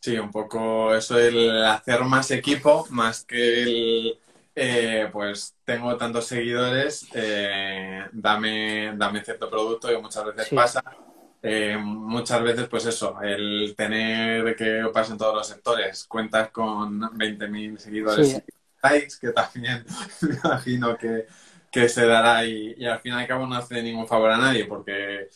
Sí, 0.00 0.18
un 0.18 0.30
poco 0.30 0.94
eso, 0.94 1.18
el 1.18 1.64
hacer 1.64 2.00
más 2.04 2.30
equipo, 2.30 2.86
más 2.90 3.24
que 3.24 3.62
el, 3.62 4.18
eh, 4.54 5.08
pues 5.12 5.54
tengo 5.64 5.96
tantos 5.96 6.26
seguidores, 6.26 7.08
eh, 7.14 8.04
dame, 8.12 8.92
dame 8.96 9.24
cierto 9.24 9.48
producto 9.48 9.90
y 9.90 10.00
muchas 10.00 10.26
veces 10.26 10.48
pasa 10.50 10.82
eh, 11.46 11.76
muchas 11.76 12.42
veces, 12.42 12.68
pues 12.68 12.86
eso, 12.86 13.20
el 13.20 13.74
tener 13.76 14.56
que 14.56 14.88
pasa 14.94 15.12
en 15.12 15.18
todos 15.18 15.34
los 15.34 15.46
sectores, 15.46 16.04
cuentas 16.04 16.48
con 16.50 16.98
20.000 17.02 17.76
seguidores 17.76 18.38
y 18.38 18.42
likes, 18.82 19.16
que 19.20 19.28
también 19.28 19.84
me 20.22 20.36
imagino 20.36 20.96
que, 20.96 21.26
se 21.86 22.06
dará 22.06 22.46
y, 22.46 22.86
al 22.86 22.98
fin 23.00 23.12
y 23.12 23.16
al 23.16 23.26
cabo 23.26 23.46
no 23.46 23.56
hace 23.56 23.82
ningún 23.82 24.06
favor 24.06 24.30
a 24.30 24.38
nadie 24.38 24.64
porque 24.64 25.28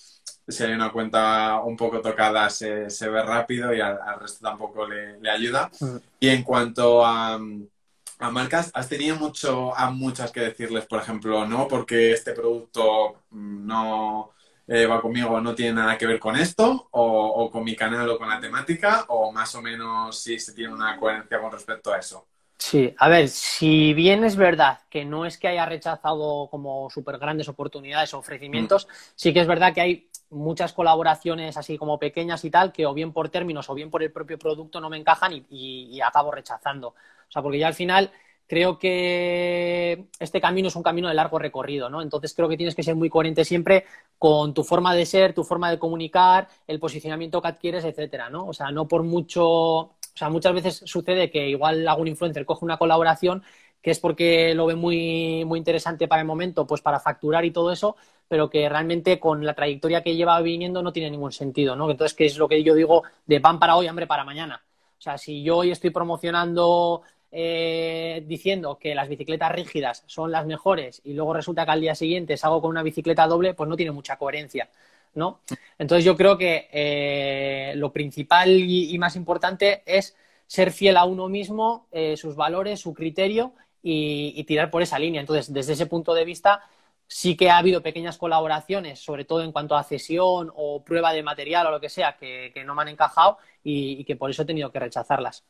si 0.46 0.62
hay 0.62 0.72
una 0.72 0.92
cuenta 0.92 1.60
un 1.60 1.76
poco 1.76 2.00
tocada 2.00 2.48
se, 2.48 2.86
ve 2.86 3.22
rápido 3.22 3.74
y 3.74 3.82
al, 3.82 3.98
resto 4.18 4.48
tampoco 4.48 4.86
le, 4.86 5.28
ayuda. 5.28 5.70
Mm. 5.78 5.96
Y 6.20 6.28
en 6.28 6.42
cuanto 6.42 7.04
a, 7.04 7.34
a 7.34 8.30
marcas, 8.30 8.70
has 8.72 8.88
tenido 8.88 9.16
mucho, 9.16 9.76
a 9.76 9.90
muchas 9.90 10.32
que 10.32 10.40
decirles, 10.40 10.86
por 10.86 11.02
ejemplo, 11.02 11.44
no, 11.46 11.68
porque 11.68 12.12
este 12.12 12.32
producto 12.32 13.24
no 13.30 14.32
eh, 14.68 14.86
va 14.86 15.00
conmigo 15.00 15.40
no 15.40 15.54
tiene 15.54 15.72
nada 15.72 15.96
que 15.96 16.06
ver 16.06 16.20
con 16.20 16.36
esto, 16.36 16.88
o, 16.90 17.50
con 17.50 17.64
mi 17.64 17.74
canal 17.74 18.08
o 18.10 18.18
con 18.18 18.28
la 18.28 18.38
temática, 18.38 19.06
o 19.08 19.32
más 19.32 19.54
o 19.54 19.62
menos 19.62 20.18
si 20.18 20.38
se 20.38 20.52
tiene 20.52 20.74
una 20.74 20.96
coherencia 20.98 21.40
con 21.40 21.50
respecto 21.50 21.92
a 21.92 21.98
eso. 21.98 22.26
Sí, 22.58 22.92
a 22.98 23.08
ver, 23.08 23.28
si 23.28 23.94
bien 23.94 24.24
es 24.24 24.36
verdad 24.36 24.80
que 24.90 25.04
no 25.04 25.24
es 25.24 25.38
que 25.38 25.48
haya 25.48 25.64
rechazado 25.64 26.48
como 26.50 26.90
súper 26.90 27.16
grandes 27.18 27.48
oportunidades 27.48 28.12
o 28.12 28.18
ofrecimientos, 28.18 28.86
mm. 28.86 28.90
sí 29.14 29.32
que 29.32 29.40
es 29.40 29.46
verdad 29.46 29.72
que 29.72 29.80
hay 29.80 30.10
muchas 30.30 30.72
colaboraciones 30.74 31.56
así 31.56 31.78
como 31.78 31.98
pequeñas 31.98 32.44
y 32.44 32.50
tal, 32.50 32.72
que 32.72 32.84
o 32.84 32.92
bien 32.92 33.12
por 33.12 33.30
términos 33.30 33.70
o 33.70 33.74
bien 33.74 33.90
por 33.90 34.02
el 34.02 34.12
propio 34.12 34.38
producto 34.38 34.80
no 34.80 34.90
me 34.90 34.98
encajan 34.98 35.32
y, 35.32 35.46
y 35.48 36.00
acabo 36.02 36.30
rechazando. 36.30 36.88
O 36.88 37.30
sea, 37.30 37.42
porque 37.42 37.58
ya 37.58 37.68
al 37.68 37.74
final 37.74 38.10
creo 38.48 38.78
que 38.78 40.08
este 40.18 40.40
camino 40.40 40.68
es 40.68 40.74
un 40.76 40.82
camino 40.82 41.08
de 41.08 41.14
largo 41.14 41.38
recorrido, 41.38 41.88
¿no? 41.90 42.02
Entonces 42.02 42.34
creo 42.34 42.48
que 42.48 42.56
tienes 42.56 42.74
que 42.74 42.82
ser 42.82 42.96
muy 42.96 43.10
coherente 43.10 43.44
siempre 43.44 43.84
con 44.18 44.54
tu 44.54 44.64
forma 44.64 44.94
de 44.94 45.06
ser, 45.06 45.34
tu 45.34 45.44
forma 45.44 45.70
de 45.70 45.78
comunicar, 45.78 46.48
el 46.66 46.80
posicionamiento 46.80 47.40
que 47.42 47.48
adquieres, 47.48 47.84
etcétera, 47.84 48.30
¿no? 48.30 48.46
O 48.46 48.52
sea, 48.54 48.72
no 48.72 48.88
por 48.88 49.02
mucho, 49.04 49.44
o 49.46 49.96
sea, 50.14 50.30
muchas 50.30 50.54
veces 50.54 50.82
sucede 50.86 51.30
que 51.30 51.48
igual 51.48 51.86
algún 51.86 52.08
influencer 52.08 52.46
coge 52.46 52.64
una 52.64 52.78
colaboración 52.78 53.44
que 53.82 53.90
es 53.92 54.00
porque 54.00 54.54
lo 54.54 54.66
ve 54.66 54.74
muy, 54.74 55.44
muy 55.44 55.58
interesante 55.58 56.08
para 56.08 56.22
el 56.22 56.26
momento, 56.26 56.66
pues 56.66 56.80
para 56.80 57.00
facturar 57.00 57.44
y 57.44 57.52
todo 57.52 57.70
eso, 57.70 57.96
pero 58.26 58.50
que 58.50 58.68
realmente 58.68 59.20
con 59.20 59.44
la 59.44 59.54
trayectoria 59.54 60.02
que 60.02 60.16
lleva 60.16 60.40
viniendo 60.40 60.82
no 60.82 60.92
tiene 60.92 61.10
ningún 61.10 61.32
sentido, 61.32 61.76
¿no? 61.76 61.90
Entonces, 61.90 62.16
¿qué 62.16 62.26
es 62.26 62.38
lo 62.38 62.48
que 62.48 62.62
yo 62.64 62.74
digo 62.74 63.04
de 63.26 63.40
pan 63.40 63.58
para 63.58 63.76
hoy, 63.76 63.86
hambre 63.86 64.06
para 64.06 64.24
mañana? 64.24 64.62
O 64.98 65.00
sea, 65.00 65.16
si 65.16 65.42
yo 65.44 65.58
hoy 65.58 65.70
estoy 65.70 65.90
promocionando 65.90 67.02
eh, 67.30 68.22
diciendo 68.26 68.78
que 68.78 68.94
las 68.94 69.08
bicicletas 69.08 69.52
rígidas 69.52 70.04
son 70.06 70.30
las 70.30 70.46
mejores 70.46 71.00
y 71.04 71.14
luego 71.14 71.34
resulta 71.34 71.64
que 71.64 71.72
al 71.72 71.80
día 71.80 71.94
siguiente 71.94 72.36
salgo 72.36 72.60
con 72.62 72.70
una 72.70 72.82
bicicleta 72.82 73.26
doble, 73.26 73.54
pues 73.54 73.68
no 73.68 73.76
tiene 73.76 73.92
mucha 73.92 74.16
coherencia. 74.16 74.68
¿no? 75.14 75.40
Entonces 75.78 76.04
yo 76.04 76.16
creo 76.16 76.38
que 76.38 76.68
eh, 76.72 77.72
lo 77.76 77.92
principal 77.92 78.50
y, 78.50 78.96
más 78.98 79.16
importante 79.16 79.82
es 79.86 80.16
ser 80.46 80.72
fiel 80.72 80.96
a 80.96 81.04
uno 81.04 81.28
mismo, 81.28 81.86
eh, 81.92 82.16
sus 82.16 82.36
valores, 82.36 82.80
su 82.80 82.94
criterio 82.94 83.52
y, 83.82 84.42
tirar 84.44 84.70
por 84.70 84.82
esa 84.82 84.98
línea. 84.98 85.20
Entonces, 85.20 85.52
desde 85.52 85.74
ese 85.74 85.86
punto 85.86 86.14
de 86.14 86.24
vista, 86.24 86.62
sí 87.06 87.36
que 87.36 87.50
ha 87.50 87.58
habido 87.58 87.82
pequeñas 87.82 88.18
colaboraciones, 88.18 89.00
sobre 89.00 89.24
todo 89.24 89.42
en 89.42 89.52
cuanto 89.52 89.76
a 89.76 89.84
cesión 89.84 90.52
o 90.54 90.82
prueba 90.84 91.12
de 91.12 91.22
material 91.22 91.66
o 91.66 91.70
lo 91.70 91.80
que 91.80 91.88
sea, 91.88 92.16
que, 92.16 92.52
no 92.64 92.74
me 92.74 92.82
han 92.82 92.88
encajado 92.88 93.38
y, 93.62 94.04
que 94.04 94.16
por 94.16 94.30
eso 94.30 94.42
he 94.42 94.46
tenido 94.46 94.70
que 94.70 94.78
rechazarlas. 94.78 95.44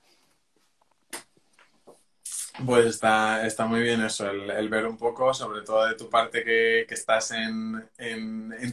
Pues 2.66 2.86
está, 2.86 3.46
está 3.46 3.66
muy 3.66 3.80
bien 3.82 4.02
eso, 4.02 4.28
el, 4.28 4.68
ver 4.68 4.86
un 4.86 4.96
poco, 4.96 5.32
sobre 5.32 5.62
todo 5.62 5.86
de 5.86 5.94
tu 5.94 6.10
parte 6.10 6.42
que, 6.42 6.86
estás 6.88 7.30
en, 7.30 7.88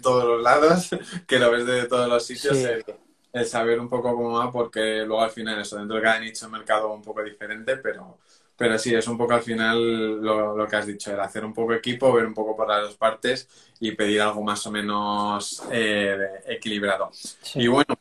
todos 0.02 0.26
los 0.26 0.42
lados, 0.42 0.90
que 1.28 1.40
lo 1.40 1.52
ves 1.52 1.66
de 1.66 1.86
todos 1.86 2.10
los 2.10 2.26
sitios, 2.26 2.58
el, 2.58 3.46
saber 3.46 3.80
un 3.80 3.90
poco 3.90 4.16
cómo 4.16 4.40
va, 4.40 4.52
porque 4.52 5.04
luego 5.06 5.22
al 5.22 5.30
final 5.30 5.62
eso, 5.62 5.78
dentro 5.78 5.98
de 5.98 6.02
cada 6.02 6.20
nicho 6.20 6.50
mercado 6.50 6.92
un 6.92 7.04
poco 7.04 7.22
diferente, 7.22 7.78
pero, 7.78 8.18
pero 8.58 8.80
sí, 8.80 8.96
es 8.96 9.08
un 9.08 9.18
poco 9.18 9.34
al 9.34 9.44
final 9.44 10.22
lo, 10.22 10.68
que 10.68 10.76
has 10.76 10.88
dicho, 10.88 11.14
el 11.14 11.20
hacer 11.20 11.46
un 11.46 11.54
poco 11.54 11.74
equipo, 11.74 12.12
ver 12.12 12.26
un 12.26 12.34
poco 12.34 12.56
por 12.56 12.68
las 12.68 12.82
dos 12.82 12.96
partes 12.96 13.48
y 13.80 13.92
pedir 13.92 14.22
algo 14.22 14.42
más 14.42 14.66
o 14.66 14.72
menos 14.72 15.62
eh, 15.72 16.18
equilibrado. 16.48 17.12
Y 17.54 17.68
bueno, 17.68 17.94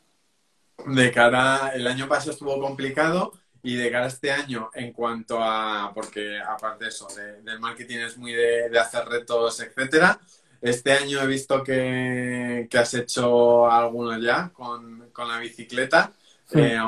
de 0.87 1.11
cara, 1.11 1.71
el 1.75 1.85
año 1.85 2.07
pasado 2.07 2.31
estuvo 2.31 2.59
complicado 2.59 3.33
y 3.65 3.75
de 3.75 3.89
cara 3.89 4.05
a 4.05 4.09
este 4.09 4.31
año, 4.31 4.69
en 4.75 4.93
cuanto 4.93 5.39
a, 5.41 5.91
porque 5.91 6.39
aparte 6.39 6.83
de 6.83 6.89
eso, 6.91 7.07
del 7.43 7.59
marketing 7.59 7.97
es 7.97 8.15
muy 8.15 8.31
de, 8.31 8.77
hacer 8.79 9.05
retos, 9.07 9.59
etcétera. 9.59 10.19
Este 10.61 10.93
año 10.93 11.19
he 11.19 11.25
visto 11.25 11.63
que, 11.63 12.69
has 12.71 12.93
hecho 12.93 13.67
algunos 13.67 14.21
ya 14.21 14.51
con, 14.53 15.11
la 15.17 15.39
bicicleta, 15.39 16.11
sí. 16.45 16.59
Eh, 16.59 16.79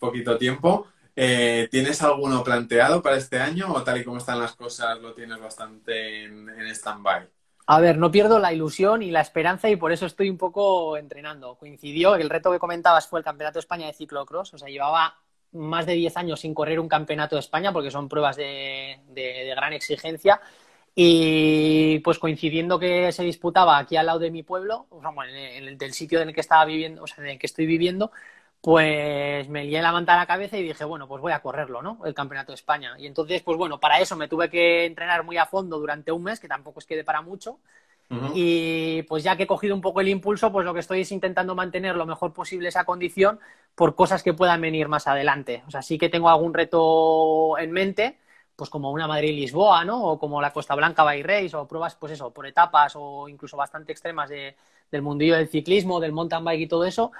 poquito 0.00 0.36
tiempo. 0.36 0.88
Eh, 1.14 1.68
¿Tienes 1.70 2.02
alguno 2.02 2.42
planteado 2.42 3.00
para 3.00 3.16
este 3.16 3.38
año 3.38 3.72
o 3.72 3.84
tal 3.84 4.00
y 4.00 4.04
como 4.04 4.18
están 4.18 4.40
las 4.40 4.56
cosas 4.56 5.00
lo 5.00 5.14
tienes 5.14 5.38
bastante 5.38 6.24
en, 6.24 6.48
en 6.48 6.66
stand-by? 6.66 7.28
A 7.68 7.80
ver, 7.80 7.96
no 7.96 8.10
pierdo 8.10 8.40
la 8.40 8.52
ilusión 8.52 9.02
y 9.02 9.12
la 9.12 9.20
esperanza 9.20 9.70
y 9.70 9.76
por 9.76 9.92
eso 9.92 10.06
estoy 10.06 10.30
un 10.30 10.36
poco 10.36 10.96
entrenando. 10.96 11.54
Coincidió, 11.54 12.16
el 12.16 12.28
reto 12.28 12.50
que 12.50 12.58
comentabas 12.58 13.06
fue 13.06 13.20
el 13.20 13.24
Campeonato 13.24 13.54
de 13.54 13.60
España 13.60 13.86
de 13.86 13.92
Ciclocross, 13.92 14.54
o 14.54 14.58
sea, 14.58 14.68
llevaba 14.68 15.16
más 15.56 15.86
de 15.86 15.94
10 15.94 16.16
años 16.16 16.40
sin 16.40 16.54
correr 16.54 16.80
un 16.80 16.88
campeonato 16.88 17.36
de 17.36 17.40
España 17.40 17.72
porque 17.72 17.90
son 17.90 18.08
pruebas 18.08 18.36
de, 18.36 18.98
gran 19.56 19.72
exigencia. 19.72 20.40
Y 20.94 21.98
pues 22.00 22.18
coincidiendo 22.18 22.78
que 22.78 23.12
se 23.12 23.22
disputaba 23.22 23.78
aquí 23.78 23.96
al 23.96 24.06
lado 24.06 24.18
de 24.18 24.30
mi 24.30 24.42
pueblo, 24.42 24.86
en 25.28 25.68
el 25.68 25.76
del 25.78 25.92
sitio 25.92 26.20
en 26.20 26.28
el 26.28 26.34
que 26.34 26.40
estaba 26.40 26.64
viviendo, 26.64 27.02
o 27.02 27.06
sea, 27.06 27.22
en 27.24 27.30
el 27.32 27.38
que 27.38 27.46
estoy 27.46 27.66
viviendo, 27.66 28.10
pues 28.60 29.48
me 29.48 29.64
lié 29.64 29.80
la 29.82 29.92
manta 29.92 30.14
a 30.14 30.16
la 30.16 30.26
cabeza 30.26 30.56
y 30.58 30.62
dije, 30.62 30.84
bueno, 30.84 31.06
pues 31.06 31.22
voy 31.22 31.32
a 31.32 31.40
correrlo, 31.40 31.82
¿no? 31.82 32.00
El 32.04 32.14
Campeonato 32.14 32.52
de 32.52 32.56
España. 32.56 32.96
Y 32.98 33.06
entonces, 33.06 33.42
pues 33.42 33.56
bueno, 33.58 33.78
para 33.78 34.00
eso 34.00 34.16
me 34.16 34.28
tuve 34.28 34.50
que 34.50 34.86
entrenar 34.86 35.22
muy 35.24 35.36
a 35.36 35.46
fondo 35.46 35.78
durante 35.78 36.10
un 36.12 36.24
mes, 36.24 36.40
que 36.40 36.48
tampoco 36.48 36.80
es 36.80 36.86
que 36.86 36.96
de 36.96 37.04
para 37.04 37.22
mucho. 37.22 37.60
Y 38.34 39.02
pues 39.02 39.24
ya 39.24 39.36
que 39.36 39.44
he 39.44 39.46
cogido 39.46 39.74
un 39.74 39.80
poco 39.80 40.00
el 40.00 40.08
impulso, 40.08 40.52
pues 40.52 40.64
lo 40.64 40.72
que 40.72 40.80
estoy 40.80 41.00
es 41.00 41.10
intentando 41.12 41.54
mantener 41.54 41.96
lo 41.96 42.06
mejor 42.06 42.32
posible 42.32 42.68
esa 42.68 42.84
condición 42.84 43.40
por 43.74 43.94
cosas 43.96 44.22
que 44.22 44.32
puedan 44.34 44.60
venir 44.60 44.88
más 44.88 45.06
adelante. 45.06 45.64
O 45.66 45.70
sea, 45.70 45.82
sí 45.82 45.98
que 45.98 46.08
tengo 46.08 46.28
algún 46.28 46.54
reto 46.54 47.58
en 47.58 47.72
mente, 47.72 48.18
pues 48.54 48.70
como 48.70 48.90
una 48.92 49.08
Madrid-Lisboa, 49.08 49.84
¿no? 49.84 50.04
O 50.04 50.18
como 50.18 50.40
la 50.40 50.52
Costa 50.52 50.74
Blanca 50.74 51.02
by 51.02 51.22
Race, 51.22 51.56
o 51.56 51.66
pruebas, 51.66 51.96
pues 51.96 52.12
eso, 52.12 52.32
por 52.32 52.46
etapas 52.46 52.94
o 52.96 53.28
incluso 53.28 53.56
bastante 53.56 53.92
extremas 53.92 54.30
del 54.30 55.02
mundillo 55.02 55.36
del 55.36 55.48
ciclismo, 55.48 56.00
del 56.00 56.12
mountain 56.12 56.44
bike 56.44 56.60
y 56.60 56.68
todo 56.68 56.84
eso 56.84 57.12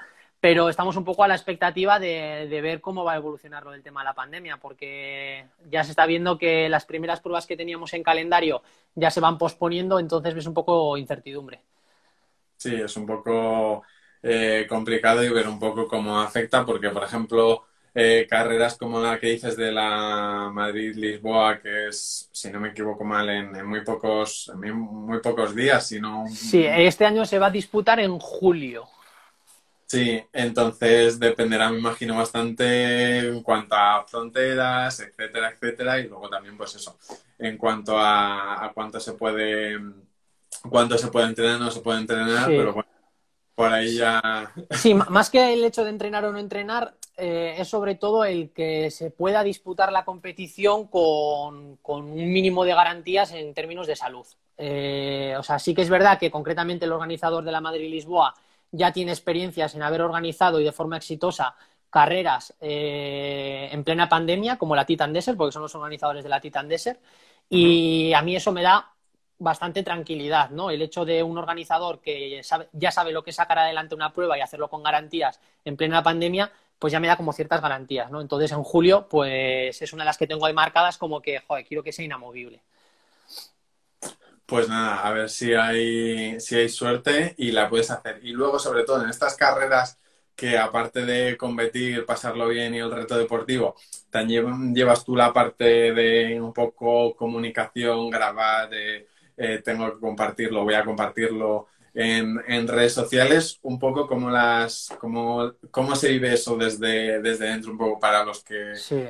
pero 0.47 0.69
estamos 0.69 0.95
un 0.95 1.03
poco 1.03 1.25
a 1.25 1.29
la 1.29 1.35
expectativa 1.35 1.99
de, 1.99 2.61
ver 2.63 2.81
cómo 2.81 3.03
va 3.03 3.15
a 3.15 3.17
evolucionar 3.17 3.65
lo 3.65 3.73
del 3.73 3.83
tema 3.83 4.03
de 4.03 4.05
la 4.05 4.15
pandemia, 4.15 4.59
porque 4.59 5.45
ya 5.69 5.83
se 5.83 5.91
está 5.91 6.07
viendo 6.07 6.39
que 6.39 6.69
las 6.69 6.85
primeras 6.85 7.19
pruebas 7.19 7.49
que 7.49 7.57
teníamos 7.57 7.93
en 7.95 8.05
calendario 8.05 8.63
ya 8.95 9.11
se 9.11 9.19
van 9.19 9.39
posponiendo, 9.39 9.99
entonces 9.99 10.35
ves 10.35 10.47
un 10.47 10.55
poco 10.55 10.97
incertidumbre. 10.99 11.63
Sí, 12.57 12.77
es 12.77 12.97
un 12.97 13.07
poco 13.09 13.83
eh, 14.23 14.67
complicado 14.69 15.25
y 15.25 15.31
ver 15.31 15.49
un 15.49 15.59
poco 15.59 15.89
cómo 15.89 16.21
afecta, 16.21 16.65
porque, 16.65 16.91
por 16.91 17.03
ejemplo, 17.03 17.65
eh, 17.93 18.29
carreras 18.31 18.79
como 18.79 19.01
la 19.01 19.19
que 19.19 19.31
dices 19.33 19.57
de 19.57 19.73
la 19.73 20.49
Madrid-Lisboa, 20.55 21.59
que 21.59 21.89
es, 21.89 22.29
si 22.31 22.51
no 22.51 22.61
me 22.61 22.69
equivoco 22.69 23.03
mal, 23.03 23.29
en, 23.31 23.67
muy, 23.67 23.81
pocos, 23.81 24.53
en 24.63 24.77
muy 24.79 25.19
pocos 25.19 25.57
días, 25.57 25.89
sino... 25.89 26.25
Sí, 26.29 26.65
este 26.65 27.05
año 27.05 27.25
se 27.25 27.41
va 27.41 27.49
a 27.49 27.51
disputar 27.51 27.99
en 27.99 28.17
julio. 28.21 28.87
Sí, 29.87 30.21
entonces 30.33 31.21
dependerá, 31.21 31.71
me 31.71 31.79
imagino, 31.79 32.17
bastante 32.17 33.19
en 33.19 33.43
cuanto 33.43 33.77
a 33.77 34.05
fronteras, 34.05 34.99
etcétera, 34.99 35.51
etcétera, 35.51 36.01
y 36.01 36.09
luego 36.09 36.29
también, 36.29 36.57
pues 36.57 36.75
eso, 36.75 36.99
en 37.39 37.57
cuanto 37.57 37.97
a, 37.97 38.73
cuánto 38.75 38.99
se 38.99 39.13
puede, 39.13 39.79
cuánto 40.69 40.99
se 40.99 41.07
puede 41.07 41.29
entrenar, 41.29 41.61
no 41.61 41.71
se 41.71 41.81
puede 41.81 42.01
entrenar, 42.01 42.47
pero 42.49 42.73
bueno, 42.73 42.91
por 43.55 43.73
ahí 43.73 43.97
ya. 43.97 44.53
Sí, 44.71 44.93
más 45.09 45.31
que 45.31 45.53
el 45.53 45.63
hecho 45.63 45.85
de 45.85 45.91
entrenar 45.91 46.25
o 46.25 46.33
no 46.33 46.39
entrenar, 46.39 46.95
eh, 47.17 47.55
es 47.57 47.69
sobre 47.69 47.95
todo 47.95 48.25
el 48.25 48.51
que 48.51 48.91
se 48.91 49.13
pueda 49.13 49.45
disputar 49.45 49.93
la 49.93 50.05
competición 50.05 50.89
con, 50.89 51.79
un 51.85 52.33
mínimo 52.33 52.65
de 52.65 52.75
garantías 52.75 53.31
en 53.31 53.55
términos 53.55 53.87
de 53.87 53.95
salud. 53.95 54.27
Eh, 54.59 55.37
o 55.39 55.45
sea, 55.45 55.61
sí 55.61 55.75
que 55.75 55.83
es 55.83 55.91
verdad 55.91 56.19
que 56.19 56.33
concretamente 56.33 56.87
el 56.87 56.93
organizador 56.93 57.45
de 57.45 57.53
la 57.53 57.61
Madrid-Lisboa 57.61 58.35
ya 58.73 58.93
tiene 58.93 59.13
experiencias 59.13 59.75
en 59.75 59.83
haber 59.83 60.03
organizado 60.03 60.61
y 60.61 60.65
de 60.65 60.73
forma 60.73 60.97
exitosa 60.97 61.55
carreras 61.91 62.55
eh, 62.61 63.69
en 63.73 63.85
plena 63.85 64.09
pandemia, 64.09 64.59
como 64.59 64.77
la 64.77 64.85
Titan 64.85 65.13
Desert, 65.13 65.39
porque 65.39 65.53
son 65.53 65.63
los 65.63 65.75
organizadores 65.75 66.25
de 66.25 66.31
la 66.31 66.41
Titan 66.41 66.69
Desert, 66.69 67.01
y 67.49 68.13
a 68.13 68.23
mí 68.23 68.37
eso 68.37 68.53
me 68.53 68.63
da 68.63 68.93
bastante 69.39 69.83
tranquilidad, 69.83 70.51
¿no? 70.51 70.71
El 70.71 70.83
hecho 70.83 71.05
de 71.05 71.23
un 71.23 71.39
organizador 71.39 72.01
que 72.01 72.43
ya 72.73 72.91
sabe 72.91 73.13
lo 73.13 73.23
que 73.23 73.31
es 73.31 73.37
sacar 73.37 73.59
adelante 73.59 73.95
una 73.95 74.13
prueba 74.13 74.37
y 74.39 74.41
hacerlo 74.41 74.69
con 74.69 74.83
garantías 74.83 75.41
en 75.65 75.77
plena 75.77 76.03
pandemia, 76.03 76.51
pues 76.79 76.93
ya 76.93 77.01
me 77.01 77.09
da 77.09 77.17
como 77.17 77.33
ciertas 77.33 77.61
garantías, 77.61 78.11
¿no? 78.11 78.21
Entonces 78.21 78.53
en 78.53 78.63
julio, 78.63 79.09
pues 79.09 79.81
es 79.81 79.93
una 79.93 80.05
de 80.05 80.07
las 80.07 80.19
que 80.19 80.27
tengo 80.27 80.47
ahí 80.47 80.55
marcadas 80.55 80.99
como 80.99 81.21
que, 81.21 81.41
joder, 81.41 81.65
quiero 81.67 81.83
que 81.83 81.93
sea 81.93 82.05
inamovible. 82.05 82.61
Pues 84.47 84.69
nada, 84.69 85.05
a 85.05 85.13
ver 85.13 85.29
si 85.29 85.55
hay, 85.55 86.39
si 86.41 86.55
hay 86.55 86.69
suerte 86.69 87.35
y 87.37 87.51
la 87.51 87.69
puedes 87.69 87.91
hacer. 87.91 88.21
Y 88.23 88.31
luego, 88.31 88.61
sobre 88.61 88.85
todo, 88.85 89.03
en 89.03 89.11
estas 89.11 89.35
carreras 89.35 89.99
que 90.37 90.57
aparte 90.57 91.05
de 91.05 91.37
competir, 91.37 92.07
pasarlo 92.07 92.49
bien 92.49 92.75
y 92.75 92.79
el 92.79 92.93
reto 92.93 93.17
deportivo, 93.19 93.75
también 94.11 94.75
llevas 94.75 95.05
tú 95.05 95.17
la 95.17 95.33
parte 95.33 95.93
de 95.93 96.41
un 96.41 96.53
poco 96.53 97.17
comunicación, 97.17 98.11
grabar, 98.11 98.69
de, 98.71 99.09
eh, 99.37 99.63
tengo 99.65 99.95
que 99.95 100.01
compartirlo, 100.01 100.63
voy 100.63 100.75
a 100.75 100.85
compartirlo 100.85 101.67
en, 101.95 102.39
en, 102.47 102.69
redes 102.69 102.93
sociales, 102.93 103.59
un 103.63 103.79
poco 103.79 104.07
como 104.07 104.31
las, 104.31 104.95
como, 105.01 105.55
cómo 105.71 105.97
se 105.97 106.11
vive 106.11 106.35
eso 106.35 106.57
desde, 106.57 107.21
desde 107.23 107.47
dentro, 107.47 107.73
un 107.73 107.79
poco 107.79 107.99
para 107.99 108.23
los 108.25 108.45
que, 108.45 108.77
sí 108.77 109.09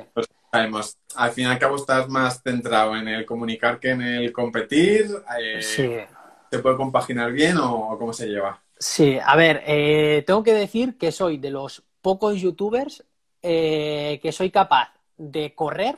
sabemos, 0.51 0.97
al 1.15 1.31
fin 1.31 1.45
y 1.45 1.47
al 1.47 1.59
cabo 1.59 1.75
estás 1.75 2.07
más 2.09 2.41
centrado 2.41 2.95
en 2.95 3.07
el 3.07 3.25
comunicar 3.25 3.79
que 3.79 3.91
en 3.91 4.01
el 4.01 4.31
competir. 4.31 5.07
Eh, 5.39 5.61
¿Se 5.61 6.59
puede 6.59 6.77
compaginar 6.77 7.31
bien 7.31 7.57
o 7.57 7.97
cómo 7.97 8.13
se 8.13 8.27
lleva? 8.27 8.61
Sí, 8.79 9.17
a 9.23 9.35
ver, 9.35 9.63
eh, 9.65 10.23
tengo 10.25 10.43
que 10.43 10.53
decir 10.53 10.97
que 10.97 11.11
soy 11.11 11.37
de 11.37 11.49
los 11.49 11.83
pocos 12.01 12.39
youtubers 12.39 13.03
eh, 13.41 14.19
que 14.21 14.31
soy 14.31 14.51
capaz 14.51 14.93
de 15.17 15.53
correr 15.55 15.97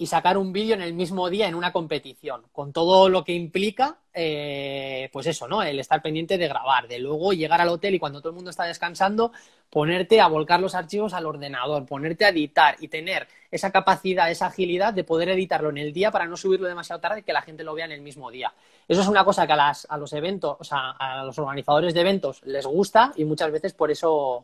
y 0.00 0.06
sacar 0.06 0.38
un 0.38 0.50
vídeo 0.50 0.74
en 0.74 0.80
el 0.80 0.94
mismo 0.94 1.28
día 1.28 1.46
en 1.46 1.54
una 1.54 1.72
competición, 1.72 2.44
con 2.52 2.72
todo 2.72 3.10
lo 3.10 3.22
que 3.22 3.34
implica, 3.34 3.98
eh, 4.14 5.10
pues 5.12 5.26
eso, 5.26 5.46
¿no? 5.46 5.62
El 5.62 5.78
estar 5.78 6.00
pendiente 6.00 6.38
de 6.38 6.48
grabar, 6.48 6.88
de 6.88 6.98
luego 6.98 7.34
llegar 7.34 7.60
al 7.60 7.68
hotel 7.68 7.94
y 7.94 7.98
cuando 7.98 8.20
todo 8.20 8.30
el 8.30 8.36
mundo 8.36 8.48
está 8.48 8.64
descansando, 8.64 9.30
ponerte 9.68 10.18
a 10.18 10.26
volcar 10.26 10.58
los 10.58 10.74
archivos 10.74 11.12
al 11.12 11.26
ordenador, 11.26 11.84
ponerte 11.84 12.24
a 12.24 12.30
editar 12.30 12.76
y 12.80 12.88
tener 12.88 13.28
esa 13.50 13.70
capacidad, 13.72 14.30
esa 14.30 14.46
agilidad 14.46 14.94
de 14.94 15.04
poder 15.04 15.28
editarlo 15.28 15.68
en 15.68 15.76
el 15.76 15.92
día 15.92 16.10
para 16.10 16.24
no 16.24 16.38
subirlo 16.38 16.66
demasiado 16.66 17.02
tarde 17.02 17.20
y 17.20 17.22
que 17.22 17.34
la 17.34 17.42
gente 17.42 17.62
lo 17.62 17.74
vea 17.74 17.84
en 17.84 17.92
el 17.92 18.00
mismo 18.00 18.30
día. 18.30 18.54
Eso 18.88 19.02
es 19.02 19.06
una 19.06 19.26
cosa 19.26 19.46
que 19.46 19.52
a, 19.52 19.56
las, 19.56 19.86
a 19.90 19.98
los 19.98 20.14
eventos, 20.14 20.56
o 20.58 20.64
sea, 20.64 20.92
a 20.92 21.24
los 21.24 21.38
organizadores 21.38 21.92
de 21.92 22.00
eventos 22.00 22.40
les 22.46 22.64
gusta 22.64 23.12
y 23.16 23.26
muchas 23.26 23.52
veces 23.52 23.74
por 23.74 23.90
eso 23.90 24.40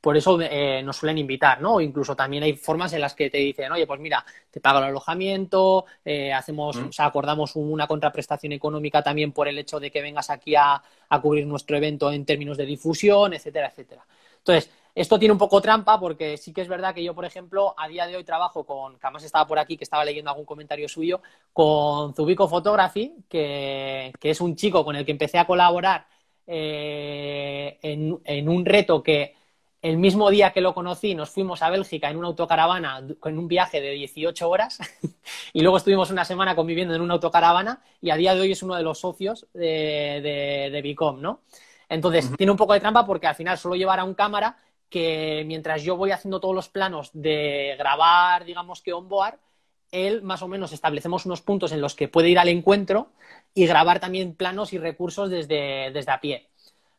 por 0.00 0.16
eso 0.16 0.38
eh, 0.40 0.82
nos 0.82 0.96
suelen 0.96 1.18
invitar, 1.18 1.60
¿no? 1.60 1.80
Incluso 1.80 2.14
también 2.14 2.42
hay 2.42 2.54
formas 2.54 2.92
en 2.92 3.00
las 3.00 3.14
que 3.14 3.30
te 3.30 3.38
dicen, 3.38 3.72
oye, 3.72 3.86
pues 3.86 4.00
mira, 4.00 4.24
te 4.50 4.60
pago 4.60 4.78
el 4.78 4.84
alojamiento, 4.84 5.84
eh, 6.04 6.32
hacemos, 6.32 6.76
o 6.76 6.92
sea, 6.92 7.06
acordamos 7.06 7.56
una 7.56 7.86
contraprestación 7.86 8.52
económica 8.52 9.02
también 9.02 9.32
por 9.32 9.48
el 9.48 9.58
hecho 9.58 9.80
de 9.80 9.90
que 9.90 10.02
vengas 10.02 10.30
aquí 10.30 10.54
a, 10.54 10.82
cubrir 11.22 11.46
nuestro 11.46 11.76
evento 11.76 12.12
en 12.12 12.24
términos 12.24 12.56
de 12.56 12.66
difusión, 12.66 13.32
etcétera, 13.34 13.68
etcétera. 13.68 14.06
Entonces, 14.38 14.70
esto 14.94 15.18
tiene 15.18 15.32
un 15.32 15.38
poco 15.38 15.60
trampa 15.60 15.98
porque 15.98 16.36
sí 16.36 16.52
que 16.52 16.62
es 16.62 16.68
verdad 16.68 16.94
que 16.94 17.02
yo, 17.02 17.14
por 17.14 17.24
ejemplo, 17.24 17.74
a 17.76 17.88
día 17.88 18.06
de 18.06 18.16
hoy 18.16 18.24
trabajo 18.24 18.64
con, 18.64 18.94
que 18.98 19.06
además 19.06 19.24
estaba 19.24 19.46
por 19.46 19.58
aquí, 19.58 19.76
que 19.76 19.84
estaba 19.84 20.04
leyendo 20.04 20.30
algún 20.30 20.46
comentario 20.46 20.88
suyo, 20.88 21.20
con 21.52 22.14
Zubico 22.14 22.48
Photography, 22.48 23.14
que, 23.28 24.12
que 24.20 24.30
es 24.30 24.40
un 24.40 24.56
chico 24.56 24.84
con 24.84 24.96
el 24.96 25.04
que 25.04 25.12
empecé 25.12 25.38
a 25.38 25.46
colaborar 25.46 26.06
eh, 26.48 27.78
en, 27.82 28.48
un 28.48 28.64
reto 28.64 29.02
que 29.02 29.34
el 29.86 29.98
mismo 29.98 30.30
día 30.30 30.52
que 30.52 30.60
lo 30.60 30.74
conocí 30.74 31.14
nos 31.14 31.30
fuimos 31.30 31.62
a 31.62 31.70
Bélgica 31.70 32.10
en 32.10 32.16
una 32.16 32.26
autocaravana 32.26 33.06
con 33.20 33.38
un 33.38 33.46
viaje 33.46 33.80
de 33.80 33.92
18 33.92 34.50
horas 34.50 34.78
y 35.52 35.60
luego 35.60 35.76
estuvimos 35.76 36.10
una 36.10 36.24
semana 36.24 36.56
conviviendo 36.56 36.92
en 36.94 37.00
una 37.00 37.14
autocaravana 37.14 37.80
y 38.02 38.10
a 38.10 38.16
día 38.16 38.34
de 38.34 38.40
hoy 38.40 38.50
es 38.50 38.64
uno 38.64 38.74
de 38.74 38.82
los 38.82 38.98
socios 38.98 39.46
de, 39.54 40.70
de, 40.72 40.82
Bicom, 40.82 41.20
¿no? 41.20 41.42
Entonces, 41.88 42.32
tiene 42.36 42.50
un 42.50 42.58
poco 42.58 42.72
de 42.72 42.80
trampa 42.80 43.06
porque 43.06 43.28
al 43.28 43.36
final 43.36 43.58
solo 43.58 43.76
llevará 43.76 44.02
un 44.02 44.14
cámara 44.14 44.58
que 44.90 45.44
mientras 45.46 45.84
yo 45.84 45.96
voy 45.96 46.10
haciendo 46.10 46.40
todos 46.40 46.54
los 46.54 46.68
planos 46.68 47.10
de 47.12 47.76
grabar, 47.78 48.44
digamos 48.44 48.82
que 48.82 48.92
onboard, 48.92 49.38
él 49.92 50.22
más 50.22 50.42
o 50.42 50.48
menos 50.48 50.72
establecemos 50.72 51.26
unos 51.26 51.42
puntos 51.42 51.70
en 51.70 51.80
los 51.80 51.94
que 51.94 52.08
puede 52.08 52.28
ir 52.28 52.40
al 52.40 52.48
encuentro 52.48 53.12
y 53.54 53.66
grabar 53.66 54.00
también 54.00 54.34
planos 54.34 54.72
y 54.72 54.78
recursos 54.78 55.30
desde, 55.30 55.92
desde 55.92 56.10
a 56.10 56.20
pie. 56.20 56.48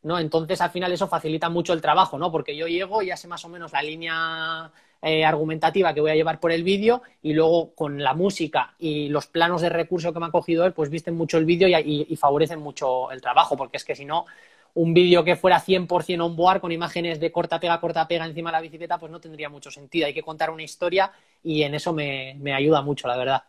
¿No? 0.03 0.19
Entonces, 0.19 0.61
al 0.61 0.71
final 0.71 0.91
eso 0.91 1.07
facilita 1.07 1.49
mucho 1.49 1.73
el 1.73 1.81
trabajo, 1.81 2.17
¿no? 2.17 2.31
Porque 2.31 2.55
yo 2.55 2.67
llego 2.67 3.01
y 3.01 3.07
ya 3.07 3.17
sé 3.17 3.27
más 3.27 3.43
o 3.45 3.49
menos 3.49 3.71
la 3.71 3.81
línea 3.81 4.71
eh, 5.01 5.23
argumentativa 5.23 5.93
que 5.93 6.01
voy 6.01 6.09
a 6.09 6.15
llevar 6.15 6.39
por 6.39 6.51
el 6.51 6.63
vídeo 6.63 7.03
y 7.21 7.33
luego 7.33 7.75
con 7.75 8.01
la 8.01 8.15
música 8.15 8.73
y 8.79 9.09
los 9.09 9.27
planos 9.27 9.61
de 9.61 9.69
recurso 9.69 10.11
que 10.11 10.19
me 10.19 10.25
ha 10.25 10.31
cogido 10.31 10.65
él, 10.65 10.73
pues 10.73 10.89
visten 10.89 11.15
mucho 11.15 11.37
el 11.37 11.45
vídeo 11.45 11.67
y, 11.67 12.15
favorecen 12.15 12.59
mucho 12.59 13.11
el 13.11 13.21
trabajo, 13.21 13.55
porque 13.55 13.77
es 13.77 13.85
que 13.85 13.95
si 13.95 14.05
no, 14.05 14.25
un 14.73 14.93
vídeo 14.95 15.23
que 15.23 15.35
fuera 15.35 15.59
100% 15.59 16.21
on-board 16.25 16.61
con 16.61 16.71
imágenes 16.71 17.19
de 17.19 17.31
corta 17.31 17.59
pega, 17.59 17.79
corta 17.79 18.07
pega 18.07 18.25
encima 18.25 18.49
de 18.49 18.53
la 18.57 18.61
bicicleta, 18.61 18.97
pues 18.97 19.11
no 19.11 19.19
tendría 19.19 19.49
mucho 19.49 19.69
sentido. 19.69 20.07
Hay 20.07 20.13
que 20.13 20.23
contar 20.23 20.49
una 20.49 20.63
historia 20.63 21.11
y 21.43 21.61
en 21.61 21.75
eso 21.75 21.93
me, 21.93 22.35
ayuda 22.53 22.81
mucho, 22.81 23.07
la 23.07 23.17
verdad. 23.17 23.43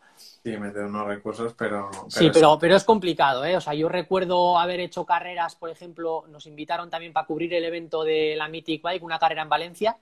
Sí, 0.45 0.57
meter 0.57 0.85
unos 0.85 1.07
recursos, 1.07 1.55
pero... 1.55 1.91
sí, 2.09 2.31
pero, 2.33 2.59
pero 2.59 2.77
es 2.77 2.85
complicado, 2.85 3.45
¿eh? 3.45 3.57
O 3.57 3.61
sea, 3.61 3.75
yo 3.75 3.89
recuerdo 3.89 4.59
haber 4.59 4.81
hecho 4.81 5.05
carreras, 5.05 5.57
por 5.57 5.69
ejemplo, 5.69 6.25
nos 6.29 6.47
invitaron 6.47 6.91
también 6.91 7.13
para 7.13 7.27
cubrir 7.27 7.53
el 7.55 7.65
evento 7.65 8.05
de 8.05 8.35
la 8.37 8.49
Mythic 8.49 8.83
Bike, 8.83 9.03
una 9.03 9.19
carrera 9.19 9.43
en 9.43 9.49
Valencia, 9.49 9.99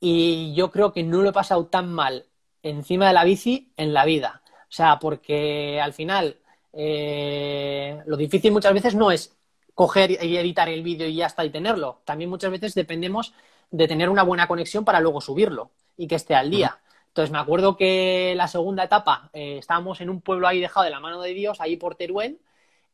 y 0.00 0.54
yo 0.54 0.70
creo 0.70 0.92
que 0.92 1.02
no 1.02 1.22
lo 1.22 1.30
he 1.30 1.32
pasado 1.32 1.66
tan 1.66 1.92
mal 1.92 2.26
encima 2.62 3.08
de 3.08 3.12
la 3.14 3.24
bici 3.24 3.72
en 3.76 3.92
la 3.92 4.04
vida. 4.04 4.42
O 4.62 4.72
sea, 4.72 4.98
porque 4.98 5.80
al 5.80 5.92
final 5.92 6.36
eh, 6.72 8.00
lo 8.06 8.16
difícil 8.16 8.52
muchas 8.52 8.74
veces 8.74 8.94
no 8.94 9.10
es 9.10 9.36
coger 9.74 10.10
y 10.10 10.36
editar 10.36 10.68
el 10.68 10.82
vídeo 10.82 11.06
y 11.06 11.16
ya 11.16 11.26
está 11.26 11.44
y 11.44 11.50
tenerlo. 11.50 12.00
También 12.04 12.30
muchas 12.30 12.50
veces 12.50 12.74
dependemos 12.74 13.32
de 13.70 13.86
tener 13.88 14.08
una 14.08 14.22
buena 14.22 14.48
conexión 14.48 14.84
para 14.84 15.00
luego 15.00 15.20
subirlo 15.20 15.70
y 15.96 16.06
que 16.06 16.16
esté 16.16 16.34
al 16.34 16.50
día. 16.50 16.78
Entonces 17.18 17.32
me 17.32 17.38
acuerdo 17.38 17.76
que 17.76 18.34
la 18.36 18.46
segunda 18.46 18.84
etapa 18.84 19.28
eh, 19.32 19.56
estábamos 19.58 20.00
en 20.00 20.08
un 20.08 20.20
pueblo 20.20 20.46
ahí 20.46 20.60
dejado 20.60 20.84
de 20.84 20.90
la 20.90 21.00
mano 21.00 21.20
de 21.20 21.34
Dios, 21.34 21.60
ahí 21.60 21.76
por 21.76 21.96
Teruel, 21.96 22.38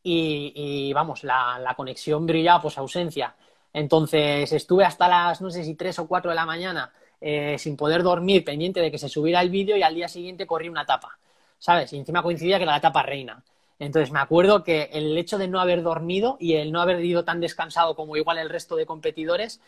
y, 0.03 0.91
vamos, 0.95 1.25
la, 1.25 1.75
conexión 1.77 2.25
brillaba 2.25 2.63
pues 2.63 2.79
ausencia. 2.79 3.35
Entonces 3.75 4.51
estuve 4.51 4.87
hasta 4.87 5.09
las, 5.09 5.43
no 5.43 5.51
sé 5.51 5.63
si 5.63 5.75
tres 5.75 5.99
o 5.99 6.09
cuatro 6.09 6.31
de 6.31 6.37
la 6.37 6.47
mañana 6.47 6.91
eh, 7.21 7.57
sin 7.59 7.77
poder 7.77 8.03
dormir, 8.03 8.47
pendiente 8.47 8.81
de 8.81 8.91
que 8.91 8.97
se 8.97 9.11
subiera 9.11 9.43
el 9.43 9.51
vídeo 9.51 9.77
y 9.77 9.83
al 9.83 9.95
día 9.95 10.09
siguiente 10.09 10.47
corrí 10.47 10.71
una 10.71 10.85
etapa, 10.85 11.19
¿sabes? 11.59 11.93
Y 11.93 11.99
encima 11.99 12.23
coincidía 12.23 12.59
que 12.59 12.65
la 12.65 12.79
etapa 12.79 13.03
reina. 13.03 13.45
Entonces 13.79 14.11
me 14.11 14.21
acuerdo 14.21 14.65
que 14.65 14.89
el 14.95 15.19
hecho 15.19 15.37
de 15.37 15.49
no 15.49 15.61
haber 15.61 15.83
dormido 15.83 16.39
y 16.41 16.55
el 16.55 16.73
no 16.73 16.81
haber 16.81 17.05
ido 17.05 17.27
tan 17.27 17.41
descansado 17.41 17.95
como 17.95 18.17
igual 18.17 18.39
el 18.39 18.49
resto 18.49 18.75
de 18.77 18.87
competidores 18.87 19.61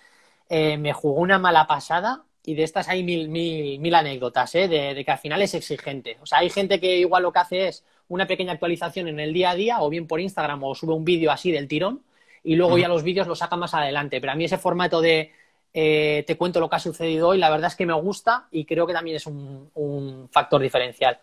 eh, 0.48 0.78
me 0.78 0.94
jugó 0.94 1.20
una 1.20 1.38
mala 1.38 1.66
pasada 1.66 2.24
y 2.46 2.54
de 2.54 2.62
estas 2.62 2.88
hay 2.88 3.02
mil, 3.02 3.28
mil, 3.28 3.78
mil 3.80 3.94
anécdotas, 3.94 4.54
¿eh? 4.54 4.68
de, 4.68 5.04
que 5.04 5.10
al 5.10 5.18
final 5.18 5.42
es 5.42 5.52
exigente. 5.52 6.16
O 6.22 6.26
sea, 6.26 6.38
hay 6.38 6.48
gente 6.48 6.80
que 6.80 6.96
igual 6.96 7.24
lo 7.24 7.32
que 7.32 7.40
hace 7.40 7.68
es 7.68 7.84
una 8.08 8.26
pequeña 8.26 8.52
actualización 8.52 9.08
en 9.08 9.18
el 9.18 9.34
día 9.34 9.50
a 9.50 9.54
día 9.56 9.82
o 9.82 9.90
bien 9.90 10.06
por 10.06 10.20
Instagram 10.20 10.62
o 10.62 10.74
sube 10.74 10.94
un 10.94 11.04
vídeo 11.04 11.32
así 11.32 11.50
del 11.50 11.66
tirón 11.66 12.02
y 12.44 12.54
luego 12.54 12.78
ya 12.78 12.86
los 12.86 13.02
vídeos 13.02 13.26
los 13.26 13.40
saca 13.40 13.56
más 13.56 13.74
adelante. 13.74 14.20
Pero 14.20 14.32
a 14.32 14.36
mí 14.36 14.44
ese 14.44 14.58
formato 14.58 15.00
de 15.00 15.32
eh, 15.74 16.22
te 16.24 16.36
cuento 16.36 16.60
lo 16.60 16.70
que 16.70 16.76
ha 16.76 16.78
sucedido 16.78 17.28
hoy, 17.28 17.38
la 17.38 17.50
verdad 17.50 17.66
es 17.66 17.74
que 17.74 17.84
me 17.84 17.94
gusta 17.94 18.46
y 18.52 18.64
creo 18.64 18.86
que 18.86 18.94
también 18.94 19.16
es 19.16 19.26
un 19.26 20.28
factor 20.30 20.62
diferencial. 20.62 21.18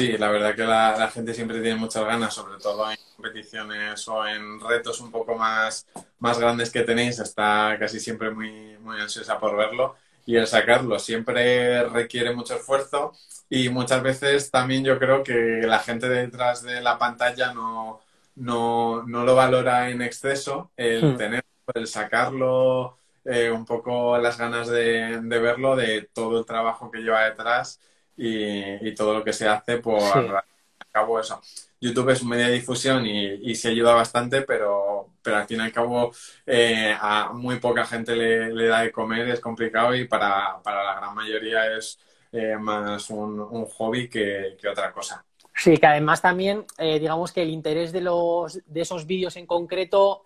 Sí, 0.00 0.16
la 0.16 0.30
verdad 0.30 0.54
que 0.54 0.62
la, 0.62 1.10
gente 1.12 1.34
siempre 1.34 1.60
tiene 1.60 1.76
muchas 1.76 2.02
ganas, 2.06 2.32
sobre 2.32 2.58
todo 2.58 2.90
en 2.90 2.96
competiciones 3.16 4.08
o 4.08 4.26
en 4.26 4.58
retos 4.58 4.98
un 5.02 5.10
poco 5.10 5.36
más, 5.36 5.86
más 6.20 6.38
grandes 6.38 6.70
que 6.70 6.84
tenéis, 6.84 7.18
está 7.18 7.76
casi 7.78 8.00
siempre 8.00 8.30
muy, 8.30 8.78
muy 8.78 8.98
ansiosa 8.98 9.38
por 9.38 9.54
verlo 9.54 9.96
y 10.30 10.36
el 10.36 10.46
sacarlo 10.46 10.96
siempre 11.00 11.82
requiere 11.88 12.32
mucho 12.32 12.54
esfuerzo 12.54 13.12
y 13.48 13.68
muchas 13.68 14.00
veces 14.00 14.48
también 14.52 14.84
yo 14.84 14.96
creo 14.96 15.24
que 15.24 15.62
la 15.64 15.80
gente 15.80 16.08
detrás 16.08 16.62
de 16.62 16.80
la 16.80 16.98
pantalla 16.98 17.52
no, 17.52 18.00
no, 18.36 19.02
no 19.02 19.24
lo 19.24 19.34
valora 19.34 19.90
en 19.90 20.02
exceso, 20.02 20.70
el 20.76 21.14
hmm. 21.14 21.16
tener, 21.16 21.44
el 21.74 21.88
sacarlo, 21.88 22.96
eh, 23.24 23.50
un 23.50 23.64
poco 23.64 24.18
las 24.18 24.38
ganas 24.38 24.68
de, 24.68 25.20
de 25.20 25.38
verlo, 25.40 25.74
de 25.74 26.08
todo 26.12 26.38
el 26.38 26.46
trabajo 26.46 26.92
que 26.92 27.00
lleva 27.00 27.24
detrás 27.24 27.80
y, 28.16 28.94
todo 28.94 29.14
lo 29.14 29.24
que 29.24 29.32
se 29.32 29.48
hace 29.48 29.78
por 29.78 30.44
cabo 30.90 31.20
eso. 31.20 31.40
YouTube 31.80 32.10
es 32.10 32.22
un 32.22 32.28
medio 32.28 32.46
de 32.46 32.52
difusión 32.52 33.06
y, 33.06 33.54
se 33.54 33.68
ayuda 33.68 33.94
bastante, 33.94 34.42
pero, 34.42 35.08
pero 35.22 35.38
al 35.38 35.46
fin 35.46 35.58
y 35.58 35.62
al 35.62 35.72
cabo 35.72 36.12
eh, 36.46 36.94
a 36.98 37.32
muy 37.32 37.58
poca 37.58 37.86
gente 37.86 38.14
le, 38.14 38.66
da 38.66 38.82
de 38.82 38.92
comer, 38.92 39.28
es 39.28 39.40
complicado 39.40 39.94
y 39.94 40.06
para, 40.06 40.60
la 40.64 40.94
gran 40.96 41.14
mayoría 41.14 41.76
es 41.76 41.98
eh, 42.32 42.56
más 42.58 43.08
un, 43.10 43.66
hobby 43.66 44.08
que, 44.08 44.56
otra 44.70 44.92
cosa. 44.92 45.24
Sí, 45.54 45.76
que 45.76 45.86
además 45.86 46.22
también, 46.22 46.64
eh, 46.78 46.98
digamos 46.98 47.32
que 47.32 47.42
el 47.42 47.50
interés 47.50 47.92
de, 47.92 48.00
los, 48.00 48.60
de 48.64 48.80
esos 48.80 49.06
vídeos 49.06 49.36
en 49.36 49.46
concreto 49.46 50.22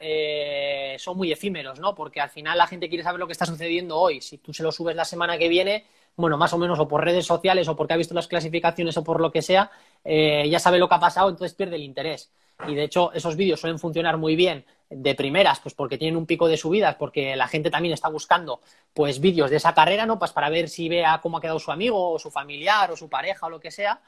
son 0.98 1.16
muy 1.16 1.32
efímeros, 1.32 1.78
¿no? 1.78 1.94
Porque 1.94 2.20
al 2.20 2.30
final 2.30 2.58
la 2.58 2.66
gente 2.66 2.88
quiere 2.88 3.04
saber 3.04 3.20
lo 3.20 3.26
que 3.26 3.32
está 3.32 3.46
sucediendo 3.46 3.96
hoy. 3.96 4.20
Si 4.20 4.38
tú 4.38 4.52
se 4.52 4.62
lo 4.62 4.70
subes 4.70 4.96
la 4.96 5.04
semana 5.04 5.38
que 5.38 5.48
viene, 5.48 5.86
bueno, 6.16 6.36
más 6.36 6.52
o 6.52 6.58
menos 6.58 6.78
o 6.78 6.88
por 6.88 7.04
redes 7.04 7.26
sociales 7.26 7.68
o 7.68 7.76
porque 7.76 7.94
ha 7.94 7.96
visto 7.96 8.14
las 8.14 8.28
clasificaciones 8.28 8.96
o 8.96 9.04
por 9.04 9.20
lo 9.20 9.32
que 9.32 9.42
sea, 9.42 9.70
eh, 10.04 10.48
ya 10.48 10.58
sabe 10.58 10.78
lo 10.78 10.88
que 10.88 10.94
ha 10.94 11.00
pasado, 11.00 11.28
entonces 11.28 11.54
pierde 11.54 11.76
el 11.76 11.82
interés. 11.82 12.30
Y 12.68 12.74
de 12.74 12.84
hecho, 12.84 13.12
esos 13.12 13.36
vídeos 13.36 13.60
suelen 13.60 13.78
funcionar 13.78 14.16
muy 14.16 14.36
bien 14.36 14.64
de 14.88 15.14
primeras, 15.14 15.60
pues 15.60 15.74
porque 15.74 15.98
tienen 15.98 16.16
un 16.16 16.26
pico 16.26 16.46
de 16.46 16.56
subidas, 16.56 16.94
porque 16.96 17.34
la 17.36 17.48
gente 17.48 17.70
también 17.70 17.94
está 17.94 18.08
buscando 18.08 18.60
pues 18.92 19.20
vídeos 19.20 19.50
de 19.50 19.56
esa 19.56 19.74
carrera, 19.74 20.06
¿no? 20.06 20.18
Pues 20.18 20.32
para 20.32 20.50
ver 20.50 20.68
si 20.68 20.88
vea 20.88 21.20
cómo 21.22 21.38
ha 21.38 21.40
quedado 21.40 21.58
su 21.58 21.72
amigo 21.72 22.12
o 22.12 22.18
su 22.18 22.30
familiar 22.30 22.90
o 22.92 22.96
su 22.96 23.08
pareja 23.08 23.46
o 23.46 23.50
lo 23.50 23.60
que 23.60 23.70
sea. 23.70 24.00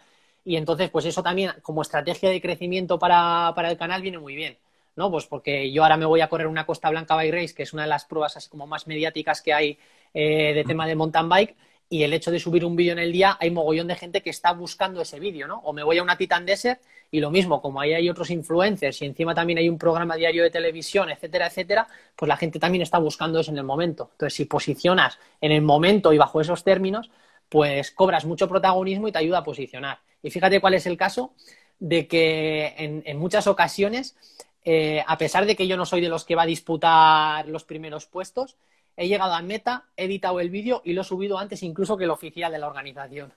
Y 0.45 0.57
entonces, 0.57 0.91
pues 0.91 1.05
eso 1.07 1.23
también 1.23 1.53
como 1.63 1.83
estrategia 1.83 2.31
de 2.31 2.41
crecimiento 2.41 2.99
para, 2.99 3.53
el 3.69 3.77
canal 3.77 4.01
viene 4.03 4.19
muy 4.19 4.37
bien. 4.37 4.57
¿no? 4.95 5.11
Pues 5.11 5.27
porque 5.27 5.71
yo 5.73 5.83
ahora 5.83 5.97
me 5.97 6.07
voy 6.07 6.21
a 6.21 6.29
correr 6.29 6.47
una 6.47 6.65
Costa 6.65 6.89
Blanca 6.89 7.17
Bike 7.17 7.35
Race, 7.35 7.55
que 7.55 7.65
es 7.65 7.73
una 7.73 7.83
de 7.83 7.89
las 7.89 8.05
pruebas 8.07 8.37
así 8.37 8.49
como 8.49 8.67
más 8.67 8.87
mediáticas 8.87 9.43
que 9.43 9.53
hay 9.53 9.79
eh, 10.15 10.55
de 10.55 10.65
tema 10.65 10.87
de 10.87 10.95
mountain 10.95 11.29
bike, 11.29 11.57
y 11.89 12.03
el 12.03 12.13
hecho 12.13 12.31
de 12.31 12.41
subir 12.41 12.65
un 12.65 12.75
vídeo 12.75 12.93
en 12.93 12.99
el 12.99 13.13
día, 13.13 13.37
hay 13.41 13.51
mogollón 13.51 13.87
de 13.87 13.95
gente 13.95 14.23
que 14.23 14.31
está 14.31 14.53
buscando 14.53 15.01
ese 15.01 15.21
vídeo, 15.21 15.47
¿no? 15.47 15.61
O 15.65 15.73
me 15.73 15.83
voy 15.83 15.99
a 15.99 16.03
una 16.03 16.17
Titan 16.17 16.45
Desert 16.45 16.81
y 17.11 17.21
lo 17.21 17.31
mismo, 17.31 17.63
como 17.63 17.81
ahí 17.81 17.95
hay 17.95 18.11
otros 18.11 18.31
influencers 18.31 19.01
y 19.03 19.07
encima 19.07 19.35
también 19.35 19.59
hay 19.59 19.69
un 19.69 19.79
programa 19.79 20.17
diario 20.17 20.43
de 20.43 20.51
televisión, 20.51 21.11
etcétera, 21.11 21.47
etcétera, 21.47 21.87
pues 22.17 22.29
la 22.29 22.37
gente 22.37 22.59
también 22.59 22.83
está 22.83 22.99
buscando 22.99 23.39
eso 23.39 23.53
en 23.53 23.59
el 23.59 23.65
momento. 23.65 24.11
Entonces, 24.13 24.35
si 24.35 24.47
posicionas 24.47 25.19
en 25.41 25.53
el 25.53 25.63
momento 25.63 26.13
y 26.13 26.19
bajo 26.19 26.41
esos 26.41 26.65
términos, 26.65 27.11
pues 27.49 27.93
cobras 27.93 28.25
mucho 28.25 28.49
protagonismo 28.49 29.07
y 29.07 29.13
te 29.13 29.19
ayuda 29.19 29.39
a 29.39 29.45
posicionar. 29.45 30.01
Y 30.23 30.31
fíjate 30.31 30.61
cuál 30.61 30.75
es 30.75 30.87
el 30.87 30.97
caso 30.97 31.35
de 31.79 32.09
que 32.09 32.75
en, 32.77 33.19
muchas 33.19 33.47
ocasiones, 33.47 34.17
eh, 34.65 35.05
a 35.07 35.19
pesar 35.19 35.47
de 35.47 35.55
que 35.55 35.69
yo 35.69 35.77
no 35.77 35.87
soy 35.87 36.01
de 36.01 36.09
los 36.09 36.25
que 36.25 36.35
va 36.35 36.43
a 36.43 36.47
disputar 36.47 37.47
los 37.49 37.63
primeros 37.63 38.07
puestos, 38.07 38.57
he 38.97 39.09
llegado 39.09 39.35
a 39.35 39.43
meta, 39.43 39.85
he 39.97 40.05
editado 40.05 40.41
el 40.41 40.51
vídeo 40.51 40.83
y 40.85 40.93
lo 40.93 41.03
he 41.03 41.05
subido 41.05 41.39
antes 41.39 41.63
incluso 41.63 41.97
que 41.97 42.05
el 42.05 42.11
oficial 42.11 42.51
de 42.51 42.59
la 42.59 42.69
organización. 42.69 43.33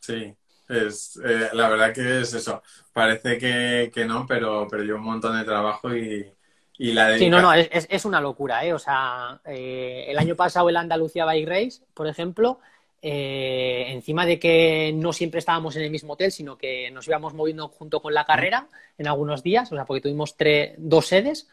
Sí, 0.00 0.34
es, 0.68 1.20
eh, 1.24 1.50
la 1.52 1.68
verdad 1.68 1.92
que 1.92 2.20
es 2.20 2.32
eso. 2.34 2.62
Parece 2.92 3.38
que, 3.38 4.04
no, 4.06 4.26
pero, 4.26 4.66
pero 4.70 4.82
llevo 4.82 4.98
un 4.98 5.04
montón 5.04 5.38
de 5.38 5.44
trabajo 5.44 5.94
y, 5.94 6.32
la 6.78 7.08
dedicación... 7.08 7.18
Sí, 7.18 7.30
no, 7.30 7.40
no, 7.42 7.52
es, 7.54 8.04
una 8.04 8.20
locura, 8.20 8.64
¿eh? 8.64 8.72
O 8.72 8.78
sea, 8.78 9.40
eh, 9.44 10.06
el 10.08 10.18
año 10.18 10.34
pasado 10.34 10.68
el 10.68 10.76
Andalucía 10.76 11.24
Bike 11.24 11.48
Race, 11.48 11.82
por 11.94 12.08
ejemplo, 12.08 12.58
eh, 13.04 13.86
encima 13.88 14.24
de 14.24 14.38
que 14.38 14.92
no 14.94 15.12
siempre 15.12 15.40
estábamos 15.40 15.74
en 15.74 15.82
el 15.82 15.90
mismo 15.90 16.12
hotel, 16.12 16.30
sino 16.30 16.56
que 16.56 16.88
nos 16.92 17.08
íbamos 17.08 17.34
moviendo 17.34 17.66
junto 17.66 18.00
con 18.00 18.14
la 18.14 18.24
carrera 18.24 18.68
en 18.96 19.08
algunos 19.08 19.42
días, 19.42 19.70
o 19.72 19.74
sea, 19.74 19.84
porque 19.84 20.02
tuvimos 20.02 20.36
tres, 20.36 20.74
dos 20.78 21.06
sedes, 21.06 21.48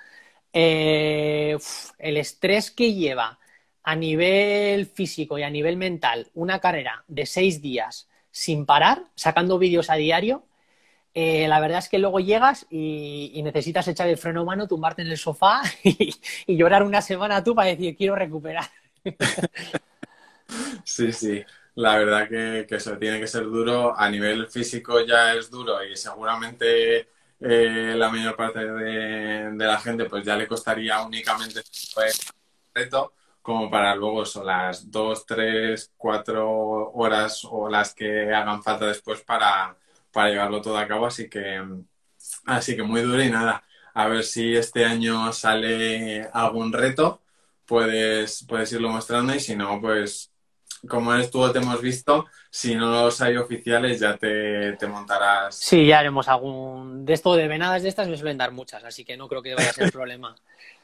eh, 0.54 1.58
el 1.98 2.18
estrés 2.18 2.72
que 2.72 2.94
lleva 2.94 3.40
a 3.84 3.96
nivel 3.96 4.86
físico 4.88 5.38
y 5.38 5.44
a 5.44 5.50
nivel 5.50 5.78
mental 5.78 6.28
una 6.34 6.60
carrera 6.60 7.04
de 7.08 7.26
seis 7.26 7.62
días 7.62 8.08
sin 8.32 8.66
parar, 8.66 9.04
sacando 9.16 9.58
vídeos 9.58 9.90
a 9.90 9.96
diario, 9.96 10.44
eh, 11.14 11.48
la 11.48 11.60
verdad 11.60 11.80
es 11.80 11.90
que 11.90 11.98
luego 11.98 12.20
llegas 12.20 12.68
y, 12.70 13.42
necesitas 13.44 13.88
echar 13.88 14.08
el 14.08 14.18
freno 14.18 14.46
mano, 14.46 14.68
tumbarte 14.68 15.02
en 15.02 15.10
el 15.10 15.18
sofá 15.18 15.62
y, 15.84 16.14
llorar 16.48 16.84
una 16.84 17.02
semana 17.02 17.44
tú 17.44 17.56
para 17.56 17.70
decir 17.70 17.96
quiero 17.96 18.16
recuperar. 18.16 18.66
Sí, 20.84 21.14
sí. 21.14 21.44
La 21.76 21.96
verdad 21.98 22.28
que 22.28 22.76
eso 22.76 22.98
tiene 22.98 23.20
que 23.20 23.28
ser 23.28 23.44
duro. 23.44 23.96
A 23.96 24.10
nivel 24.10 24.48
físico 24.48 25.00
ya 25.06 25.36
es 25.36 25.52
duro 25.52 25.84
y 25.84 25.96
seguramente 25.96 27.08
eh, 27.40 27.94
la 27.96 28.10
mayor 28.10 28.36
parte 28.36 28.60
de, 28.66 29.52
la 29.56 29.80
gente 29.80 30.06
pues 30.06 30.26
ya 30.26 30.36
le 30.36 30.48
costaría 30.48 31.02
únicamente 31.02 31.62
pues, 31.94 32.34
reto 32.74 33.14
como 33.42 33.70
para 33.70 33.96
luego 33.96 34.26
son 34.26 34.46
las 34.46 34.92
dos, 34.92 35.26
tres, 35.26 35.92
cuatro 35.98 36.92
horas 36.92 37.42
o 37.50 37.70
las 37.70 37.94
que 37.96 38.32
hagan 38.34 38.62
falta 38.62 38.86
después 38.86 39.22
para, 39.22 39.76
para 40.12 40.30
llevarlo 40.30 40.62
todo 40.62 40.78
a 40.78 40.88
cabo. 40.88 41.08
Así 41.08 41.30
que, 41.30 41.64
así 42.46 42.76
que 42.76 42.84
muy 42.84 43.02
duro 43.02 43.24
y 43.24 43.30
nada. 43.32 43.64
A 43.94 44.08
ver 44.08 44.24
si 44.24 44.56
este 44.56 44.86
año 44.86 45.34
sale 45.34 46.30
algún 46.34 46.72
reto, 46.72 47.22
puedes, 47.66 48.46
puedes 48.48 48.72
irlo 48.72 48.90
mostrando 48.90 49.34
y 49.36 49.40
si 49.40 49.56
no, 49.56 49.82
pues 49.82 50.32
como 50.88 51.14
eres 51.14 51.30
tú 51.30 51.52
te 51.52 51.60
hemos 51.60 51.82
visto, 51.82 52.26
si 52.50 52.76
no 52.76 52.90
los 52.92 53.22
hay 53.22 53.38
oficiales 53.38 54.00
ya 54.00 54.18
te, 54.18 54.74
te, 54.74 54.88
montarás. 54.88 55.56
Sí, 55.56 55.86
ya 55.86 56.00
haremos 56.00 56.28
algún. 56.28 57.06
De 57.06 57.14
esto 57.14 57.36
de 57.36 57.48
venadas 57.48 57.84
de 57.84 57.90
estas 57.90 58.08
me 58.08 58.18
suelen 58.18 58.38
dar 58.38 58.52
muchas, 58.52 58.84
así 58.84 59.04
que 59.04 59.18
no 59.18 59.28
creo 59.28 59.42
que 59.42 59.56
vaya 59.56 59.70
a 59.70 59.74
ser 59.74 59.92
problema. 59.92 60.36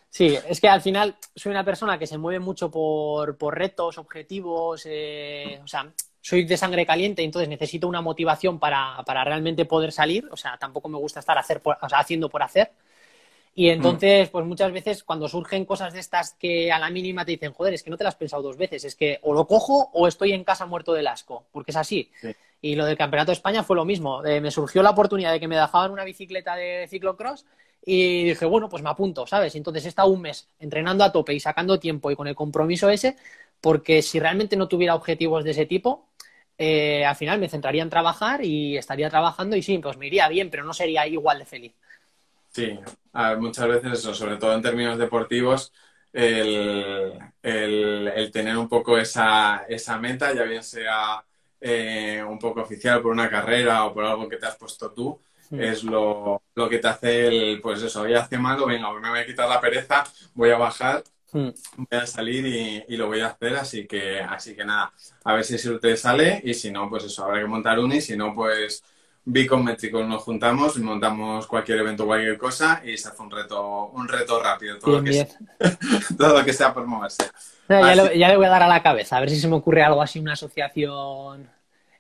Sí, 0.10 0.38
es 0.48 0.62
que 0.62 0.70
al 0.70 0.82
final 0.82 1.16
soy 1.36 1.52
una 1.52 1.66
persona 1.66 2.00
que 2.00 2.08
se 2.08 2.18
mueve 2.18 2.40
mucho 2.40 2.72
por, 2.72 3.38
por 3.38 3.58
retos, 3.58 3.98
objetivos, 3.98 4.84
eh, 4.86 5.60
o 5.62 5.68
sea, 5.68 5.92
soy 6.22 6.46
de 6.46 6.56
sangre 6.56 6.86
caliente, 6.86 7.22
entonces 7.22 7.50
necesito 7.50 7.88
una 7.88 8.02
motivación 8.02 8.58
para, 8.58 9.04
para 9.06 9.24
realmente 9.26 9.66
poder 9.66 9.92
salir, 9.92 10.28
o 10.32 10.38
sea, 10.38 10.58
tampoco 10.58 10.88
me 10.88 10.98
gusta 10.98 11.20
estar 11.20 11.38
hacer 11.38 11.62
o 11.64 11.90
sea, 11.90 12.00
haciendo 12.00 12.30
por 12.30 12.44
hacer. 12.44 12.72
Y 13.58 13.70
entonces, 13.70 14.30
pues 14.30 14.46
muchas 14.46 14.74
veces 14.74 15.04
cuando 15.06 15.30
surgen 15.30 15.64
cosas 15.64 15.94
de 15.94 16.02
estas 16.02 16.34
que 16.34 16.74
a 16.74 16.78
la 16.78 16.90
mínima 16.90 17.24
te 17.24 17.32
dicen, 17.32 17.54
joder, 17.54 17.74
es 17.74 17.84
que 17.84 17.90
no 17.90 17.96
te 17.96 18.04
las 18.04 18.14
has 18.14 18.20
pensado 18.20 18.44
dos 18.44 18.58
veces, 18.58 18.84
es 18.84 18.96
que 18.96 19.18
o 19.22 19.34
lo 19.34 19.48
cojo 19.48 19.90
o 19.94 20.08
estoy 20.10 20.34
en 20.34 20.44
casa 20.44 20.66
muerto 20.66 20.94
del 20.94 21.08
asco, 21.08 21.46
porque 21.54 21.72
es 21.72 21.78
así. 21.78 22.12
Y 22.62 22.76
lo 22.76 22.86
del 22.86 22.98
Campeonato 22.98 23.32
de 23.32 23.36
España 23.36 23.64
fue 23.64 23.78
lo 23.78 23.86
mismo. 23.86 24.26
Eh, 24.26 24.42
me 24.42 24.52
surgió 24.52 24.84
la 24.84 24.90
oportunidad 24.90 25.32
de 25.32 25.40
que 25.40 25.48
me 25.48 25.56
dejaban 25.56 25.92
una 25.92 26.04
bicicleta 26.04 26.58
de 26.58 26.86
ciclocross 26.90 27.46
y 27.86 28.26
dije, 28.26 28.46
bueno, 28.46 28.68
pues 28.68 28.84
me 28.84 28.90
apunto, 28.90 29.26
¿sabes? 29.26 29.56
Entonces 29.56 29.86
he 29.86 29.90
estado 29.90 30.10
un 30.10 30.22
mes 30.22 30.50
entrenando 30.60 31.06
a 31.06 31.14
tope 31.14 31.34
y 31.34 31.40
sacando 31.40 31.80
tiempo 31.80 32.12
y 32.12 32.16
con 32.18 32.28
el 32.28 32.36
compromiso 32.36 32.90
ese, 32.90 33.16
porque 33.62 34.02
si 34.02 34.20
realmente 34.20 34.58
no 34.58 34.68
tuviera 34.68 34.96
objetivos 34.96 35.46
de 35.46 35.52
ese 35.52 35.66
tipo, 35.66 36.10
eh, 36.58 37.06
al 37.06 37.16
final 37.16 37.40
me 37.40 37.48
centraría 37.48 37.84
en 37.84 37.90
trabajar 37.90 38.44
y 38.44 38.76
estaría 38.76 39.10
trabajando 39.10 39.56
y 39.56 39.62
sí, 39.62 39.78
pues 39.78 39.98
me 39.98 40.08
iría 40.08 40.28
bien, 40.28 40.50
pero 40.50 40.66
no 40.66 40.74
sería 40.74 41.08
igual 41.08 41.40
de 41.40 41.46
feliz. 41.46 41.74
Sí, 42.56 42.80
muchas 43.38 43.68
veces 43.68 44.00
eso, 44.00 44.14
sobre 44.14 44.38
todo 44.38 44.54
en 44.54 44.62
términos 44.62 44.98
deportivos, 44.98 45.74
el, 46.14 47.20
tener 48.32 48.56
un 48.56 48.70
poco 48.70 48.98
esa, 48.98 49.66
esa, 49.68 49.98
meta, 49.98 50.34
ya 50.34 50.44
bien 50.44 50.64
sea 50.64 51.22
eh, 51.60 52.24
un 52.26 52.40
poco 52.40 52.62
oficial 52.62 53.02
por 53.02 53.12
una 53.12 53.30
carrera 53.30 53.84
o 53.84 53.94
por 53.94 54.06
algo 54.06 54.30
que 54.30 54.38
te 54.38 54.46
has 54.46 54.56
puesto 54.56 54.90
tú, 54.94 55.20
mm. 55.50 55.60
es 55.60 55.84
lo, 55.84 56.42
que 56.70 56.78
te 56.78 56.88
hace 56.88 57.28
el, 57.28 57.60
pues 57.60 57.82
eso, 57.82 58.04
hoy 58.04 58.14
hace 58.14 58.38
malo, 58.38 58.68
venga, 58.68 58.90
me 59.02 59.10
voy 59.10 59.20
a 59.20 59.26
quitar 59.26 59.50
la 59.50 59.60
pereza, 59.60 60.06
voy 60.34 60.52
a 60.52 60.58
bajar, 60.58 61.04
mm. 61.34 61.50
voy 61.76 62.00
a 62.00 62.08
salir 62.08 62.86
y, 62.88 62.96
lo 62.96 63.08
voy 63.08 63.20
a 63.20 63.28
hacer, 63.28 63.58
así 63.58 63.86
que, 63.86 64.22
así 64.22 64.56
que 64.56 64.64
nada, 64.64 64.94
a 65.26 65.34
ver 65.34 65.44
si 65.44 65.58
te 65.80 65.98
sale 65.98 66.40
y 66.46 66.54
si 66.54 66.72
no, 66.72 66.90
pues 66.90 67.04
eso, 67.04 67.26
habrá 67.26 67.42
que 67.42 67.48
montar 67.48 67.80
un 67.80 67.92
y 67.92 68.00
si 68.00 68.16
no, 68.16 68.34
pues 68.34 68.82
bicométricos 69.26 70.08
nos 70.08 70.22
juntamos, 70.22 70.78
montamos 70.78 71.48
cualquier 71.48 71.80
evento, 71.80 72.06
cualquier 72.06 72.38
cosa 72.38 72.82
y 72.86 72.96
se 72.96 73.10
hace 73.10 73.22
un 73.22 73.32
reto, 73.32 73.88
un 73.88 74.08
reto 74.08 74.42
rápido, 74.42 74.78
todo, 74.78 75.00
lo, 75.00 75.04
que 75.04 75.14
Sea, 75.14 75.28
todo 76.18 76.40
lo 76.40 76.46
que 76.46 76.54
sea 76.54 76.74
por 76.74 76.86
moverse. 76.86 77.24
ya, 77.68 77.96
le, 77.96 78.38
voy 78.38 78.46
a 78.46 78.50
dar 78.50 78.64
a 78.64 78.68
la 78.68 78.84
cabeza, 78.84 79.18
a 79.18 79.20
ver 79.20 79.32
si 79.32 79.40
se 79.40 79.48
me 79.48 79.56
ocurre 79.56 79.84
algo 79.84 80.02
así, 80.02 80.20
una 80.20 80.34
asociación. 80.34 81.50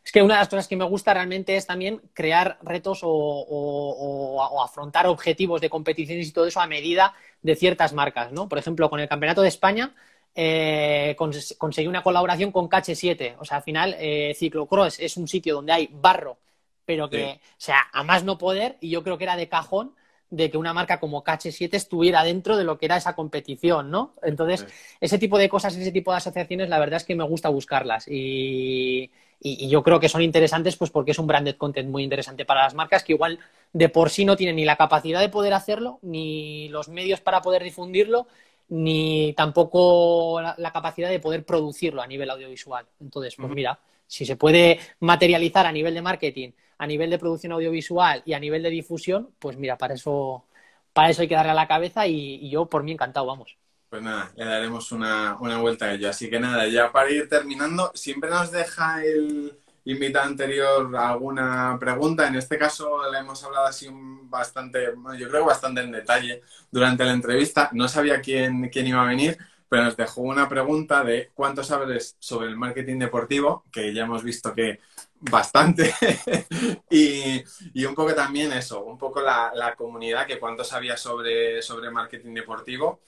Es 0.03 0.11
que 0.11 0.21
una 0.21 0.35
de 0.35 0.41
las 0.41 0.49
cosas 0.49 0.67
que 0.67 0.75
me 0.75 0.85
gusta 0.85 1.15
realmente 1.15 1.55
es 1.57 1.65
también 1.65 1.99
crear 2.13 2.59
retos 2.61 2.99
o, 3.01 4.63
afrontar 4.63 5.07
objetivos 5.07 5.61
de 5.61 5.69
competiciones 5.71 6.27
y 6.27 6.31
todo 6.31 6.45
eso 6.45 6.61
a 6.61 6.67
medida 6.67 7.15
de 7.41 7.55
ciertas 7.55 7.91
marcas, 7.91 8.31
¿no? 8.31 8.47
Por 8.47 8.59
ejemplo, 8.59 8.87
con 8.87 8.99
el 8.99 9.09
Campeonato 9.09 9.41
de 9.41 9.47
España 9.47 9.95
eh, 10.35 11.15
conseguí 11.57 11.87
una 11.87 12.03
colaboración 12.03 12.51
con 12.51 12.69
KH7. 12.69 13.37
O 13.39 13.45
sea, 13.45 13.57
al 13.57 13.63
final, 13.63 13.95
eh, 13.97 14.35
Ciclocross 14.37 14.99
es 14.99 15.17
un 15.17 15.27
sitio 15.27 15.55
donde 15.55 15.73
hay 15.73 15.89
barro 15.91 16.37
pero 16.85 17.09
que, 17.09 17.39
o 17.41 17.55
sea, 17.57 17.87
a 17.91 18.03
más 18.03 18.23
no 18.23 18.37
poder, 18.37 18.77
y 18.79 18.89
yo 18.89 19.03
creo 19.03 19.17
que 19.17 19.23
era 19.23 19.35
de 19.35 19.49
cajón 19.49 19.95
de 20.29 20.49
que 20.49 20.57
una 20.57 20.73
marca 20.73 20.99
como 20.99 21.23
KH7 21.23 21.73
estuviera 21.73 22.23
dentro 22.23 22.57
de 22.57 22.63
lo 22.63 22.77
que 22.77 22.85
era 22.85 22.97
esa 22.97 23.15
competición, 23.15 23.91
¿no? 23.91 24.15
Entonces, 24.23 24.65
ese 24.99 25.17
tipo 25.17 25.37
de 25.37 25.49
cosas, 25.49 25.75
ese 25.75 25.91
tipo 25.91 26.11
de 26.11 26.17
asociaciones, 26.17 26.69
la 26.69 26.79
verdad 26.79 26.97
es 26.97 27.03
que 27.03 27.15
me 27.15 27.23
gusta 27.23 27.49
buscarlas 27.49 28.07
y, 28.07 29.11
yo 29.41 29.83
creo 29.83 29.99
que 29.99 30.09
son 30.09 30.23
interesantes 30.23 30.75
pues 30.75 30.89
porque 30.89 31.11
es 31.11 31.19
un 31.19 31.27
branded 31.27 31.57
content 31.57 31.89
muy 31.89 32.03
interesante 32.03 32.45
para 32.45 32.63
las 32.63 32.73
marcas 32.73 33.03
que 33.03 33.13
igual 33.13 33.37
de 33.73 33.89
por 33.89 34.09
sí 34.09 34.25
no 34.25 34.35
tienen 34.35 34.55
ni 34.55 34.65
la 34.65 34.77
capacidad 34.77 35.19
de 35.19 35.29
poder 35.29 35.53
hacerlo, 35.53 35.99
ni 36.01 36.67
los 36.69 36.89
medios 36.89 37.21
para 37.21 37.41
poder 37.41 37.61
difundirlo, 37.63 38.27
ni 38.69 39.33
tampoco 39.33 40.41
la, 40.41 40.55
la 40.57 40.71
capacidad 40.71 41.09
de 41.09 41.19
poder 41.19 41.45
producirlo 41.45 42.01
a 42.01 42.07
nivel 42.07 42.29
audiovisual. 42.31 42.87
Entonces, 42.99 43.35
pues 43.35 43.51
mira, 43.51 43.79
si 44.07 44.25
se 44.25 44.35
puede 44.35 44.79
materializar 44.99 45.65
a 45.65 45.71
nivel 45.71 45.93
de 45.93 46.01
marketing 46.01 46.51
a 46.77 46.87
nivel 46.87 47.09
de 47.09 47.19
producción 47.19 47.53
audiovisual 47.53 48.21
y 48.25 48.33
a 48.33 48.39
nivel 48.39 48.63
de 48.63 48.69
difusión, 48.69 49.29
pues 49.39 49.57
mira, 49.57 49.77
para 49.77 49.93
eso, 49.93 50.45
para 50.93 51.09
eso 51.09 51.21
hay 51.21 51.27
que 51.27 51.35
darle 51.35 51.51
a 51.51 51.55
la 51.55 51.67
cabeza 51.67 52.07
y, 52.07 52.49
yo 52.49 52.65
por 52.67 52.83
mí 52.83 52.91
encantado, 52.91 53.25
vamos. 53.25 53.57
Pues 53.89 54.01
nada, 54.01 54.31
le 54.35 54.45
daremos 54.45 54.91
una, 54.91 55.37
vuelta 55.61 55.85
a 55.85 55.93
ello. 55.93 56.09
Así 56.09 56.29
que 56.29 56.39
nada, 56.39 56.67
ya 56.67 56.91
para 56.91 57.11
ir 57.11 57.29
terminando, 57.29 57.91
siempre 57.93 58.29
nos 58.29 58.51
deja 58.51 59.03
el 59.03 59.57
invitado 59.85 60.25
anterior 60.25 60.93
alguna 60.97 61.77
pregunta. 61.79 62.27
En 62.27 62.35
este 62.35 62.57
caso 62.57 63.09
le 63.09 63.19
hemos 63.19 63.41
hablado 63.43 63.67
así 63.67 63.87
bastante, 64.23 64.93
yo 65.17 65.29
creo 65.29 65.45
bastante 65.45 65.81
en 65.81 65.91
detalle 65.91 66.41
durante 66.71 67.05
la 67.05 67.13
entrevista. 67.13 67.69
No 67.71 67.87
sabía 67.87 68.19
quién, 68.19 68.69
quién 68.69 68.87
iba 68.87 69.01
a 69.01 69.07
venir, 69.07 69.37
pero 69.75 69.87
nos 69.87 69.97
dejó 69.97 70.21
una 70.21 70.47
pregunta 70.47 71.03
de 71.03 71.31
cuánto 71.33 71.61
sabes 71.61 72.15
sobre 72.17 72.47
el 72.47 72.55
marketing 72.55 72.97
deportivo, 72.97 73.65
que 73.69 73.93
ya 73.93 74.03
hemos 74.03 74.23
visto 74.23 74.53
que 74.53 74.79
bastante. 75.19 75.93
y, 76.89 77.43
un 77.83 77.93
poco 77.93 78.15
también 78.15 78.53
eso, 78.53 78.85
un 78.85 78.97
poco 78.97 79.19
la, 79.19 79.75
comunidad, 79.77 80.27
que 80.27 80.39
cuánto 80.39 80.63
sabía 80.63 80.95
sobre, 80.95 81.61
sobre 81.61 81.91
marketing 81.91 82.33
deportivo. 82.35 83.01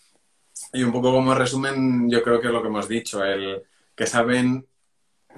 Y 0.74 0.84
un 0.84 0.91
poco 0.91 1.13
como 1.13 1.34
resumen, 1.34 2.09
yo 2.09 2.22
creo 2.22 2.41
que 2.41 2.47
es 2.47 2.53
lo 2.53 2.61
que 2.61 2.68
hemos 2.68 2.89
dicho, 2.89 3.24
el 3.24 3.63
que 3.95 4.05
saben 4.05 4.68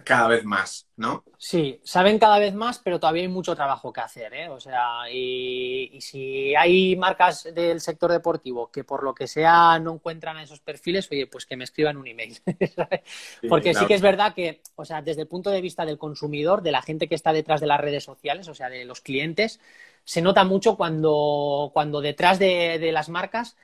cada 0.03 0.27
vez 0.27 0.43
más, 0.43 0.87
¿no? 0.97 1.23
Sí, 1.37 1.79
saben 1.83 2.19
cada 2.19 2.39
vez 2.39 2.53
más, 2.53 2.79
pero 2.79 2.99
todavía 2.99 3.23
hay 3.23 3.27
mucho 3.27 3.55
trabajo 3.55 3.93
que 3.93 4.01
hacer, 4.01 4.33
¿eh? 4.33 4.49
O 4.49 4.59
sea, 4.59 5.09
y, 5.11 5.97
si 6.01 6.55
hay 6.55 6.95
marcas 6.95 7.49
del 7.53 7.79
sector 7.81 8.11
deportivo 8.11 8.71
que 8.71 8.83
por 8.83 9.03
lo 9.03 9.13
que 9.13 9.27
sea 9.27 9.79
no 9.79 9.93
encuentran 9.93 10.37
a 10.37 10.43
esos 10.43 10.59
perfiles, 10.59 11.09
oye, 11.11 11.27
pues 11.27 11.45
que 11.45 11.57
me 11.57 11.63
escriban 11.63 11.97
un 11.97 12.07
email. 12.07 12.37
Porque 13.49 13.73
sí 13.73 13.85
que 13.85 13.95
es 13.95 14.01
verdad 14.01 14.33
que, 14.33 14.61
o 14.75 14.85
sea, 14.85 15.01
desde 15.01 15.21
el 15.21 15.27
punto 15.27 15.49
de 15.49 15.61
vista 15.61 15.85
del 15.85 15.97
consumidor, 15.97 16.61
de 16.61 16.71
la 16.71 16.81
gente 16.81 17.07
que 17.07 17.15
está 17.15 17.33
detrás 17.33 17.61
de 17.61 17.67
las 17.67 17.79
redes 17.79 18.03
sociales, 18.03 18.47
o 18.47 18.53
sea, 18.53 18.69
de 18.69 18.85
los 18.85 19.01
clientes, 19.01 19.59
se 20.03 20.21
nota 20.21 20.43
mucho 20.43 20.75
cuando, 20.75 21.71
cuando 21.73 22.01
detrás 22.01 22.39
de 22.39 22.89
las 22.91 23.09
marcas 23.09 23.55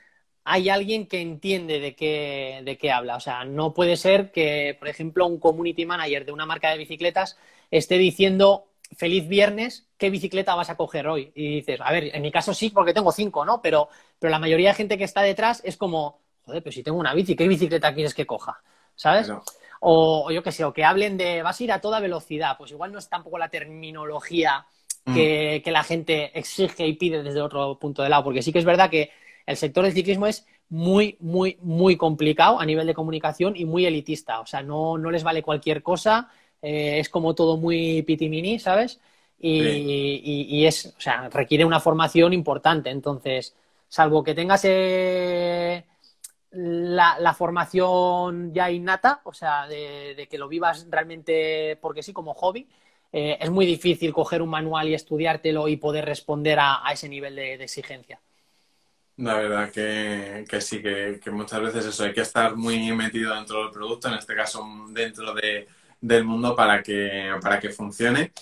hay 0.48 0.68
alguien 0.68 1.06
que 1.08 1.20
entiende 1.20 1.80
de 1.80 1.96
qué, 1.96 2.60
de 2.64 2.78
qué 2.78 2.92
habla. 2.92 3.16
O 3.16 3.20
sea, 3.20 3.44
no 3.44 3.74
puede 3.74 3.96
ser 3.96 4.30
que, 4.30 4.76
por 4.78 4.86
ejemplo, 4.86 5.26
un 5.26 5.40
community 5.40 5.84
manager 5.84 6.24
de 6.24 6.30
una 6.30 6.46
marca 6.46 6.70
de 6.70 6.78
bicicletas 6.78 7.36
esté 7.72 7.98
diciendo 7.98 8.68
feliz 8.96 9.26
viernes, 9.26 9.88
¿qué 9.98 10.08
bicicleta 10.08 10.54
vas 10.54 10.70
a 10.70 10.76
coger 10.76 11.08
hoy? 11.08 11.32
Y 11.34 11.56
dices, 11.56 11.80
a 11.80 11.90
ver, 11.90 12.14
en 12.14 12.22
mi 12.22 12.30
caso 12.30 12.54
sí, 12.54 12.70
porque 12.70 12.94
tengo 12.94 13.10
cinco, 13.10 13.44
¿no? 13.44 13.60
Pero, 13.60 13.88
pero 14.20 14.30
la 14.30 14.38
mayoría 14.38 14.68
de 14.68 14.76
gente 14.76 14.96
que 14.96 15.02
está 15.02 15.20
detrás 15.22 15.60
es 15.64 15.76
como, 15.76 16.20
joder, 16.44 16.62
pero 16.62 16.72
si 16.72 16.84
tengo 16.84 16.98
una 16.98 17.12
bici, 17.12 17.34
¿qué 17.34 17.48
bicicleta 17.48 17.92
quieres 17.92 18.14
que 18.14 18.24
coja? 18.24 18.62
¿Sabes? 18.94 19.32
O, 19.80 20.30
yo 20.30 20.44
qué 20.44 20.52
sé, 20.52 20.64
o 20.64 20.72
que 20.72 20.84
hablen 20.84 21.16
de 21.16 21.42
vas 21.42 21.58
a 21.58 21.64
ir 21.64 21.72
a 21.72 21.80
toda 21.80 21.98
velocidad, 21.98 22.56
pues 22.56 22.70
igual 22.70 22.92
no 22.92 23.00
es 23.00 23.08
tampoco 23.08 23.36
la 23.36 23.48
terminología 23.48 24.64
mm. 25.06 25.12
que, 25.12 25.62
que 25.64 25.70
la 25.72 25.82
gente 25.82 26.38
exige 26.38 26.86
y 26.86 26.92
pide 26.92 27.24
desde 27.24 27.42
otro 27.42 27.80
punto 27.80 28.04
de 28.04 28.10
lado, 28.10 28.22
porque 28.22 28.42
sí 28.42 28.52
que 28.52 28.60
es 28.60 28.64
verdad 28.64 28.88
que 28.88 29.10
el 29.46 29.56
sector 29.56 29.84
del 29.84 29.94
ciclismo 29.94 30.26
es 30.26 30.46
muy, 30.68 31.16
muy, 31.20 31.58
muy 31.62 31.96
complicado 31.96 32.60
a 32.60 32.66
nivel 32.66 32.86
de 32.86 32.94
comunicación 32.94 33.56
y 33.56 33.64
muy 33.64 33.86
elitista. 33.86 34.40
O 34.40 34.46
sea, 34.46 34.62
no, 34.62 34.98
no 34.98 35.10
les 35.10 35.22
vale 35.22 35.42
cualquier 35.42 35.82
cosa, 35.82 36.30
eh, 36.62 36.98
es 36.98 37.08
como 37.08 37.34
todo 37.34 37.56
muy 37.56 38.02
pitimini, 38.02 38.58
¿sabes? 38.58 39.00
Y, 39.38 40.64
es, 40.64 40.86
o 40.86 41.00
sea, 41.00 41.28
requiere 41.28 41.64
una 41.64 41.80
formación 41.80 42.32
importante. 42.32 42.90
Entonces, 42.90 43.54
salvo 43.88 44.24
que 44.24 44.34
tengas 44.34 44.62
eh, 44.64 45.84
la, 46.50 47.34
formación 47.34 48.52
ya 48.52 48.70
innata, 48.70 49.20
o 49.24 49.32
sea, 49.32 49.66
de, 49.68 50.26
que 50.30 50.38
lo 50.38 50.48
vivas 50.48 50.86
realmente 50.90 51.78
porque 51.80 52.02
sí, 52.02 52.12
como 52.12 52.34
hobby, 52.34 52.66
eh, 53.12 53.38
es 53.40 53.50
muy 53.50 53.66
difícil 53.66 54.12
coger 54.12 54.42
un 54.42 54.50
manual 54.50 54.88
y 54.88 54.94
estudiártelo 54.94 55.68
y 55.68 55.76
poder 55.76 56.04
responder 56.06 56.58
a, 56.60 56.82
ese 56.92 57.08
nivel 57.08 57.36
de 57.36 57.54
exigencia. 57.62 58.20
La 59.18 59.34
verdad 59.34 59.70
que, 59.70 60.44
sí, 60.60 60.82
que, 60.82 61.20
muchas 61.30 61.62
veces 61.62 61.86
eso, 61.86 62.04
hay 62.04 62.12
que 62.12 62.20
estar 62.20 62.54
muy 62.54 62.92
metido 62.92 63.34
dentro 63.34 63.62
del 63.62 63.70
producto, 63.70 64.08
en 64.08 64.14
este 64.14 64.34
caso 64.34 64.62
dentro 64.90 65.32
de, 65.32 65.66
del 66.00 66.24
mundo 66.24 66.54
para 66.54 66.82
que, 66.82 67.32
para 67.40 67.58
que 67.58 67.70
funcione. 67.70 68.32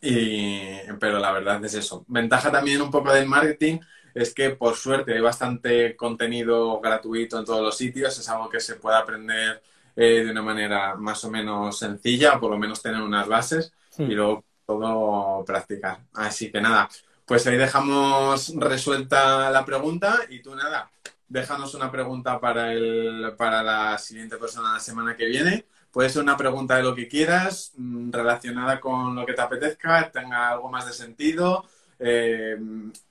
Y, 0.00 0.70
pero 0.98 1.18
la 1.18 1.32
verdad 1.32 1.62
es 1.64 1.74
eso. 1.74 2.04
Ventaja 2.08 2.50
también 2.50 2.80
un 2.80 2.90
poco 2.90 3.12
del 3.12 3.26
marketing 3.26 3.78
es 4.14 4.34
que 4.34 4.50
por 4.50 4.74
suerte 4.76 5.12
hay 5.14 5.20
bastante 5.20 5.94
contenido 5.96 6.80
gratuito 6.80 7.38
en 7.38 7.44
todos 7.44 7.62
los 7.62 7.76
sitios, 7.76 8.18
es 8.18 8.28
algo 8.28 8.48
que 8.48 8.60
se 8.60 8.76
puede 8.76 8.96
aprender 8.96 9.62
eh, 9.96 10.24
de 10.24 10.30
una 10.30 10.42
manera 10.42 10.94
más 10.94 11.22
o 11.24 11.30
menos 11.30 11.78
sencilla, 11.78 12.36
o 12.36 12.40
por 12.40 12.50
lo 12.50 12.58
menos 12.58 12.82
tener 12.82 13.02
unas 13.02 13.28
bases 13.28 13.72
y 13.98 14.06
luego 14.06 14.44
todo 14.66 15.44
practicar. 15.44 16.00
Así 16.14 16.50
que 16.50 16.60
nada, 16.60 16.88
pues 17.30 17.46
ahí 17.46 17.56
dejamos 17.56 18.52
resuelta 18.56 19.52
la 19.52 19.64
pregunta 19.64 20.18
y 20.30 20.42
tú 20.42 20.56
nada, 20.56 20.90
déjanos 21.28 21.76
una 21.76 21.88
pregunta 21.88 22.40
para, 22.40 22.72
el, 22.72 23.34
para 23.38 23.62
la 23.62 23.96
siguiente 23.98 24.36
persona 24.36 24.72
la 24.72 24.80
semana 24.80 25.14
que 25.14 25.26
viene. 25.26 25.64
Puede 25.92 26.10
ser 26.10 26.22
una 26.22 26.36
pregunta 26.36 26.74
de 26.74 26.82
lo 26.82 26.92
que 26.92 27.06
quieras, 27.06 27.70
mm, 27.76 28.10
relacionada 28.10 28.80
con 28.80 29.14
lo 29.14 29.24
que 29.24 29.34
te 29.34 29.42
apetezca, 29.42 30.10
tenga 30.10 30.48
algo 30.48 30.68
más 30.70 30.86
de 30.86 30.92
sentido, 30.92 31.66
eh, 32.00 32.58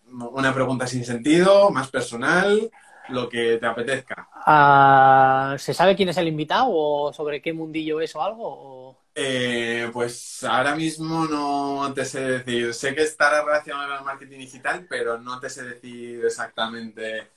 una 0.09 0.53
pregunta 0.53 0.85
sin 0.85 1.05
sentido, 1.05 1.69
más 1.69 1.89
personal, 1.89 2.69
lo 3.07 3.29
que 3.29 3.55
te 3.55 3.65
apetezca. 3.65 4.27
Ah, 4.33 5.55
¿Se 5.57 5.73
sabe 5.73 5.95
quién 5.95 6.09
es 6.09 6.17
el 6.17 6.27
invitado 6.27 6.67
o 6.69 7.13
sobre 7.13 7.41
qué 7.41 7.53
mundillo 7.53 8.01
es 8.01 8.13
o 8.17 8.21
algo? 8.21 8.98
Eh, 9.15 9.89
pues 9.91 10.43
ahora 10.43 10.75
mismo 10.75 11.25
no 11.25 11.91
te 11.93 12.05
sé 12.05 12.21
decir. 12.21 12.73
Sé 12.73 12.95
que 12.95 13.03
estará 13.03 13.43
relacionado 13.43 13.89
con 13.89 13.97
el 13.97 14.03
marketing 14.05 14.39
digital, 14.39 14.85
pero 14.89 15.17
no 15.19 15.39
te 15.39 15.49
sé 15.49 15.63
decir 15.63 16.23
exactamente 16.25 17.27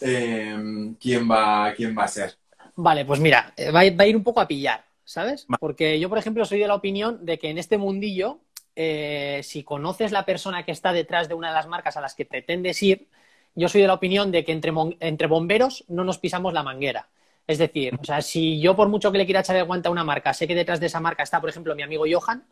eh, 0.00 0.94
quién, 1.00 1.30
va, 1.30 1.72
quién 1.74 1.96
va 1.96 2.04
a 2.04 2.08
ser. 2.08 2.36
Vale, 2.76 3.04
pues 3.04 3.20
mira, 3.20 3.52
va, 3.74 3.80
a 3.80 4.06
ir 4.06 4.16
un 4.16 4.22
poco 4.22 4.40
a 4.40 4.48
pillar, 4.48 4.84
¿sabes? 5.04 5.46
Porque 5.60 5.98
yo, 6.00 6.08
por 6.08 6.18
ejemplo, 6.18 6.44
soy 6.44 6.58
de 6.58 6.68
la 6.68 6.74
opinión 6.74 7.24
de 7.24 7.38
que 7.38 7.50
en 7.50 7.58
este 7.58 7.76
mundillo 7.76 8.40
eh, 8.74 9.40
si 9.42 9.64
conoces 9.64 10.12
la 10.12 10.24
persona 10.24 10.64
que 10.64 10.72
está 10.72 10.92
detrás 10.92 11.28
de 11.28 11.34
una 11.34 11.48
de 11.48 11.54
las 11.54 11.68
marcas 11.68 11.96
a 11.96 12.00
las 12.00 12.14
que 12.14 12.24
pretendes 12.24 12.82
ir, 12.82 13.08
yo 13.54 13.68
soy 13.68 13.82
de 13.82 13.86
la 13.86 13.94
opinión 13.94 14.32
de 14.32 14.44
que 14.44 14.52
entre, 14.52 14.72
entre 15.00 15.26
bomberos 15.26 15.84
no 15.88 16.04
nos 16.04 16.18
pisamos 16.18 16.54
la 16.54 16.62
manguera. 16.62 17.08
Es 17.52 17.58
decir, 17.58 17.94
o 18.00 18.04
sea, 18.04 18.22
si 18.22 18.60
yo 18.60 18.74
por 18.74 18.88
mucho 18.88 19.12
que 19.12 19.18
le 19.18 19.24
quiera 19.24 19.40
echar 19.40 19.56
de 19.56 19.62
guante 19.62 19.88
a 19.88 19.90
una 19.90 20.04
marca, 20.04 20.32
sé 20.34 20.46
que 20.46 20.54
detrás 20.54 20.80
de 20.80 20.86
esa 20.86 21.00
marca 21.00 21.22
está, 21.22 21.40
por 21.40 21.50
ejemplo, 21.50 21.74
mi 21.74 21.82
amigo 21.82 22.04
Johan, 22.10 22.44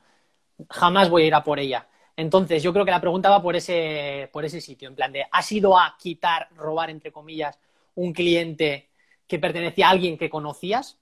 jamás 0.68 1.08
voy 1.08 1.22
a 1.24 1.26
ir 1.26 1.34
a 1.34 1.44
por 1.44 1.58
ella. 1.58 1.88
Entonces, 2.16 2.62
yo 2.62 2.72
creo 2.72 2.84
que 2.84 2.90
la 2.90 3.00
pregunta 3.00 3.30
va 3.30 3.42
por 3.42 3.56
ese, 3.56 4.28
por 4.32 4.44
ese 4.44 4.60
sitio, 4.60 4.88
en 4.88 4.94
plan 4.94 5.12
de, 5.12 5.24
¿has 5.30 5.50
ido 5.52 5.78
a 5.78 5.96
quitar, 5.98 6.48
robar, 6.54 6.90
entre 6.90 7.12
comillas, 7.12 7.58
un 7.94 8.12
cliente 8.12 8.90
que 9.26 9.38
pertenecía 9.38 9.88
a 9.88 9.90
alguien 9.90 10.18
que 10.18 10.28
conocías? 10.28 10.98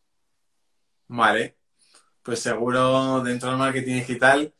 Vale, 1.09 1.57
pues 2.23 2.41
seguro 2.41 3.21
dentro 3.23 3.49
del 3.49 3.59
marketing 3.59 3.95
digital 3.95 4.53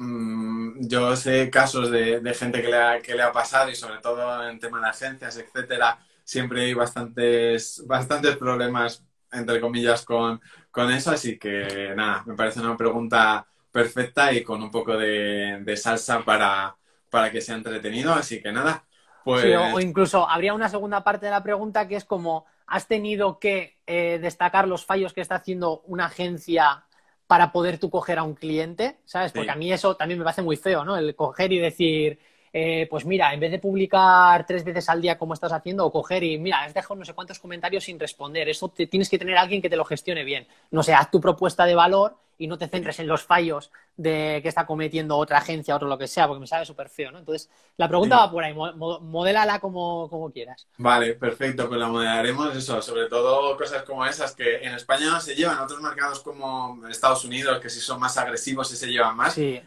Mm, 0.00 0.88
yo 0.88 1.14
sé 1.14 1.50
casos 1.50 1.90
de, 1.90 2.22
gente 2.34 2.62
que 2.62 2.68
le, 2.68 2.76
ha, 2.76 3.02
que 3.02 3.14
le, 3.14 3.22
ha, 3.22 3.32
pasado 3.32 3.70
y 3.70 3.74
sobre 3.74 3.98
todo 4.00 4.48
en 4.48 4.58
tema 4.58 4.80
de 4.80 4.88
agencias, 4.88 5.36
etcétera, 5.36 5.98
siempre 6.30 6.62
hay 6.62 6.74
bastantes, 6.74 7.82
bastantes 7.88 8.36
problemas, 8.36 9.04
entre 9.32 9.60
comillas, 9.60 10.04
con, 10.04 10.40
con 10.70 10.88
eso. 10.92 11.10
Así 11.10 11.36
que 11.40 11.92
nada, 11.96 12.22
me 12.24 12.36
parece 12.36 12.60
una 12.60 12.76
pregunta 12.76 13.44
perfecta 13.72 14.32
y 14.32 14.44
con 14.44 14.62
un 14.62 14.70
poco 14.70 14.96
de, 14.96 15.76
salsa 15.76 16.24
para, 16.24 16.76
para, 17.10 17.32
que 17.32 17.40
sea 17.40 17.56
entretenido. 17.56 18.12
Así 18.12 18.40
que 18.40 18.52
nada, 18.52 18.84
pues... 19.24 19.44
o 19.74 19.80
incluso 19.80 20.28
habría 20.28 20.54
una 20.54 20.68
segunda 20.68 21.02
parte 21.02 21.26
de 21.26 21.32
la 21.32 21.42
pregunta 21.42 21.88
que 21.88 21.96
es 21.96 22.04
como, 22.04 22.46
¿has 22.68 22.86
tenido 22.86 23.40
que 23.40 23.78
eh, 23.88 24.20
destacar 24.22 24.68
los 24.68 24.86
fallos 24.86 25.12
que 25.12 25.22
está 25.22 25.34
haciendo 25.34 25.80
una 25.86 26.06
agencia 26.06 26.84
para 27.26 27.50
poder 27.50 27.78
tú 27.78 27.90
coger 27.90 28.20
a 28.20 28.22
un 28.22 28.34
cliente, 28.34 29.00
¿sabes? 29.04 29.32
Porque 29.32 29.50
a 29.50 29.56
mí 29.56 29.72
eso 29.72 29.96
también 29.96 30.18
me 30.18 30.24
parece 30.24 30.42
muy 30.42 30.56
feo, 30.56 30.84
¿no? 30.84 30.96
El 30.96 31.16
coger 31.16 31.52
y 31.52 31.58
decir, 31.58 32.20
eh, 32.52 32.86
pues 32.90 33.04
mira, 33.04 33.32
en 33.32 33.40
vez 33.40 33.50
de 33.50 33.58
publicar 33.58 34.44
tres 34.46 34.64
veces 34.64 34.88
al 34.88 35.00
día 35.00 35.16
como 35.16 35.34
estás 35.34 35.52
haciendo, 35.52 35.86
o 35.86 35.92
coger 35.92 36.24
y 36.24 36.38
mira, 36.38 36.62
has 36.62 36.74
dejado 36.74 36.96
no 36.96 37.04
sé 37.04 37.14
cuántos 37.14 37.38
comentarios 37.38 37.84
sin 37.84 37.98
responder. 37.98 38.48
Eso 38.48 38.68
te, 38.68 38.86
tienes 38.86 39.08
que 39.08 39.18
tener 39.18 39.36
a 39.36 39.42
alguien 39.42 39.62
que 39.62 39.70
te 39.70 39.76
lo 39.76 39.84
gestione 39.84 40.24
bien. 40.24 40.46
No 40.70 40.82
sé, 40.82 40.94
haz 40.94 41.10
tu 41.10 41.20
propuesta 41.20 41.64
de 41.64 41.74
valor 41.74 42.16
y 42.38 42.46
no 42.46 42.56
te 42.56 42.68
centres 42.68 42.98
en 42.98 43.06
los 43.06 43.22
fallos 43.22 43.70
de 43.98 44.40
que 44.42 44.48
está 44.48 44.64
cometiendo 44.64 45.18
otra 45.18 45.38
agencia, 45.38 45.76
otro 45.76 45.86
lo 45.86 45.98
que 45.98 46.08
sea, 46.08 46.26
porque 46.26 46.40
me 46.40 46.46
sabe 46.46 46.64
súper 46.64 46.88
feo, 46.88 47.12
¿no? 47.12 47.18
Entonces, 47.18 47.50
la 47.76 47.86
pregunta 47.86 48.16
va 48.16 48.30
por 48.30 48.42
ahí, 48.42 48.54
modélala 48.54 49.60
como, 49.60 50.08
como 50.08 50.30
quieras. 50.30 50.66
Vale, 50.78 51.14
perfecto, 51.14 51.68
pues 51.68 51.78
la 51.78 51.88
modelaremos 51.88 52.56
eso, 52.56 52.80
sobre 52.80 53.08
todo 53.08 53.54
cosas 53.58 53.82
como 53.82 54.06
esas 54.06 54.34
que 54.34 54.56
en 54.56 54.74
España 54.74 55.10
no 55.10 55.20
se 55.20 55.34
llevan, 55.34 55.58
otros 55.58 55.82
mercados 55.82 56.20
como 56.20 56.80
Estados 56.88 57.26
Unidos, 57.26 57.60
que 57.60 57.68
si 57.68 57.78
son 57.78 58.00
más 58.00 58.16
agresivos 58.16 58.72
y 58.72 58.76
se 58.76 58.86
llevan 58.86 59.16
más, 59.16 59.34
sí. 59.34 59.60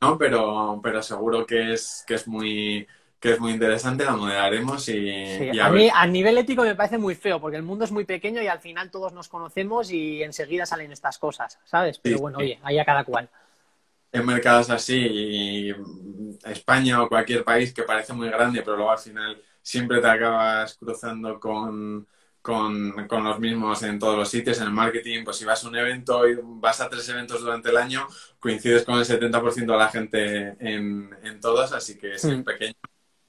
No, 0.00 0.18
pero, 0.18 0.80
pero 0.82 1.02
seguro 1.02 1.46
que 1.46 1.72
es, 1.74 2.04
que 2.06 2.14
es 2.14 2.26
muy 2.26 2.86
que 3.20 3.32
es 3.32 3.40
muy 3.40 3.52
interesante, 3.52 4.04
la 4.04 4.16
modelaremos 4.16 4.88
y, 4.88 5.58
a, 5.60 5.68
mí 5.68 5.90
a 5.92 6.06
nivel 6.06 6.38
ético 6.38 6.62
me 6.62 6.74
parece 6.74 6.96
muy 6.96 7.14
feo, 7.14 7.38
porque 7.38 7.58
el 7.58 7.62
mundo 7.62 7.84
es 7.84 7.92
muy 7.92 8.06
pequeño 8.06 8.40
y 8.40 8.46
al 8.46 8.60
final 8.60 8.90
todos 8.90 9.12
nos 9.12 9.28
conocemos 9.28 9.92
y 9.92 10.22
enseguida 10.22 10.64
salen 10.64 10.90
estas 10.90 11.18
cosas, 11.18 11.58
¿sabes? 11.64 11.98
Pero 11.98 12.18
bueno, 12.18 12.38
oye, 12.38 12.58
ahí 12.62 12.78
a 12.78 12.84
cada 12.86 13.04
cual. 13.04 13.28
En 14.10 14.24
mercados 14.24 14.70
así, 14.70 14.96
y 14.96 15.74
España 16.44 17.02
o 17.02 17.08
cualquier 17.10 17.44
país 17.44 17.74
que 17.74 17.82
parece 17.82 18.14
muy 18.14 18.30
grande, 18.30 18.62
pero 18.62 18.76
luego 18.76 18.90
al 18.90 18.98
final 18.98 19.40
siempre 19.60 20.00
te 20.00 20.08
acabas 20.08 20.78
cruzando 20.78 21.38
con, 21.38 22.06
con, 22.42 23.06
con, 23.06 23.24
los 23.24 23.38
mismos 23.38 23.82
en 23.82 23.98
todos 23.98 24.16
los 24.16 24.28
sitios, 24.28 24.58
en 24.58 24.64
el 24.64 24.72
marketing, 24.72 25.24
pues 25.24 25.36
si 25.36 25.44
vas 25.44 25.62
a 25.62 25.68
un 25.68 25.76
evento 25.76 26.26
y 26.28 26.38
vas 26.42 26.80
a 26.80 26.88
tres 26.88 27.08
eventos 27.08 27.40
durante 27.40 27.70
el 27.70 27.76
año, 27.76 28.06
coincides 28.38 28.84
con 28.84 28.98
el 28.98 29.04
70% 29.04 29.54
de 29.54 29.78
la 29.78 29.88
gente 29.88 30.56
en, 30.58 31.14
en 31.22 31.40
todos, 31.40 31.72
así 31.72 31.98
que 31.98 32.14
es 32.14 32.24
mm. 32.24 32.42
pequeño 32.42 32.74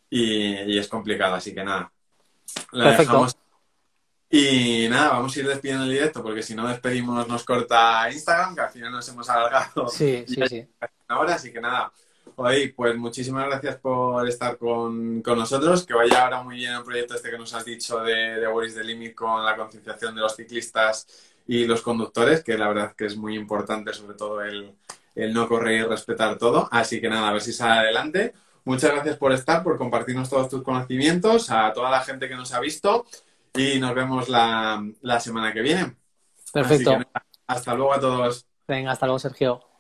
y, 0.10 0.78
es 0.78 0.88
complicado, 0.88 1.36
así 1.36 1.54
que 1.54 1.64
nada. 1.64 1.92
La 2.72 2.98
dejamos. 2.98 3.36
Y 4.30 4.88
nada, 4.90 5.10
vamos 5.10 5.36
a 5.36 5.40
ir 5.40 5.48
despidiendo 5.48 5.84
el 5.86 5.92
directo 5.92 6.24
porque 6.24 6.42
si 6.42 6.56
no 6.56 6.68
despedimos 6.68 7.28
nos 7.28 7.44
corta 7.44 8.10
Instagram, 8.10 8.56
que 8.56 8.62
al 8.62 8.70
final 8.70 8.92
nos 8.92 9.08
hemos 9.10 9.30
alargado. 9.30 9.88
Sí, 9.90 10.24
sí, 10.28 10.42
sí. 10.48 10.68
Ahora, 11.08 11.36
así 11.36 11.52
que 11.52 11.60
nada. 11.60 11.92
Hoy, 12.44 12.70
pues 12.70 12.98
muchísimas 12.98 13.46
gracias 13.46 13.76
por 13.78 14.28
estar 14.28 14.58
con, 14.58 15.22
con, 15.22 15.38
nosotros. 15.38 15.86
Que 15.86 15.94
vaya 15.94 16.24
ahora 16.24 16.42
muy 16.42 16.56
bien 16.56 16.74
el 16.74 16.84
proyecto 16.84 17.14
este 17.14 17.30
que 17.30 17.38
nos 17.38 17.54
has 17.54 17.66
dicho 17.66 18.00
de, 18.00 18.40
de 18.40 18.48
Boris 18.48 18.74
de 18.74 18.84
Limit 18.84 19.14
con 19.14 19.46
la 19.46 19.56
concienciación 19.56 20.16
de 20.16 20.22
los 20.22 20.36
ciclistas 20.36 21.08
y 21.46 21.66
los 21.66 21.84
conductores, 21.84 22.44
que 22.44 22.58
la 22.58 22.68
verdad 22.68 22.96
que 22.96 23.06
es 23.06 23.16
muy 23.16 23.36
importante, 23.36 23.94
sobre 23.94 24.16
todo 24.16 24.42
el, 24.42 24.74
el 25.14 25.34
no 25.34 25.48
correr 25.48 25.82
y 25.82 25.84
respetar 25.84 26.40
todo. 26.40 26.68
Así 26.72 27.00
que 27.00 27.10
nada, 27.10 27.30
a 27.30 27.34
ver 27.34 27.44
si 27.44 27.54
sale 27.54 27.82
adelante. 27.82 28.34
Muchas 28.66 28.92
gracias 28.92 29.18
por 29.18 29.34
estar, 29.34 29.62
por 29.62 29.78
compartirnos 29.78 30.28
todos 30.28 30.50
tus 30.50 30.64
conocimientos, 30.64 31.52
a 31.52 31.72
toda 31.74 31.92
la 31.92 32.02
gente 32.02 32.28
que 32.28 32.36
nos 32.36 32.54
ha 32.54 32.60
visto 32.60 33.06
y 33.54 33.80
nos 33.80 33.94
vemos 33.94 34.30
la, 34.30 34.84
semana 35.20 35.54
que 35.54 35.62
viene. 35.62 35.96
Perfecto. 36.52 36.98
hasta 37.46 37.76
luego 37.76 37.94
a 37.94 38.00
todos. 38.00 38.48
Venga, 38.68 38.92
hasta 38.94 39.06
luego, 39.06 39.20
Sergio. 39.20 39.71